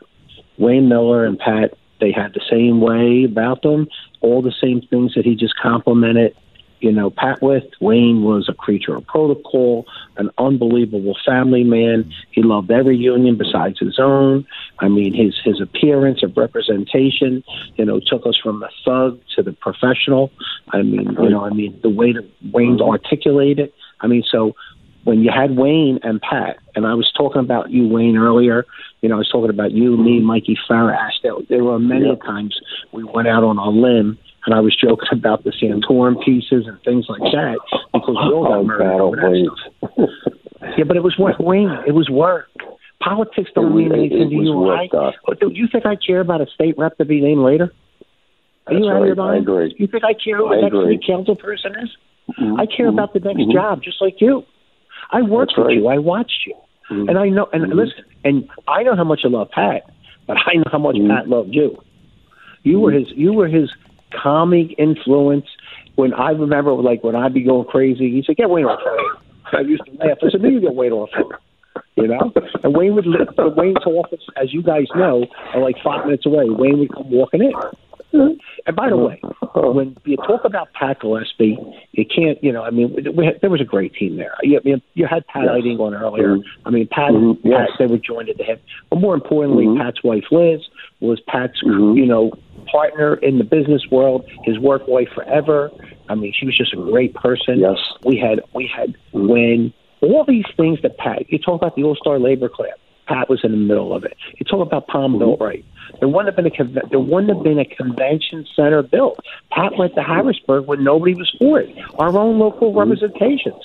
Wayne 0.58 0.88
Miller 0.88 1.26
and 1.26 1.38
Pat, 1.38 1.74
they 2.00 2.12
had 2.12 2.34
the 2.34 2.42
same 2.50 2.80
way 2.80 3.26
about 3.26 3.62
them, 3.62 3.88
all 4.22 4.42
the 4.42 4.54
same 4.62 4.82
things 4.82 5.14
that 5.16 5.26
he 5.26 5.36
just 5.36 5.56
complimented 5.58 6.34
you 6.80 6.92
know, 6.92 7.10
Pat 7.10 7.42
with. 7.42 7.64
Wayne 7.80 8.24
was 8.24 8.48
a 8.50 8.54
creature 8.54 8.96
of 8.96 9.06
protocol, 9.08 9.86
an 10.18 10.30
unbelievable 10.38 11.16
family 11.26 11.64
man. 11.64 12.12
He 12.32 12.44
loved 12.44 12.72
every 12.72 12.98
union 12.98 13.38
besides 13.38 13.80
his 13.80 13.98
own. 14.00 14.46
I 14.80 14.88
mean, 14.88 15.14
his 15.14 15.36
his 15.44 15.62
appearance 15.62 16.24
of 16.24 16.36
representation, 16.38 17.44
you 17.76 17.86
know, 17.86 18.00
took 18.00 18.26
us 18.26 18.38
from 18.42 18.60
the 18.60 18.70
thug 18.84 19.20
to 19.36 19.44
the 19.44 19.54
professional. 19.54 20.32
I 20.70 20.82
mean, 20.82 21.16
you 21.22 21.30
know, 21.30 21.46
I 21.46 21.50
mean, 21.50 21.80
the 21.82 21.90
way 21.90 22.14
that 22.14 22.30
Wayne 22.52 22.80
articulated. 22.82 23.72
I 24.02 24.08
mean, 24.08 24.24
so 24.30 24.56
when 25.06 25.22
you 25.22 25.32
had 25.32 25.56
Wayne 25.56 26.00
and 26.04 26.20
Pat, 26.20 26.58
and 26.76 26.86
I 26.86 26.96
was 26.96 27.10
talking 27.16 27.40
about 27.40 27.70
you, 27.70 27.88
Wayne, 27.88 28.18
earlier. 28.18 28.66
You 29.02 29.10
know, 29.10 29.16
I 29.16 29.18
was 29.20 29.30
talking 29.30 29.52
about 29.52 29.72
you, 29.72 29.96
me, 29.98 30.20
Mikey 30.20 30.58
Farah. 30.68 31.10
There, 31.22 31.34
there 31.48 31.64
were 31.64 31.80
many 31.80 32.16
times 32.18 32.60
we 32.92 33.04
went 33.04 33.28
out 33.28 33.44
on 33.44 33.60
a 33.60 33.70
limb, 33.70 34.18
and 34.46 34.54
I 34.54 34.60
was 34.60 34.76
joking 34.76 35.08
about 35.12 35.44
the 35.44 35.52
Santorum 35.52 36.24
pieces 36.24 36.68
and 36.68 36.80
things 36.84 37.06
like 37.10 37.22
that 37.32 37.58
because 37.94 38.16
we 38.16 38.34
all 38.34 38.44
got 38.48 38.66
murdered 38.66 39.02
over 39.02 39.16
that 39.16 39.70
stuff. 39.80 40.10
Yeah, 40.78 40.84
but 40.86 40.98
it 40.98 41.04
was 41.04 41.18
work, 41.18 41.40
Wayne. 41.40 41.70
It 41.88 41.94
was 41.94 42.10
work. 42.10 42.48
Politics 43.00 43.52
don't 43.56 43.72
It 43.72 43.76
mean 43.76 43.90
was- 43.90 44.00
anything 44.00 44.30
to 44.30 44.36
you. 44.36 44.58
work, 44.58 44.90
I, 44.94 45.12
but 45.26 45.40
do 45.40 45.52
you 45.54 45.68
think 45.72 45.86
I 45.86 45.96
care 45.96 46.20
about 46.22 46.42
a 46.42 46.48
state 46.48 46.76
rep 46.78 46.98
to 46.98 47.06
be 47.06 47.22
named 47.22 47.42
later? 47.42 47.72
Are 48.68 48.74
you 48.74 48.90
out 48.90 49.02
of 49.02 49.06
your 49.08 49.16
right. 49.16 49.36
I 49.36 49.38
agree. 49.38 49.76
You 49.78 49.86
think 49.88 50.04
I 50.04 50.14
care 50.14 50.38
who 50.38 50.50
the 50.50 50.62
next 50.62 50.76
city 50.76 51.00
council 51.06 51.36
person 51.36 51.76
is? 51.84 51.90
Mhm. 52.40 52.60
I 52.60 52.66
care 52.66 52.88
about 52.88 53.14
the 53.14 53.20
next 53.20 53.42
Mhm. 53.42 53.54
job, 53.54 53.84
just 53.84 54.02
like 54.02 54.20
you. 54.22 54.44
I 55.12 55.22
worked 55.22 55.52
That's 55.52 55.58
with 55.60 55.68
right. 55.68 55.78
you. 55.78 55.88
I 55.88 56.00
watched 56.00 56.48
you, 56.48 56.56
Mhm. 56.90 57.10
and 57.10 57.20
I 57.20 57.30
know. 57.30 57.48
And 57.54 57.66
Mhm. 57.66 57.76
listen, 57.76 58.04
and 58.24 58.50
I 58.68 58.82
know 58.82 58.96
how 58.96 59.04
much 59.04 59.24
I 59.24 59.28
love 59.28 59.52
Pat, 59.52 59.84
but 60.26 60.38
I 60.48 60.56
know 60.56 60.64
how 60.72 60.80
much 60.80 60.96
Mhm. 60.96 61.10
Pat 61.10 61.30
loved 61.30 61.54
you. 61.54 61.78
You 62.64 62.80
were 62.80 62.90
his. 62.92 63.12
You 63.12 63.34
were 63.34 63.48
his 63.48 63.72
calming 64.22 64.72
influence. 64.78 65.46
When 65.96 66.14
I 66.14 66.32
remember, 66.32 66.74
like 66.74 67.04
when 67.04 67.16
I'd 67.16 67.34
be 67.34 67.44
going 67.44 67.66
crazy, 67.68 68.12
he 68.12 68.24
said, 68.26 68.36
"Get 68.38 68.50
Wayne 68.50 68.66
off 68.66 68.80
of 68.86 68.98
me." 68.98 69.04
I 69.54 69.62
used 69.62 69.84
to 69.86 69.92
laugh. 69.94 70.18
I 70.24 70.30
said, 70.30 70.42
"No, 70.42 70.50
you 70.50 70.60
get 70.60 70.76
Wayne 70.76 70.92
off 70.92 71.10
of. 71.18 71.32
You 71.96 72.08
know, 72.08 72.32
and 72.64 72.76
Wayne 72.76 72.96
would. 72.96 73.06
But 73.38 73.56
Wayne's 73.56 73.78
office, 73.86 74.20
as 74.42 74.54
you 74.54 74.62
guys 74.62 74.86
know, 74.96 75.26
are 75.54 75.62
like 75.62 75.76
five 75.84 76.06
minutes 76.06 76.26
away. 76.26 76.46
Wayne 76.50 76.80
would 76.80 76.94
come 76.94 77.10
walking 77.10 77.42
in. 77.42 77.54
And 78.66 78.76
by 78.76 78.90
the 78.90 78.96
way, 78.96 79.20
when 79.56 79.96
you 80.06 80.16
talk 80.18 80.46
about 80.46 80.72
Pat 80.74 81.02
Gillespie, 81.02 81.58
you 81.92 82.06
can't, 82.06 82.42
you 82.42 82.52
know, 82.52 82.64
I 82.64 82.70
mean, 82.70 82.96
we 83.16 83.26
had, 83.26 83.40
there 83.42 83.50
was 83.50 83.60
a 83.60 83.66
great 83.66 83.94
team 83.94 84.16
there. 84.16 84.34
You, 84.42 84.62
you, 84.64 84.82
you 84.94 85.06
had 85.06 85.28
Pat 85.28 85.44
Yes. 85.44 85.52
Eiding 85.58 85.80
on 85.80 85.94
earlier. 85.94 86.38
Mhm. 86.38 86.44
I 86.66 86.70
mean, 86.70 86.88
Pat, 86.90 87.12
Mhm. 87.12 87.38
Yes. 87.44 87.70
They 87.78 87.88
were 87.88 87.98
joined 87.98 88.30
at 88.30 88.38
the 88.38 88.44
hip. 88.46 88.62
But 88.90 89.00
more 89.00 89.16
importantly, 89.16 89.66
Mhm. 89.66 89.78
Pat's 89.82 90.02
wife 90.04 90.24
Liz 90.32 90.62
was 91.02 91.20
Pat's, 91.28 91.62
Mhm. 91.64 91.98
you 91.98 92.06
know, 92.06 92.32
partner 92.76 93.16
in 93.16 93.38
the 93.38 93.44
business 93.44 93.84
world. 93.90 94.30
His 94.44 94.60
work 94.60 94.88
wife 94.88 95.10
forever. 95.16 95.72
I 96.10 96.16
mean, 96.16 96.34
she 96.38 96.46
was 96.46 96.58
just 96.58 96.74
a 96.74 96.78
great 96.78 97.14
person. 97.14 97.60
Yes. 97.60 97.78
We 98.04 98.18
had, 98.18 98.42
we 98.54 98.68
had 98.68 98.96
when 99.14 99.74
all 100.02 100.26
these 100.26 100.46
things 100.58 100.82
that 100.82 100.98
Pat. 100.98 101.32
You 101.32 101.40
talk 101.40 101.62
about 101.62 101.76
the 101.76 101.84
All 101.84 101.96
Star 101.96 102.20
Labor 102.20 102.50
Club. 102.50 102.78
Pat 103.08 103.30
was 103.30 103.44
in 103.44 103.52
the 103.52 103.58
middle 103.58 103.94
of 103.94 104.04
it. 104.04 104.18
You 104.38 104.46
talk 104.46 104.66
about 104.66 104.88
Palm 104.88 105.12
mm-hmm. 105.12 105.20
built 105.20 105.40
right. 105.40 105.64
There 106.00 106.10
wouldn't 106.10 106.36
have 106.36 106.36
been 106.36 106.48
a 106.48 106.90
there 106.90 107.00
wouldn't 107.00 107.34
have 107.34 107.44
been 107.44 107.60
a 107.60 107.66
convention 107.66 108.46
center 108.56 108.82
built. 108.82 109.20
Pat 109.52 109.78
went 109.78 109.94
to 109.96 110.04
Harrisburg 110.04 110.66
when 110.66 110.84
nobody 110.84 111.14
was 111.14 111.34
for 111.40 111.60
it. 111.60 111.76
Our 112.00 112.18
own 112.18 112.40
local 112.40 112.70
mm-hmm. 112.70 112.80
representations. 112.80 113.64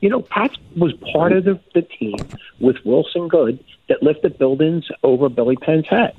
You 0.00 0.08
know, 0.08 0.22
Pat 0.22 0.56
was 0.76 0.92
part 1.12 1.32
of 1.32 1.44
the, 1.44 1.60
the 1.74 1.82
team 1.82 2.16
with 2.58 2.76
Wilson 2.84 3.28
Goode 3.28 3.62
that 3.88 4.02
lifted 4.02 4.38
buildings 4.38 4.88
over 5.02 5.28
Billy 5.28 5.56
Penn's 5.56 5.88
head. 5.88 6.14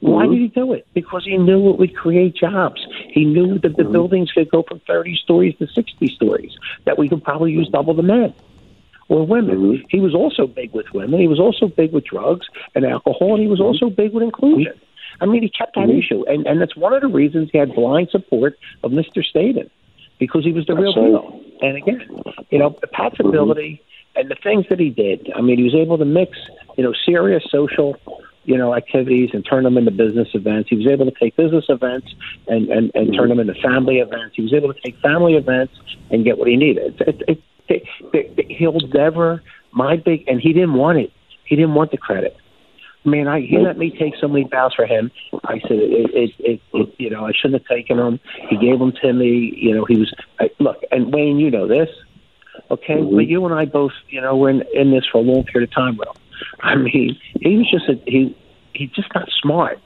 Why 0.00 0.24
mm-hmm. 0.24 0.32
did 0.32 0.40
he 0.40 0.48
do 0.48 0.72
it? 0.72 0.86
Because 0.94 1.24
he 1.24 1.36
knew 1.36 1.70
it 1.70 1.78
would 1.78 1.94
create 1.94 2.34
jobs. 2.34 2.84
He 3.10 3.24
knew 3.24 3.58
that 3.58 3.76
the 3.76 3.82
mm-hmm. 3.82 3.92
buildings 3.92 4.32
could 4.32 4.50
go 4.50 4.62
from 4.62 4.80
30 4.86 5.16
stories 5.16 5.56
to 5.58 5.66
60 5.66 6.08
stories, 6.08 6.52
that 6.84 6.98
we 6.98 7.08
could 7.08 7.22
probably 7.22 7.52
use 7.52 7.68
double 7.68 7.94
the 7.94 8.02
men 8.02 8.34
or 9.08 9.26
women. 9.26 9.58
Mm-hmm. 9.58 9.84
He 9.88 10.00
was 10.00 10.14
also 10.14 10.46
big 10.46 10.72
with 10.72 10.86
women. 10.94 11.20
He 11.20 11.28
was 11.28 11.40
also 11.40 11.68
big 11.68 11.92
with 11.92 12.04
drugs 12.04 12.46
and 12.74 12.86
alcohol, 12.86 13.34
and 13.34 13.42
he 13.42 13.48
was 13.48 13.60
also 13.60 13.90
big 13.90 14.12
with 14.12 14.22
inclusion. 14.22 14.80
I 15.20 15.26
mean, 15.26 15.42
he 15.42 15.50
kept 15.50 15.74
that 15.74 15.90
issue, 15.90 16.24
and 16.26 16.46
and 16.46 16.60
that's 16.60 16.76
one 16.76 16.94
of 16.94 17.02
the 17.02 17.08
reasons 17.08 17.50
he 17.52 17.58
had 17.58 17.74
blind 17.74 18.08
support 18.10 18.58
of 18.82 18.92
Mr. 18.92 19.22
Staten 19.22 19.68
because 20.18 20.44
he 20.44 20.52
was 20.52 20.64
the 20.66 20.74
real 20.74 20.94
right. 20.94 21.10
deal. 21.10 21.40
And 21.60 21.76
again, 21.76 22.22
you 22.50 22.58
know, 22.58 22.70
Pat's 22.92 23.20
ability 23.20 23.82
and 24.16 24.30
the 24.30 24.36
things 24.42 24.66
that 24.70 24.78
he 24.78 24.90
did. 24.90 25.30
I 25.34 25.40
mean, 25.40 25.58
he 25.58 25.64
was 25.64 25.74
able 25.74 25.98
to 25.98 26.04
mix, 26.04 26.38
you 26.76 26.84
know, 26.84 26.94
serious 27.04 27.42
social, 27.50 27.96
you 28.50 28.58
know, 28.58 28.74
activities 28.74 29.30
and 29.32 29.46
turn 29.48 29.62
them 29.62 29.78
into 29.78 29.92
business 29.92 30.26
events. 30.34 30.68
He 30.68 30.76
was 30.76 30.88
able 30.88 31.04
to 31.04 31.12
take 31.12 31.36
business 31.36 31.66
events 31.68 32.08
and 32.48 32.68
and, 32.68 32.90
and 32.96 33.14
turn 33.14 33.28
them 33.28 33.38
into 33.38 33.54
family 33.62 33.98
events. 33.98 34.34
He 34.34 34.42
was 34.42 34.52
able 34.52 34.74
to 34.74 34.80
take 34.80 34.98
family 34.98 35.34
events 35.34 35.72
and 36.10 36.24
get 36.24 36.36
what 36.36 36.48
he 36.48 36.56
needed. 36.56 37.00
It, 37.00 37.22
it, 37.28 37.42
it, 37.68 37.82
it, 38.12 38.50
he'll 38.50 38.80
never. 38.92 39.40
My 39.70 39.96
big 39.96 40.26
and 40.26 40.40
he 40.40 40.52
didn't 40.52 40.74
want 40.74 40.98
it. 40.98 41.12
He 41.44 41.54
didn't 41.54 41.74
want 41.74 41.92
the 41.92 41.96
credit. 41.96 42.36
Man, 43.04 43.28
I 43.28 43.40
he 43.40 43.56
let 43.56 43.78
me 43.78 43.96
take 43.96 44.14
so 44.20 44.26
many 44.26 44.46
bows 44.46 44.74
for 44.74 44.84
him. 44.84 45.12
I 45.44 45.60
said 45.60 45.78
it, 45.78 46.10
it, 46.12 46.30
it, 46.40 46.60
it 46.72 46.94
you 46.98 47.08
know 47.08 47.24
I 47.26 47.30
shouldn't 47.32 47.62
have 47.62 47.68
taken 47.68 47.98
them. 47.98 48.18
He 48.48 48.56
gave 48.56 48.80
them 48.80 48.92
to 49.00 49.12
me. 49.12 49.54
You 49.56 49.76
know 49.76 49.84
he 49.84 49.96
was 49.96 50.12
I, 50.40 50.50
look 50.58 50.78
and 50.90 51.14
Wayne, 51.14 51.38
you 51.38 51.52
know 51.52 51.68
this, 51.68 51.88
okay? 52.68 52.94
Mm-hmm. 52.94 53.14
But 53.14 53.26
you 53.28 53.44
and 53.46 53.54
I 53.54 53.64
both, 53.64 53.92
you 54.08 54.20
know, 54.20 54.36
we're 54.36 54.50
in, 54.50 54.64
in 54.74 54.90
this 54.90 55.04
for 55.10 55.18
a 55.18 55.20
long 55.20 55.44
period 55.44 55.70
of 55.70 55.74
time 55.74 55.94
him. 55.94 56.14
I 56.60 56.76
mean, 56.76 57.18
he 57.40 57.56
was 57.56 57.70
just 57.70 57.88
a, 57.88 58.00
he 58.06 58.36
he's 58.74 58.90
just 58.90 59.08
not 59.14 59.28
smart. 59.40 59.80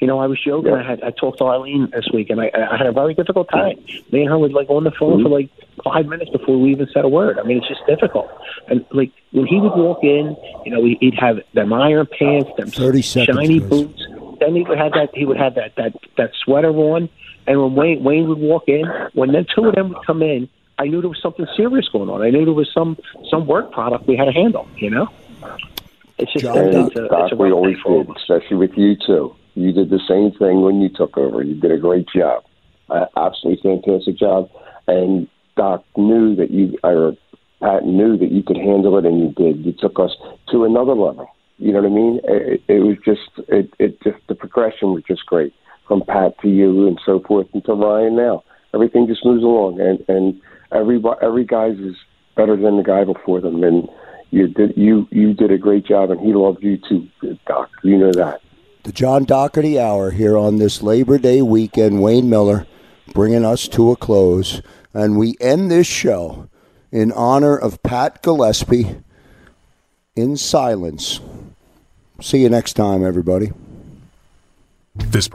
You 0.00 0.06
know, 0.06 0.18
I 0.18 0.26
was 0.26 0.38
joking. 0.44 0.74
I 0.74 0.82
had 0.82 1.02
I 1.02 1.10
talked 1.10 1.38
to 1.38 1.44
Eileen 1.46 1.88
this 1.90 2.06
week, 2.12 2.28
and 2.28 2.40
I, 2.40 2.50
I 2.54 2.76
had 2.76 2.86
a 2.86 2.92
very 2.92 3.14
difficult 3.14 3.48
time. 3.50 3.78
Me 4.12 4.20
and 4.20 4.28
her 4.28 4.38
were 4.38 4.50
like 4.50 4.68
on 4.68 4.84
the 4.84 4.90
phone 4.90 5.22
for 5.22 5.28
mm-hmm. 5.30 5.32
like 5.32 5.50
five 5.82 6.06
minutes 6.06 6.30
before 6.30 6.60
we 6.60 6.70
even 6.70 6.86
said 6.92 7.04
a 7.04 7.08
word. 7.08 7.38
I 7.38 7.44
mean, 7.44 7.58
it's 7.58 7.68
just 7.68 7.86
difficult. 7.86 8.30
And 8.68 8.84
like 8.90 9.12
when 9.32 9.46
he 9.46 9.58
would 9.58 9.74
walk 9.74 10.00
in, 10.02 10.36
you 10.66 10.72
know, 10.72 10.84
he- 10.84 10.98
he'd 11.00 11.14
have 11.14 11.38
them 11.54 11.72
iron 11.72 12.06
pants, 12.18 12.50
them 12.58 12.70
30 12.70 13.02
seconds, 13.02 13.38
shiny 13.38 13.60
guys. 13.60 13.68
boots. 13.70 14.02
Then 14.38 14.54
he 14.54 14.62
would 14.64 14.76
have 14.76 14.92
that. 14.92 15.10
He 15.14 15.24
would 15.24 15.38
have 15.38 15.54
that 15.54 15.76
that 15.76 15.94
that 16.18 16.32
sweater 16.44 16.70
on. 16.70 17.08
And 17.46 17.62
when 17.62 17.74
Wayne 17.74 18.04
Wayne 18.04 18.28
would 18.28 18.38
walk 18.38 18.64
in, 18.68 18.84
when 19.14 19.32
then 19.32 19.46
two 19.54 19.64
of 19.64 19.74
them 19.74 19.90
would 19.90 20.04
come 20.04 20.20
in, 20.20 20.48
I 20.78 20.88
knew 20.88 21.00
there 21.00 21.08
was 21.08 21.22
something 21.22 21.46
serious 21.56 21.88
going 21.88 22.10
on. 22.10 22.20
I 22.20 22.28
knew 22.28 22.44
there 22.44 22.52
was 22.52 22.70
some 22.74 22.98
some 23.30 23.46
work 23.46 23.72
product 23.72 24.06
we 24.06 24.16
had 24.16 24.26
to 24.26 24.32
handle. 24.32 24.68
You 24.76 24.90
know, 24.90 25.08
it's 26.18 26.32
just 26.32 26.44
John, 26.44 26.58
it's, 26.58 26.76
And 26.76 26.96
a, 26.96 27.08
Doc, 27.08 27.20
it's 27.24 27.32
a 27.32 27.36
we 27.36 27.52
always 27.52 27.76
day 27.76 27.82
for 27.82 27.92
all 27.92 28.04
did, 28.04 28.16
especially 28.16 28.56
with 28.56 28.72
you 28.76 28.96
too. 28.96 29.34
You 29.54 29.72
did 29.72 29.90
the 29.90 30.00
same 30.08 30.32
thing 30.38 30.62
when 30.62 30.80
you 30.80 30.88
took 30.88 31.16
over. 31.16 31.42
You 31.42 31.54
did 31.54 31.72
a 31.72 31.78
great 31.78 32.06
job, 32.14 32.44
uh, 32.90 33.06
absolutely 33.16 33.62
fantastic 33.62 34.18
job. 34.18 34.50
And 34.86 35.28
Doc 35.56 35.84
knew 35.96 36.36
that 36.36 36.50
you, 36.50 36.78
or 36.84 37.16
Pat 37.60 37.84
knew 37.84 38.16
that 38.18 38.30
you 38.30 38.42
could 38.42 38.58
handle 38.58 38.98
it, 38.98 39.06
and 39.06 39.18
you 39.20 39.32
did. 39.32 39.64
You 39.64 39.72
took 39.72 39.98
us 39.98 40.14
to 40.50 40.64
another 40.64 40.94
level. 40.94 41.28
You 41.58 41.72
know 41.72 41.80
what 41.80 41.90
I 41.90 41.94
mean? 41.94 42.20
It, 42.24 42.62
it 42.68 42.80
was 42.80 42.96
just, 43.02 43.48
it, 43.48 43.72
it 43.78 44.00
just 44.02 44.18
the 44.28 44.34
progression 44.34 44.92
was 44.92 45.02
just 45.08 45.24
great 45.24 45.54
from 45.88 46.02
Pat 46.02 46.38
to 46.42 46.48
you 46.48 46.86
and 46.86 47.00
so 47.04 47.20
forth, 47.20 47.46
and 47.54 47.64
to 47.64 47.72
Ryan 47.72 48.16
now. 48.16 48.44
Everything 48.74 49.06
just 49.06 49.24
moves 49.24 49.42
along, 49.42 49.80
and 49.80 50.04
and 50.08 50.40
every 50.72 51.02
every 51.22 51.44
guy's 51.44 51.78
is 51.78 51.96
better 52.36 52.56
than 52.56 52.76
the 52.76 52.82
guy 52.82 53.04
before 53.04 53.40
them, 53.40 53.64
and 53.64 53.88
you 54.30 54.48
did 54.48 54.76
you 54.76 55.08
you 55.10 55.34
did 55.34 55.50
a 55.50 55.58
great 55.58 55.86
job, 55.86 56.10
and 56.10 56.20
he 56.20 56.32
loved 56.32 56.62
you 56.62 56.78
too, 56.88 57.08
Doc. 57.46 57.70
You 57.82 57.98
know 57.98 58.12
that. 58.12 58.40
The 58.82 58.92
John 58.92 59.24
Dougherty 59.24 59.80
Hour 59.80 60.12
here 60.12 60.36
on 60.36 60.56
this 60.56 60.82
Labor 60.82 61.18
Day 61.18 61.42
weekend. 61.42 62.02
Wayne 62.02 62.30
Miller 62.30 62.66
bringing 63.12 63.44
us 63.44 63.66
to 63.68 63.90
a 63.90 63.96
close. 63.96 64.62
And 64.94 65.18
we 65.18 65.36
end 65.40 65.70
this 65.70 65.86
show 65.86 66.48
in 66.90 67.12
honor 67.12 67.56
of 67.56 67.82
Pat 67.82 68.22
Gillespie 68.22 68.96
in 70.14 70.36
silence 70.36 71.20
See 72.20 72.38
you 72.38 72.48
next 72.48 72.74
time, 72.74 73.04
everybody. 73.04 73.52
This 74.94 75.28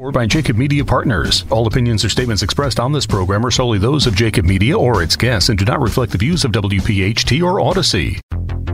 or 0.00 0.10
by 0.10 0.26
Jacob 0.26 0.56
Media 0.56 0.82
Partners. 0.82 1.44
All 1.50 1.66
opinions 1.66 2.04
or 2.04 2.08
statements 2.08 2.42
expressed 2.42 2.80
on 2.80 2.90
this 2.90 3.06
program 3.06 3.44
are 3.44 3.50
solely 3.50 3.78
those 3.78 4.06
of 4.06 4.14
Jacob 4.14 4.46
Media 4.46 4.76
or 4.76 5.02
its 5.02 5.14
guests 5.14 5.50
and 5.50 5.58
do 5.58 5.64
not 5.66 5.80
reflect 5.80 6.10
the 6.10 6.18
views 6.18 6.42
of 6.42 6.52
WPHT 6.52 7.42
or 7.42 7.60
Audacy. 7.60 8.18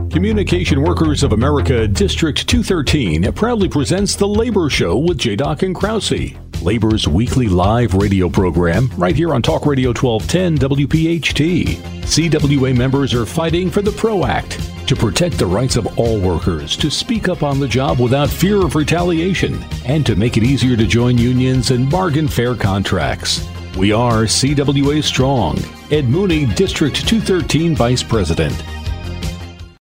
Communication 0.09 0.81
Workers 0.81 1.23
of 1.23 1.33
America 1.33 1.85
District 1.85 2.47
213 2.47 3.31
proudly 3.33 3.67
presents 3.67 4.15
The 4.15 4.27
Labor 4.27 4.69
Show 4.69 4.97
with 4.97 5.17
J. 5.17 5.35
Doc 5.35 5.63
and 5.63 5.75
Krause. 5.75 6.33
Labor's 6.61 7.07
weekly 7.07 7.47
live 7.47 7.93
radio 7.93 8.29
program 8.29 8.89
right 8.97 9.15
here 9.15 9.33
on 9.33 9.41
Talk 9.41 9.65
Radio 9.65 9.89
1210 9.89 10.57
WPHT. 10.69 11.75
CWA 12.01 12.75
members 12.75 13.13
are 13.13 13.25
fighting 13.25 13.69
for 13.69 13.81
the 13.81 13.91
PRO 13.91 14.25
Act 14.25 14.59
to 14.87 14.95
protect 14.95 15.37
the 15.37 15.45
rights 15.45 15.75
of 15.75 15.99
all 15.99 16.19
workers 16.19 16.75
to 16.77 16.89
speak 16.89 17.29
up 17.29 17.43
on 17.43 17.59
the 17.59 17.67
job 17.67 17.99
without 17.99 18.29
fear 18.29 18.65
of 18.65 18.75
retaliation 18.75 19.63
and 19.85 20.05
to 20.05 20.15
make 20.15 20.37
it 20.37 20.43
easier 20.43 20.75
to 20.75 20.87
join 20.87 21.17
unions 21.17 21.71
and 21.71 21.89
bargain 21.91 22.27
fair 22.27 22.55
contracts. 22.55 23.47
We 23.77 23.91
are 23.91 24.23
CWA 24.23 25.03
Strong. 25.03 25.59
Ed 25.91 26.09
Mooney, 26.09 26.45
District 26.45 26.95
213 26.95 27.75
Vice 27.75 28.01
President. 28.01 28.55